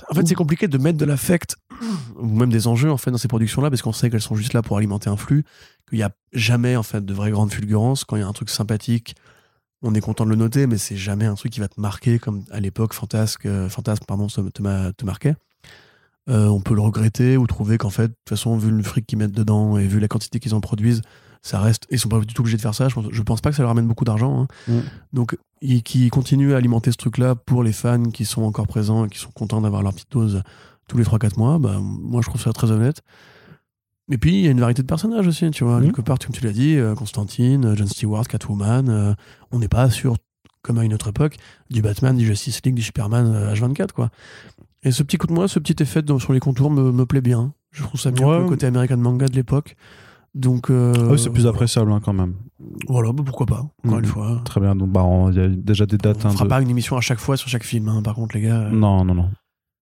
[0.09, 1.57] En fait, c'est compliqué de mettre de l'affect
[2.15, 4.53] ou même des enjeux en fait dans ces productions-là parce qu'on sait qu'elles sont juste
[4.53, 5.43] là pour alimenter un flux,
[5.89, 8.03] qu'il n'y a jamais en fait de vraie grande fulgurance.
[8.03, 9.15] Quand il y a un truc sympathique,
[9.85, 12.19] on est content de le noter, mais c'est jamais un truc qui va te marquer
[12.19, 15.35] comme à l'époque Fantasque, euh, Fantasme pardon, te, te, ma- te marquait.
[16.27, 19.05] Euh, on peut le regretter ou trouver qu'en fait, de toute façon, vu le fric
[19.05, 21.01] qu'ils mettent dedans et vu la quantité qu'ils en produisent,
[21.43, 21.85] ça reste.
[21.91, 22.89] Ils sont pas du tout obligés de faire ça.
[22.89, 24.41] Je pense, je pense pas que ça leur ramène beaucoup d'argent.
[24.41, 24.47] hein.
[24.67, 24.79] Mm.
[25.13, 29.05] Donc, ils, qui continuent à alimenter ce truc-là pour les fans qui sont encore présents
[29.05, 30.41] et qui sont contents d'avoir leur petite dose
[30.87, 33.01] tous les 3-4 mois, bah, moi je trouve ça très honnête.
[34.11, 35.81] Et puis, il y a une variété de personnages aussi, tu vois.
[35.81, 39.13] Quelque part, comme tu l'as dit, euh, Constantine, euh, John Stewart, Catwoman, euh,
[39.51, 40.15] on n'est pas sur,
[40.61, 41.37] comme à une autre époque,
[41.71, 44.09] du Batman, du Justice League, du Superman euh, H24, quoi.
[44.83, 47.21] Et ce petit coup de moi, ce petit effet sur les contours me, me plaît
[47.21, 47.53] bien.
[47.71, 48.37] Je trouve ça bien Ouais.
[48.39, 49.75] le côté American manga de l'époque.
[50.35, 52.35] Donc, euh, Ah oui, c'est plus appréciable hein, quand même.
[52.87, 54.41] voilà, bah, pourquoi pas, encore une fois.
[54.45, 54.75] Très bien.
[54.75, 56.23] Donc, bah, il y a déjà des dates.
[56.25, 58.13] On hein, fera de- pas une émission à chaque fois sur chaque film, hein, par
[58.15, 58.59] contre, les gars.
[58.65, 59.31] euh, Non, non, non.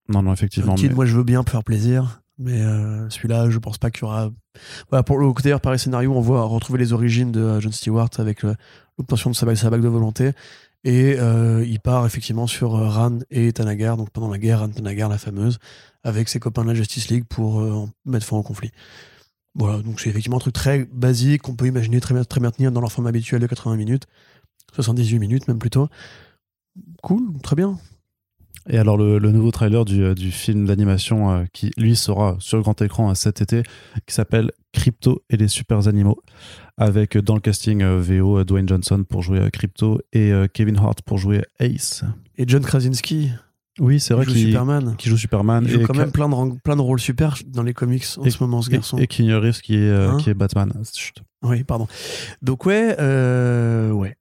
[0.09, 0.76] Non, non, effectivement.
[0.82, 4.05] Mais- moi je veux bien faire plaisir, mais euh, celui-là, je pense pas qu'il y
[4.05, 4.31] aura.
[4.89, 7.59] Voilà, pour le côté d'ailleurs, par les scénarios, on voit retrouver les origines de euh,
[7.59, 8.55] John Stewart avec euh,
[8.97, 10.31] l'obtention de sa bague, de volonté.
[10.86, 15.17] Et il part effectivement sur Ran et Tanagar, donc pendant la guerre, Ran Tanagar, la
[15.17, 15.57] fameuse,
[16.03, 18.71] avec ses copains de la Justice League pour mettre fin au conflit.
[19.55, 22.51] Voilà, donc c'est effectivement un truc très basique qu'on peut imaginer très bien, très bien
[22.51, 24.07] tenir dans leur forme habituel de 80 minutes,
[24.73, 25.88] 78 minutes même plutôt.
[27.01, 27.79] Cool, très bien.
[28.70, 32.38] Et alors, le, le nouveau trailer du, euh, du film d'animation euh, qui, lui, sera
[32.40, 33.64] sur le grand écran euh, cet été,
[34.07, 36.18] qui s'appelle Crypto et les super animaux,
[36.77, 41.18] avec euh, dans le casting VO Dwayne Johnson pour jouer Crypto et Kevin Hart pour
[41.18, 42.03] jouer Ace.
[42.38, 43.30] Et John Krasinski,
[43.80, 44.95] Oui, c'est vrai joue qu'il Superman.
[44.98, 45.64] qui joue Superman.
[45.68, 48.23] Il joue et quand même plein de, plein de rôles super dans les comics en
[48.23, 48.98] Et- ce moment, ce garçon.
[48.98, 50.72] Et, et Keanu Reeves qui est, Hein qui est Batman.
[50.95, 51.22] Chut.
[51.44, 51.88] Oui, pardon.
[52.41, 54.15] Donc, ouais, euh, ouais.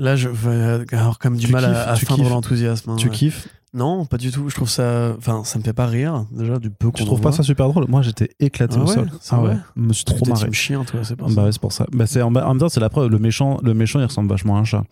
[0.00, 2.90] Là, je vais avoir quand même du Tu mal kiffes, à, à feindre l'enthousiasme.
[2.90, 3.14] hein, Tu ouais.
[3.14, 3.48] kiffes?
[3.74, 4.48] Non, pas du tout.
[4.48, 5.14] Je trouve ça.
[5.16, 7.68] Enfin, ça me fait pas rire, déjà, du peu qu'on Tu trouves pas ça super
[7.68, 7.84] drôle?
[7.88, 9.10] Moi, j'étais éclaté Ah au ouais sol.
[9.20, 9.56] C'est Ah ouais.
[9.76, 10.44] Je me suis trop marré.
[10.46, 11.86] team chien, toi, c'est pas Bah ouais, c'est pour ça.
[11.92, 13.10] Bah, c'est, en, en même temps, c'est la preuve.
[13.10, 14.82] Le méchant, le méchant, il ressemble vachement à un chat.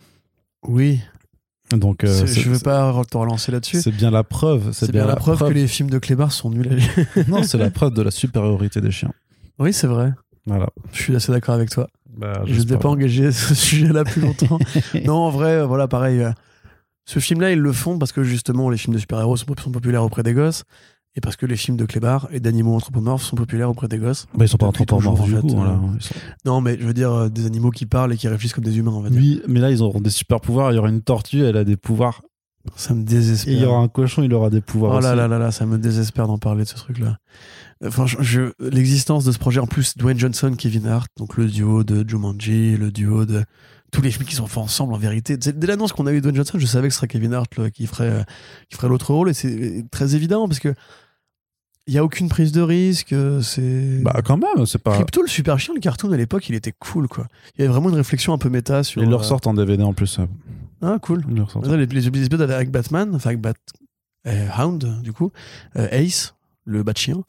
[0.66, 1.00] Oui.
[1.76, 3.80] Donc, euh, C'est- c'est- je veux c'est- pas te relancer là-dessus.
[3.80, 4.70] C'est bien la preuve.
[4.72, 6.80] C'est bien la preuve que les films de Clébar sont nuls
[7.28, 9.12] non, c'est la preuve de la supériorité des chiens.
[9.58, 10.12] Oui, c'est vrai.
[10.48, 10.68] Voilà.
[10.92, 11.86] Je suis assez d'accord avec toi.
[12.16, 14.58] Bah, Je ne vais pas engager ce sujet-là plus longtemps.
[15.04, 16.20] non, en vrai, euh, voilà, pareil.
[16.22, 16.32] euh,
[17.06, 20.02] ce film-là, ils le font parce que justement, les films de super-héros sont, sont populaires
[20.04, 20.64] auprès des gosses.
[21.16, 24.26] et parce que les films de clébards et d'animaux anthropomorphes sont populaires auprès des gosses.
[24.34, 25.48] Bah, ils sont pas anthropomorphes en coup.
[25.48, 25.72] fait, voilà.
[25.72, 26.14] euh, sont-
[26.44, 28.76] Non, mais je veux dire euh, des animaux qui parlent et qui réfléchissent comme des
[28.78, 29.18] humains, on va dire.
[29.20, 30.72] Oui, mais là, ils auront des super pouvoirs.
[30.72, 32.20] Il y aura une tortue, elle a des pouvoirs.
[32.76, 33.54] Ça me Et désespère.
[33.54, 35.16] il y aura un cochon, il aura des pouvoirs Oh là aussi.
[35.16, 37.16] là là là, ça me désespère d'en parler de ce truc-là.
[37.84, 41.84] Enfin, je- l'existence de ce projet, en plus, Dwayne Johnson, Kevin Hart, donc le duo
[41.84, 43.44] de Jumanji, le duo de
[43.92, 45.36] tous les films qui sont faits ensemble, en vérité.
[45.36, 47.56] Dès l'annonce qu'on a eu de Dwayne Johnson, je savais que ce serait Kevin Hart
[47.56, 48.24] là, qui ferait,
[48.68, 50.74] qui ferait l'autre rôle, et c'est très évident parce que
[51.86, 53.14] il y a aucune prise de risque.
[53.42, 54.92] C'est Bah, quand même, c'est pas.
[54.94, 57.28] Crypto, le super chien, le cartoon à l'époque, il était cool, quoi.
[57.56, 59.02] Il y avait vraiment une réflexion un peu méta sur.
[59.02, 60.18] Ils le euh, ressortent en DVD en plus.
[60.82, 61.24] Ah, cool.
[61.30, 61.76] ils le.
[61.76, 63.54] Les, les épisodes avec Batman, enfin avec Bat,
[64.26, 65.32] euh, Hound, du coup,
[65.76, 66.34] euh, Ace,
[66.66, 67.22] le bat chien,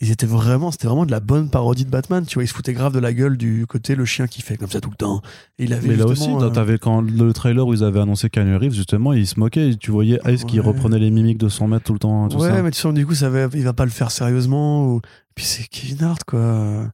[0.00, 2.24] ils étaient vraiment, c'était vraiment de la bonne parodie de Batman.
[2.24, 4.56] Tu vois, ils se foutaient grave de la gueule du côté le chien qui fait
[4.56, 5.20] comme ça tout le temps.
[5.58, 8.30] Et il avait Mais là aussi, euh, t'avais quand le trailer où ils avaient annoncé
[8.30, 9.74] Keanu Reeves, justement, ils se moquaient.
[9.76, 12.28] Tu voyais Ice qui reprenait les mimiques de 100 mètres tout le temps.
[12.28, 12.62] Tout ouais, ça.
[12.62, 14.86] mais tu sens du coup, ça va, il va pas le faire sérieusement.
[14.86, 15.00] Ou...
[15.34, 16.90] Puis c'est Kevin Hart, quoi.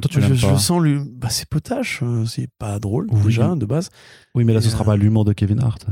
[0.00, 2.00] Toi, tu je, je sens lui, bah, c'est potache.
[2.02, 3.22] euh, C'est pas drôle Oui.
[3.24, 3.90] déjà de base.
[4.34, 5.86] Oui, mais là, Et, ce sera euh, pas l'humour de Kevin Hart.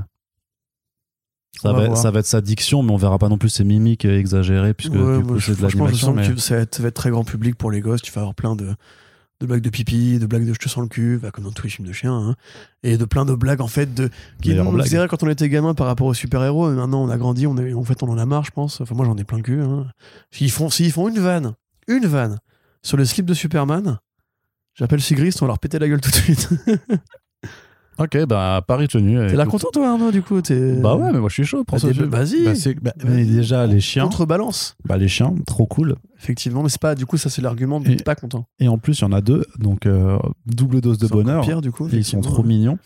[1.61, 3.65] Ça va va, ça va être sa diction, mais on verra pas non plus ses
[3.65, 6.13] mimiques exagérées, puisque Ouais, du coup, c'est de l'animation.
[6.13, 6.29] Mais...
[6.29, 8.03] que ça va, être, ça va être très grand public pour les gosses.
[8.03, 8.75] Tu vas avoir plein de,
[9.41, 11.53] de blagues de pipi, de blagues de je te sens le cul, bah, comme dans
[11.53, 12.35] tous les films de chiens, hein,
[12.83, 14.11] et de plein de blagues en fait de
[14.43, 16.71] qui nous rire quand on était gamin par rapport aux super-héros.
[16.71, 18.81] Mais maintenant, on a grandi, on est, en fait, on en a marre, je pense.
[18.81, 19.61] Enfin, moi, j'en ai plein le cul.
[19.61, 19.87] Hein.
[20.31, 21.55] S'ils font, s'ils font une vanne,
[21.89, 22.39] une vanne
[22.83, 23.99] sur le slip de Superman,
[24.75, 26.49] j'appelle Sigrist, on va leur péter la gueule tout de suite.
[27.99, 29.19] Ok, bah, Paris tenu.
[29.29, 30.41] T'es là content, toi, Arnaud, du coup
[30.83, 31.89] Bah ouais, mais moi je suis chaud pour Bah,
[32.19, 32.45] Vas-y.
[32.45, 32.53] Bah,
[32.83, 33.15] bah, Vas-y.
[33.17, 34.05] mais déjà, les chiens.
[34.05, 35.95] Contrebalance, Bah, les chiens, trop cool.
[36.25, 36.63] Effectivement.
[36.63, 38.47] Mais c'est pas, du coup, ça, c'est l'argument de Et- pas content.
[38.59, 41.45] Et en plus, il y en a deux, donc euh, double dose de C'est bonheur.
[41.45, 41.89] Pire, du coup.
[41.93, 42.79] Ils sont trop mignons.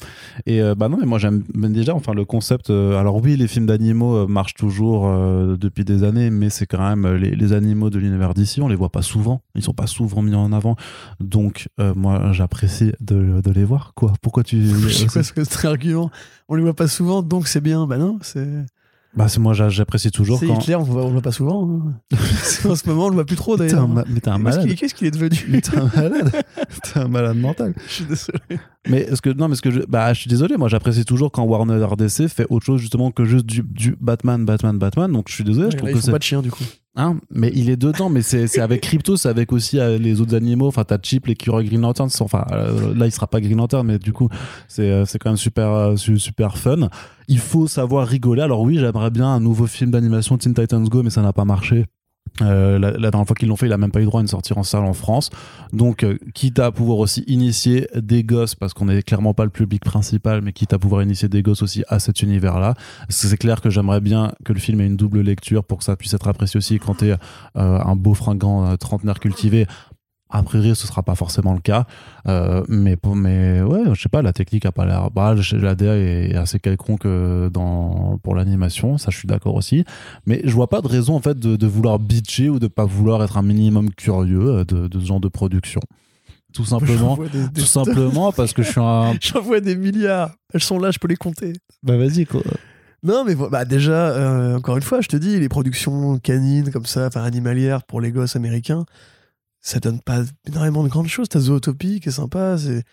[0.47, 2.71] Et euh, bah non, mais moi j'aime déjà, enfin le concept.
[2.71, 5.09] euh, alors oui, les films d'animaux marchent toujours
[5.57, 8.77] depuis des années, mais c'est quand même les, les animaux de l'univers d'ici, on les
[8.77, 9.43] voit pas souvent.
[9.55, 10.77] Ils sont pas souvent mis en avant.
[11.21, 13.93] Donc moi j'apprécie de, de les voir.
[13.95, 16.11] Quoi Pourquoi tu C'est quoi ce cet argument
[16.49, 17.87] On les voit pas souvent, donc c'est bien.
[17.87, 18.49] Bah non, c'est.
[19.19, 20.61] Bah c'est moi j'a- j'apprécie toujours C'est quand.
[20.61, 21.69] Hitler, on voit, on le voit pas souvent.
[21.69, 22.17] hein.
[22.69, 23.89] en ce moment, on le voit plus trop d'ailleurs.
[23.89, 24.73] ma- mais t'es un malade.
[24.77, 26.31] qu'est-ce qu'il est devenu Mais T'es un malade.
[26.85, 27.75] T'es un malade mental.
[27.89, 28.39] Je suis désolé.
[28.89, 31.33] Mais est-ce que non, mais ce que je, bah, je suis désolé, moi j'apprécie toujours
[31.33, 35.11] quand Warner RDC fait autre chose justement que juste du, du Batman, Batman, Batman.
[35.13, 36.51] Donc je suis désolé, je Là, trouve ils que font c'est pas de chien du
[36.51, 36.65] coup.
[36.97, 40.35] Hein mais il est dedans, mais c'est avec Crypto, c'est avec aussi euh, les autres
[40.35, 40.67] animaux.
[40.67, 42.09] Enfin, t'as Chip, l'écureuil Green Lantern.
[42.21, 44.29] Enfin, euh, là, il sera pas Green Lantern, mais du coup,
[44.67, 46.89] c'est euh, quand même super su- super fun.
[47.29, 48.43] Il faut savoir rigoler.
[48.43, 51.45] Alors oui, j'aimerais bien un nouveau film d'animation Teen Titans Go, mais ça n'a pas
[51.45, 51.85] marché.
[52.43, 54.23] Euh, la, la dernière fois qu'ils l'ont fait, il a même pas eu droit à
[54.23, 55.31] une sortie en salle en France.
[55.73, 59.51] Donc, euh, quitte à pouvoir aussi initier des gosses, parce qu'on est clairement pas le
[59.51, 62.75] public principal, mais quitte à pouvoir initier des gosses aussi à cet univers-là.
[63.09, 65.97] C'est clair que j'aimerais bien que le film ait une double lecture pour que ça
[65.97, 67.17] puisse être apprécié aussi quand t'es euh,
[67.55, 69.67] un beau fringant euh, trentenaire cultivé.
[70.31, 71.87] A priori, ce sera pas forcément le cas,
[72.27, 75.11] Euh, mais mais ouais, je sais pas, la technique a pas l'air.
[75.11, 79.85] Bah, la DA est assez quelconque euh, dans pour l'animation, ça je suis d'accord aussi.
[80.27, 82.85] Mais je vois pas de raison en fait de, de vouloir bitcher ou de pas
[82.85, 85.81] vouloir être un minimum curieux euh, de, de ce genre de production.
[86.53, 89.15] Tout simplement, des- des- tout simplement parce que je suis un.
[89.23, 90.33] J'en vois des milliards.
[90.53, 91.55] Elles sont là, je peux les compter.
[91.83, 92.43] Bah vas-y quoi.
[93.03, 96.85] Non, mais bah déjà, euh, encore une fois, je te dis, les productions canines comme
[96.87, 98.85] ça, enfin animalières pour les gosses américains,
[99.61, 101.29] ça donne pas énormément de grandes choses.
[101.29, 102.85] T'as Zootopie qui est sympa, c'est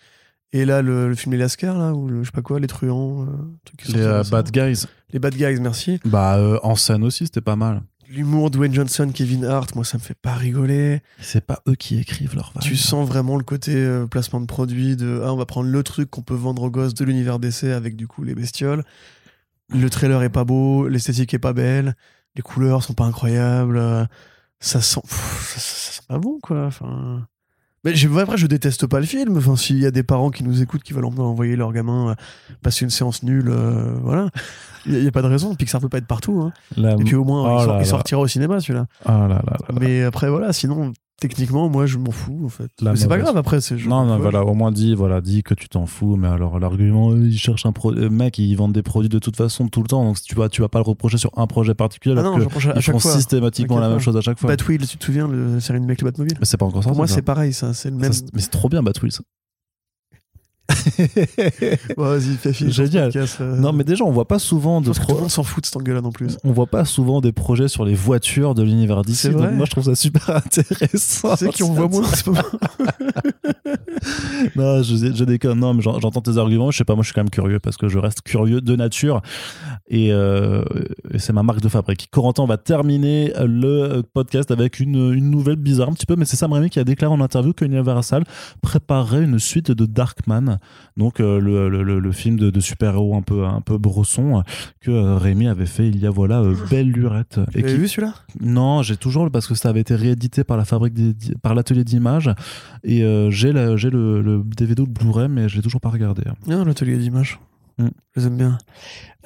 [0.52, 2.66] et là le, le film Les Lascars là ou le, je sais pas quoi, les
[2.66, 3.26] truands, euh,
[3.64, 4.22] truc qui Les euh.
[4.30, 4.86] Bad Guys.
[5.12, 6.00] les bad guys, merci.
[6.04, 7.82] Bah euh, en scène aussi, c'était pas mal.
[8.08, 11.00] L'humour Dwayne Johnson, Kevin Hart, moi ça me fait pas rigoler.
[11.20, 14.94] C'est pas eux qui écrivent leur Tu sens vraiment le côté euh, placement de produit
[14.94, 17.72] de ah, on va prendre le truc qu'on peut vendre aux gosses de l'univers d'essai
[17.72, 18.84] avec du coup les bestioles.
[19.70, 21.96] Le trailer est pas beau, l'esthétique est pas belle,
[22.36, 24.08] les couleurs sont pas incroyables,
[24.60, 26.66] ça sent pff, ça, ça- ça sent pas bon quoi.
[26.66, 27.26] Enfin
[27.84, 29.36] mais après je déteste pas le film.
[29.38, 32.10] Enfin s'il y a des parents qui nous écoutent qui veulent en- envoyer leur gamin
[32.10, 32.14] euh,
[32.62, 34.28] passer une séance nulle, euh, voilà.
[34.86, 35.54] Il y, a- pas de raison.
[35.54, 36.40] Pixar peut pas être partout.
[36.42, 36.52] hein.
[36.76, 36.92] La...
[36.92, 37.84] Et puis au moins Oh il, sort- là il là.
[37.90, 38.86] sortira au cinéma celui-là.
[39.04, 39.56] Ah là là.
[39.80, 42.70] Mais après voilà, sinon techniquement moi je m'en fous en fait.
[42.80, 43.60] La Mais c'est pas grave après.
[43.60, 46.58] c'est Non, non, voilà, au moins dis, voilà, dis que tu t'en fous, mais alors
[46.58, 47.92] l'argument, euh, ils cherchent un pro...
[47.92, 50.48] euh, mec, ils vendent des produits de toute façon tout le temps, donc tu vas,
[50.48, 52.82] tu vas pas le reprocher sur un projet particulier, Ah alors non, que à, ils
[52.82, 53.12] font fois.
[53.12, 54.48] systématiquement la même chose à chaque fois.
[54.48, 56.88] Batwheel, tu te souviens, le série animée avec le Batmobile Mais c'est pas encore ça.
[56.88, 57.74] Pour moi, c'est pareil, ça.
[57.74, 58.12] C'est le même.
[58.32, 58.82] mais c'est trop bien,
[61.36, 61.78] Batwheels.
[61.96, 62.70] Vas-y, fais film.
[62.70, 63.10] Génial.
[63.40, 63.56] euh.
[63.56, 65.30] Non, mais déjà, on voit pas souvent de je pense que tout le pro- monde
[65.30, 66.36] s'en fout de cet angle-là non plus.
[66.44, 69.22] on voit pas souvent des projets sur les voitures de l'univers d'ici.
[69.22, 71.36] C'est Donc vrai moi, je trouve ça super intéressant.
[71.36, 72.42] Sais qui on voit moins en ce moment
[74.56, 75.60] Non, je, je déconne.
[75.60, 76.70] Non, mais j'en- j'entends tes arguments.
[76.70, 78.76] Je sais pas, moi, je suis quand même curieux parce que je reste curieux de
[78.76, 79.22] nature
[79.88, 80.62] et, euh,
[81.12, 82.08] et c'est ma marque de fabrique.
[82.10, 86.24] Corentin, on va terminer le podcast avec une, une nouvelle bizarre un petit peu, mais
[86.24, 88.24] c'est Sam Raimi qui a déclaré en interview que Universal
[88.62, 90.55] préparerait une suite de Darkman,
[90.96, 94.42] donc euh, le, le- le- le film de, de super-héros un peu, un peu brosson
[94.80, 97.40] que euh, Raimi avait fait il y a voilà euh, belle lurette.
[97.52, 98.14] Tu l'avais vu celui-là?
[98.40, 101.84] Non, j'ai toujours parce que ça avait été réédité par la fabrique des, par l'atelier
[101.84, 102.30] d'images
[102.84, 103.74] et euh, j'ai le,
[104.22, 106.22] le DVD ou le Blu-ray mais je l'ai toujours pas regardé.
[106.46, 107.38] Non, l'atelier d'image.
[107.78, 107.88] Mm.
[108.14, 108.58] Je les aime bien.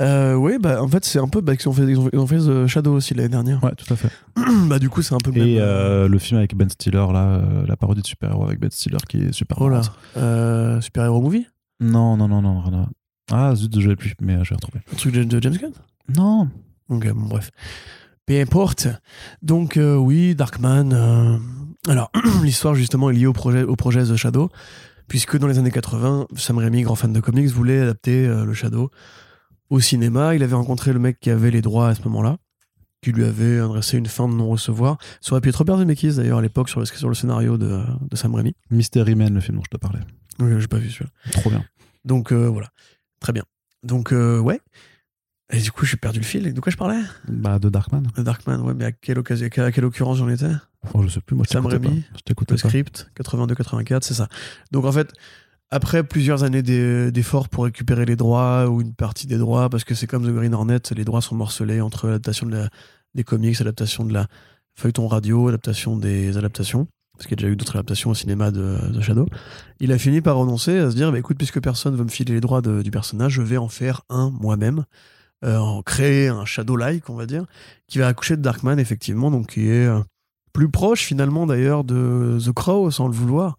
[0.00, 1.40] Euh, oui, bah en fait, c'est un peu.
[1.40, 3.62] Bah, ils, ont fait, ils, ont, ils ont fait The Shadow aussi l'année dernière.
[3.62, 4.10] Ouais, tout à fait.
[4.68, 5.48] bah, du coup, c'est un peu le même.
[5.48, 8.70] Et euh, le film avec Ben Stiller là, euh, la parodie de super-héros avec Ben
[8.70, 9.60] Stiller qui est super.
[9.60, 9.76] Oh là.
[9.78, 9.92] marrante.
[10.16, 11.46] Euh, Super Hero Movie?
[11.80, 12.88] Non, non, non, non, rien à-
[13.32, 14.80] Ah zut, je l'ai plus, mais euh, je vais retrouver.
[14.92, 15.72] Un truc de, de James Gunn?
[16.16, 16.48] Non.
[16.88, 17.50] Ok, bon, bref.
[18.26, 18.88] Peu importe.
[19.42, 20.92] Donc, euh, oui, Darkman.
[20.92, 21.38] euh,
[21.88, 22.10] Alors,
[22.42, 24.50] l'histoire, justement, est liée au projet, au projet The Shadow,
[25.10, 28.54] puisque dans les années 80, Sam Raimi, grand fan de comics, voulait adapter euh, le
[28.54, 28.92] Shadow
[29.68, 30.36] au cinéma.
[30.36, 32.38] Il avait rencontré le mec qui avait les droits à ce moment-là,
[33.02, 34.98] qui lui avait adressé une fin de non-recevoir.
[35.20, 37.82] Ça aurait pu être Robert Zemeckis, d'ailleurs, à l'époque, sur le, sur le scénario de,
[38.08, 38.54] de Sam Raimi.
[38.70, 39.98] Mystery Man, le film dont je te parlais.
[40.38, 41.10] Oui, j'ai pas vu celui-là.
[41.32, 41.64] Trop bien.
[42.04, 42.68] Donc, euh, voilà.
[43.18, 43.42] Très bien.
[43.82, 44.60] Donc, euh, ouais.
[45.52, 46.52] Et du coup, j'ai perdu le fil.
[46.54, 47.00] De quoi je parlais?
[47.28, 48.04] Bah de Darkman.
[48.16, 50.50] The Darkman, ouais, mais à quelle, occasion, à quelle, occurrence j'en étais?
[50.94, 51.66] Oh, je sais plus, moi Sam.
[51.66, 52.04] Raimi,
[52.50, 54.28] Le script, 82-84, c'est ça.
[54.70, 55.12] Donc en fait,
[55.70, 59.84] après plusieurs années d'e- d'efforts pour récupérer les droits ou une partie des droits, parce
[59.84, 62.68] que c'est comme The Green Hornet, les droits sont morcelés entre l'adaptation de la-
[63.14, 64.26] des comics, adaptation de la
[64.76, 68.50] feuilleton radio, adaptation des adaptations, parce qu'il y a déjà eu d'autres adaptations au cinéma
[68.52, 69.26] de, de Shadow.
[69.80, 72.34] Il a fini par renoncer à se dire, bah, écoute, puisque personne veut me filer
[72.34, 74.84] les droits de- du personnage, je vais en faire un moi-même.
[75.44, 77.44] Euh, en créer un Shadow-like, on va dire,
[77.86, 80.00] qui va accoucher de Darkman, effectivement, donc qui est euh,
[80.52, 83.56] plus proche finalement d'ailleurs de The Crow, sans le vouloir,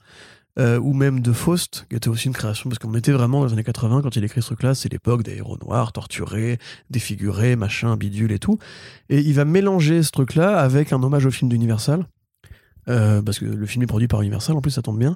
[0.60, 3.48] euh, ou même de Faust, qui était aussi une création, parce qu'on était vraiment dans
[3.48, 6.60] les années 80 quand il écrit ce truc-là, c'est l'époque des héros noirs, torturés,
[6.90, 8.60] défigurés, machin, bidule et tout.
[9.10, 12.06] Et il va mélanger ce truc-là avec un hommage au film d'Universal,
[12.86, 15.16] parce que le film est produit par Universal, en plus ça tombe bien,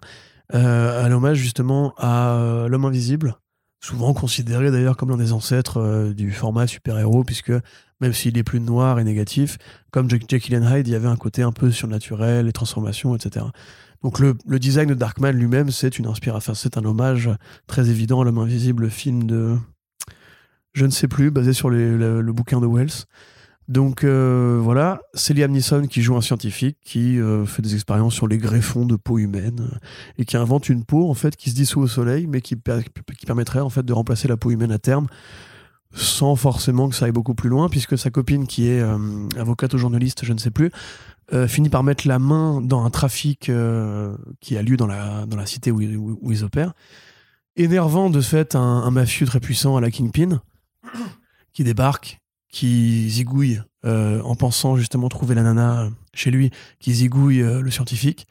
[0.54, 3.36] euh, un hommage justement à L'homme invisible,
[3.80, 7.53] souvent considéré d'ailleurs comme l'un des ancêtres euh, du format super-héros, puisque
[8.02, 9.57] même s'il est plus noir et négatif,
[9.91, 13.45] comme Jack- Jekyll Hyde, il y avait un côté un peu surnaturel, les transformations, etc.
[14.03, 17.30] Donc le, design de Darkman lui-même, c'est une inspiration, c'est un hommage
[17.68, 19.57] très évident à L'homme invisible, le film de,
[20.73, 23.06] je ne sais plus, basé sur le bouquin de Wells.
[23.68, 28.14] Donc euh, voilà, c'est Liam Neeson qui joue un scientifique qui euh, fait des expériences
[28.14, 29.78] sur les greffons de peau humaine euh,
[30.20, 33.26] et qui invente une peau en fait qui se dissout au soleil, mais qui, qui
[33.26, 35.08] permettrait en fait de remplacer la peau humaine à terme
[35.94, 38.98] sans forcément que ça aille beaucoup plus loin, puisque sa copine, qui est euh,
[39.38, 40.70] avocate ou journaliste, je ne sais plus,
[41.34, 45.26] euh, finit par mettre la main dans un trafic euh, qui a lieu dans la,
[45.26, 46.74] dans la cité où, ils- opèrent,
[47.56, 50.42] énervant de fait un, un mafieux très puissant à la Kingpin,
[51.54, 52.20] qui débarque,
[52.56, 57.69] qui zigouille, euh, en pensant justement trouver la nana chez lui, qui zigouille euh, le
[57.69, 58.27] scientifique.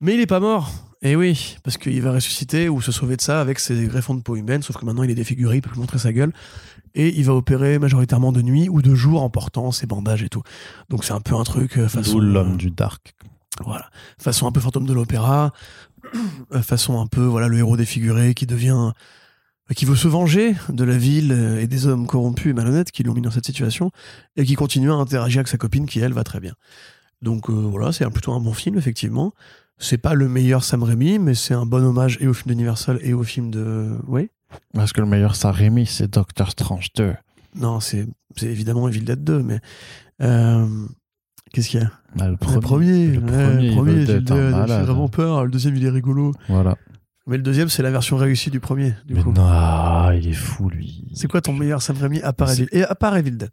[0.00, 0.72] Mais il est pas mort.
[1.02, 4.22] Et oui, parce qu'il va ressusciter ou se sauver de ça avec ses greffons de
[4.22, 6.32] peau humaine, sauf que maintenant il est défiguré, il peut plus montrer sa gueule.
[6.94, 10.30] Et il va opérer majoritairement de nuit ou de jour en portant ses bandages et
[10.30, 10.42] tout.
[10.88, 12.18] Donc c'est un peu un truc euh, façon.
[12.20, 13.14] L'homme du dark.
[13.62, 13.90] Voilà.
[14.18, 15.52] Façon un peu fantôme de l'opéra.
[16.54, 18.92] euh, façon un peu, voilà, le héros défiguré qui devient.
[19.70, 22.90] Euh, qui veut se venger de la ville euh, et des hommes corrompus et malhonnêtes
[22.90, 23.90] qui l'ont mis dans cette situation
[24.36, 26.54] et qui continue à interagir avec sa copine qui, elle, va très bien.
[27.22, 29.32] Donc euh, voilà, c'est plutôt un bon film, effectivement.
[29.78, 32.98] C'est pas le meilleur Sam Raimi, mais c'est un bon hommage et au film d'Universal
[33.02, 33.96] et au film de.
[34.06, 34.30] Oui
[34.72, 37.12] Parce que le meilleur Sam Raimi, c'est Doctor Strange 2.
[37.56, 39.60] Non, c'est c'est évidemment Evil Dead 2, mais.
[40.22, 40.66] euh,
[41.52, 41.90] Qu'est-ce qu'il y a?
[42.18, 42.60] Ah, le Le premier.
[42.60, 45.44] premier, le ouais, premier, le premier, vraiment peur.
[45.44, 46.32] Le deuxième, il est rigolo.
[46.48, 46.76] Voilà.
[47.26, 48.94] Mais le deuxième, c'est la version réussie du premier.
[49.06, 49.32] Du Mais coup.
[49.32, 51.06] non, il est fou, lui.
[51.14, 53.50] C'est quoi ton meilleur Sam Raimi à part Evil, et à part Evil Dead?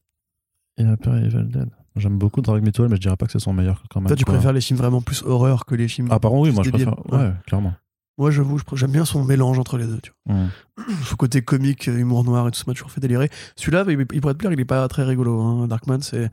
[0.78, 1.70] Il a peur Evil Dead.
[1.96, 4.00] J'aime beaucoup Drag Me to Hell, mais je dirais pas que c'est son meilleur quand
[4.02, 4.08] même.
[4.08, 4.34] Toi, tu quoi.
[4.36, 6.08] préfères les films vraiment plus horreur que les films.
[6.12, 7.12] Ah, oui, moi je préfère.
[7.12, 7.74] Ouais, clairement.
[8.18, 10.00] Moi, j'avoue, j'aime bien son mélange entre les deux.
[10.02, 10.38] Tu vois.
[11.06, 13.30] Ce côté comique, euh, humour noir et tout ça m'a toujours fait délirer.
[13.56, 15.40] Celui-là, il, il pourrait te plaire, il est pas très rigolo.
[15.42, 15.68] hein.
[15.68, 16.30] Darkman, c'est.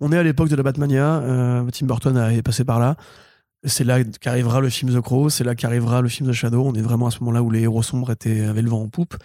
[0.00, 1.20] On est à l'époque de la Batmania.
[1.20, 2.96] euh, Tim Burton est passé par là.
[3.64, 6.62] C'est là qu'arrivera le film The Crow, c'est là qu'arrivera le film The Shadow.
[6.64, 8.88] On est vraiment à ce moment-là où les héros sombres étaient, avaient le vent en
[8.88, 9.16] poupe.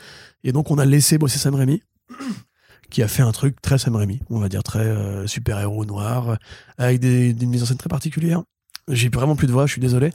[0.43, 1.83] Et donc, on a laissé bosser Sam Raimi,
[2.89, 6.37] qui a fait un truc très Sam Raimi, on va dire très euh, super-héros noir,
[6.77, 8.41] avec des, des mises en scène très particulières.
[8.89, 10.09] J'ai vraiment plus de voix, je suis désolé.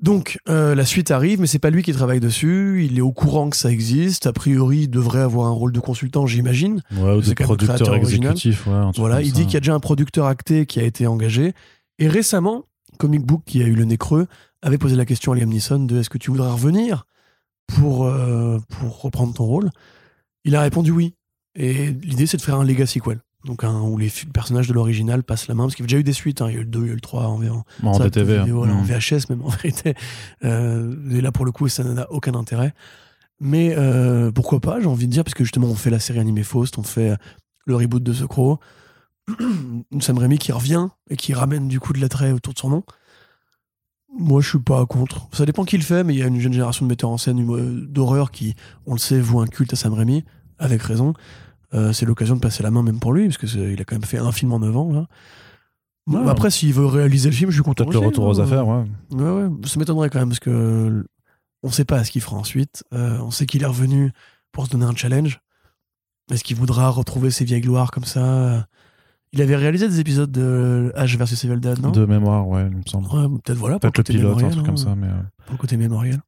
[0.00, 2.84] Donc euh, la suite arrive, mais c'est pas lui qui travaille dessus.
[2.84, 4.26] Il est au courant que ça existe.
[4.26, 6.82] A priori, il devrait avoir un rôle de consultant, j'imagine.
[6.96, 8.66] Ouais, ou de producteur exécutif.
[8.66, 9.34] Ouais, Voilà, il ça.
[9.36, 11.52] dit qu'il y a déjà un producteur acté qui a été engagé.
[12.00, 12.64] Et récemment,
[13.02, 14.26] Comic Book, qui a eu le nez creux,
[14.62, 17.04] avait posé la question à Liam Neeson de est-ce que tu voudrais revenir
[17.66, 19.70] pour, euh, pour reprendre ton rôle?
[20.44, 21.14] Il a répondu oui.
[21.54, 23.20] Et l'idée, c'est de faire un legacy sequel.
[23.44, 25.64] Donc, un, où les personnages de l'original passent la main.
[25.64, 26.40] Parce qu'il y a déjà eu des suites.
[26.42, 26.46] hein.
[26.48, 27.92] Il y a eu le 2, il y a eu le 3 en, en, En
[27.94, 28.84] ça, vidéo, en Mm.
[28.84, 29.94] VHS même en vérité.
[30.44, 32.72] Euh, et là pour le coup ça n'a aucun intérêt.
[33.40, 36.20] Mais euh, pourquoi pas, j'ai envie de dire, parce que justement on fait la série
[36.20, 37.14] animée Faust, on fait
[37.66, 38.58] le reboot de The Crow,
[40.00, 42.84] Sam Raimi qui revient et qui ramène du coup de l'attrait autour de son nom.
[44.18, 45.28] Moi je suis pas contre.
[45.32, 47.18] Ça dépend qui le fait, mais il y a une jeune génération de metteurs en
[47.18, 47.44] scène
[47.86, 48.54] d'horreur qui,
[48.86, 50.24] on le sait, voue un culte à Sam Raimi,
[50.58, 51.14] avec raison.
[51.74, 54.04] Euh, c'est l'occasion de passer la main même pour lui, parce qu'il a quand même
[54.04, 54.92] fait un film en 9 ans.
[54.92, 55.06] Là.
[56.06, 56.30] Bon, Ouais.
[56.30, 57.84] Après, s'il veut réaliser le film, je suis content.
[57.84, 58.84] Peut-être le retour aux affaires, ouais.
[59.12, 61.06] Ouais, ouais, ça m'étonnerait quand même parce que
[61.62, 62.84] on sait pas ce qu'il fera ensuite.
[62.92, 64.12] Euh, on sait qu'il est revenu
[64.50, 65.40] pour se donner un challenge.
[66.30, 68.66] Est-ce qu'il voudra retrouver ses vieilles gloires comme ça?
[69.34, 71.90] Il avait réalisé des épisodes de H versus Evil Dead, non?
[71.90, 73.06] De mémoire, ouais, il me semble.
[73.06, 74.50] Ouais, Peut-être voilà, Peut-être le pilote, un mémoriel.
[74.52, 75.06] truc hein, comme ça, mais.
[75.06, 76.20] euh, Pour le côté mémoriel.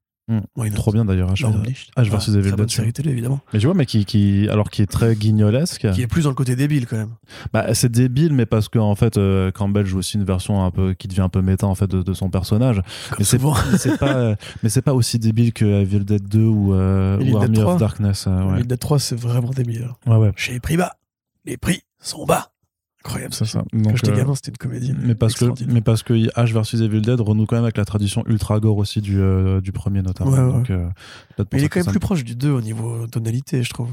[0.57, 2.71] Why not Trop bien d'ailleurs, H, versus Evil Dead.
[2.71, 3.41] série télé, évidemment.
[3.53, 5.87] Mais tu vois, mais qui, qui, alors qui est très guignolesque.
[5.93, 7.11] Qui est plus dans le côté débile quand même.
[7.53, 10.71] Bah, c'est débile, mais parce que en fait, euh, Campbell joue aussi une version un
[10.71, 12.77] peu qui devient un peu méta en fait de, de son personnage.
[13.11, 13.55] Comme Mais c'est souvent.
[13.71, 17.19] mais c'est pas, euh, mais c'est pas aussi débile que Evil Dead 2 ou, euh,
[17.23, 17.75] ou Army 3.
[17.75, 18.25] of Darkness.
[18.27, 18.61] euh, ouais.
[18.61, 19.91] Evil Dead 3, c'est vraiment débile.
[20.07, 20.97] ouais, ouais, Chez prix bas,
[21.45, 22.51] les prix sont bas.
[23.05, 23.35] Incroyable.
[23.35, 23.63] c'est ça.
[23.71, 24.95] Quand Donc, j'étais euh, gamin, c'était une comédie.
[24.99, 27.85] mais parce que, mais parce que H versus Evil Dead renoue quand même avec la
[27.85, 30.31] tradition ultra gore aussi du, euh, du premier notamment.
[30.31, 30.53] Ouais, ouais.
[30.53, 30.89] Donc, euh,
[31.39, 33.91] Mais il est quand même plus proche du 2 au niveau tonalité, je trouve.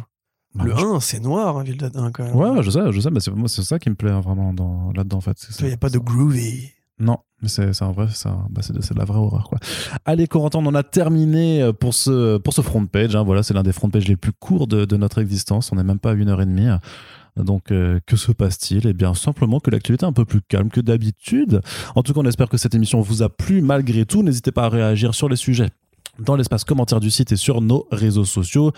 [0.56, 2.36] Bah, le moi, je- 1, c'est noir, hein, Evil Dead 1 quand même.
[2.36, 4.54] Ouais, je sais, je sais, mais c'est moi c'est ça qui me plaît hein, vraiment
[4.54, 5.38] dans là-dedans en fait.
[5.60, 6.70] Il n'y a pas de groovy.
[7.00, 9.18] Non, mais c'est c'est un vrai, c'est un- bah, c'est de, c'est de la vraie
[9.18, 9.58] horreur quoi.
[10.06, 13.16] Allez Corentin, on en a terminé pour ce pour ce front page.
[13.16, 13.24] hein.
[13.24, 15.72] Voilà, c'est l'un des front pages les plus courts de, de notre existence.
[15.72, 16.68] On n'est même pas à une heure et demie.
[17.38, 18.88] Donc euh, que se passe-t-il?
[18.88, 21.62] Eh bien simplement que l'actualité est un peu plus calme que d'habitude.
[21.96, 24.24] En tout cas, on espère que cette émission vous a plu malgré tout.
[24.24, 25.70] N'hésitez pas à réagir sur les sujets
[26.20, 28.72] dans l'espace commentaire du site et sur nos réseaux sociaux.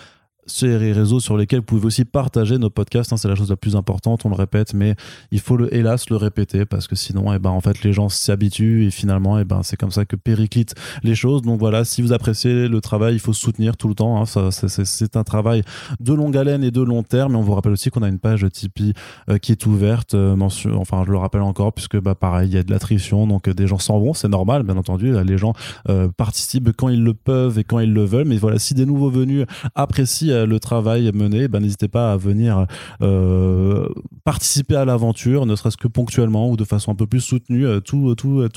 [0.46, 3.56] Ces réseaux sur lesquels vous pouvez aussi partager nos podcasts, hein, c'est la chose la
[3.56, 4.94] plus importante, on le répète, mais
[5.30, 8.08] il faut le, hélas le répéter parce que sinon, eh ben, en fait, les gens
[8.08, 11.42] s'y habituent et finalement, eh ben, c'est comme ça que périclitent les choses.
[11.42, 14.20] Donc voilà, si vous appréciez le travail, il faut soutenir tout le temps.
[14.20, 14.26] hein.
[14.50, 15.62] C'est- un travail
[16.00, 17.34] de longue haleine et de long terme.
[17.34, 18.92] Et on vous rappelle aussi qu'on a une page Tipeee
[19.30, 20.14] euh, qui est ouverte.
[20.14, 20.36] euh,
[20.76, 23.54] enfin, je le rappelle encore puisque bah pareil, il y a de l'attrition, donc euh,
[23.54, 25.12] des gens s'en vont, c'est normal, bien entendu.
[25.12, 25.52] Là, les gens
[25.88, 28.26] euh, participent quand ils le peuvent et quand ils le veulent.
[28.26, 32.16] Mais voilà, si des nouveaux venus apprécient euh, le travail mené, ben, n'hésitez pas à
[32.16, 32.66] venir
[33.02, 33.88] euh,
[34.24, 37.66] participer à l'aventure, ne serait-ce que ponctuellement ou de façon un peu plus soutenue.
[37.66, 38.14] Euh, Tous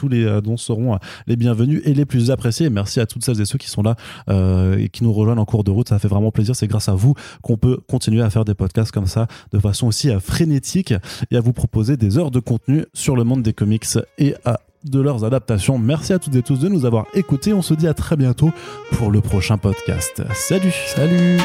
[0.10, 0.98] les euh, dons seront euh,
[1.28, 2.70] les bienvenus et les plus appréciés.
[2.70, 3.96] Merci à toutes celles et ceux qui sont là
[4.30, 5.90] euh, et qui nous rejoignent en cours de route.
[5.90, 6.56] Ça fait vraiment plaisir.
[6.56, 9.88] C'est grâce à vous qu'on peut continuer à faire des podcasts comme ça de façon
[9.88, 10.94] aussi euh, frénétique
[11.32, 13.86] et à vous proposer des heures de contenu sur le monde des comics
[14.18, 14.36] et
[14.84, 15.78] de leurs adaptations.
[15.78, 17.54] Merci à toutes et tous de nous avoir écoutés.
[17.54, 18.52] On se dit à très bientôt
[18.94, 20.22] pour le prochain podcast.
[20.34, 21.38] Salut Salut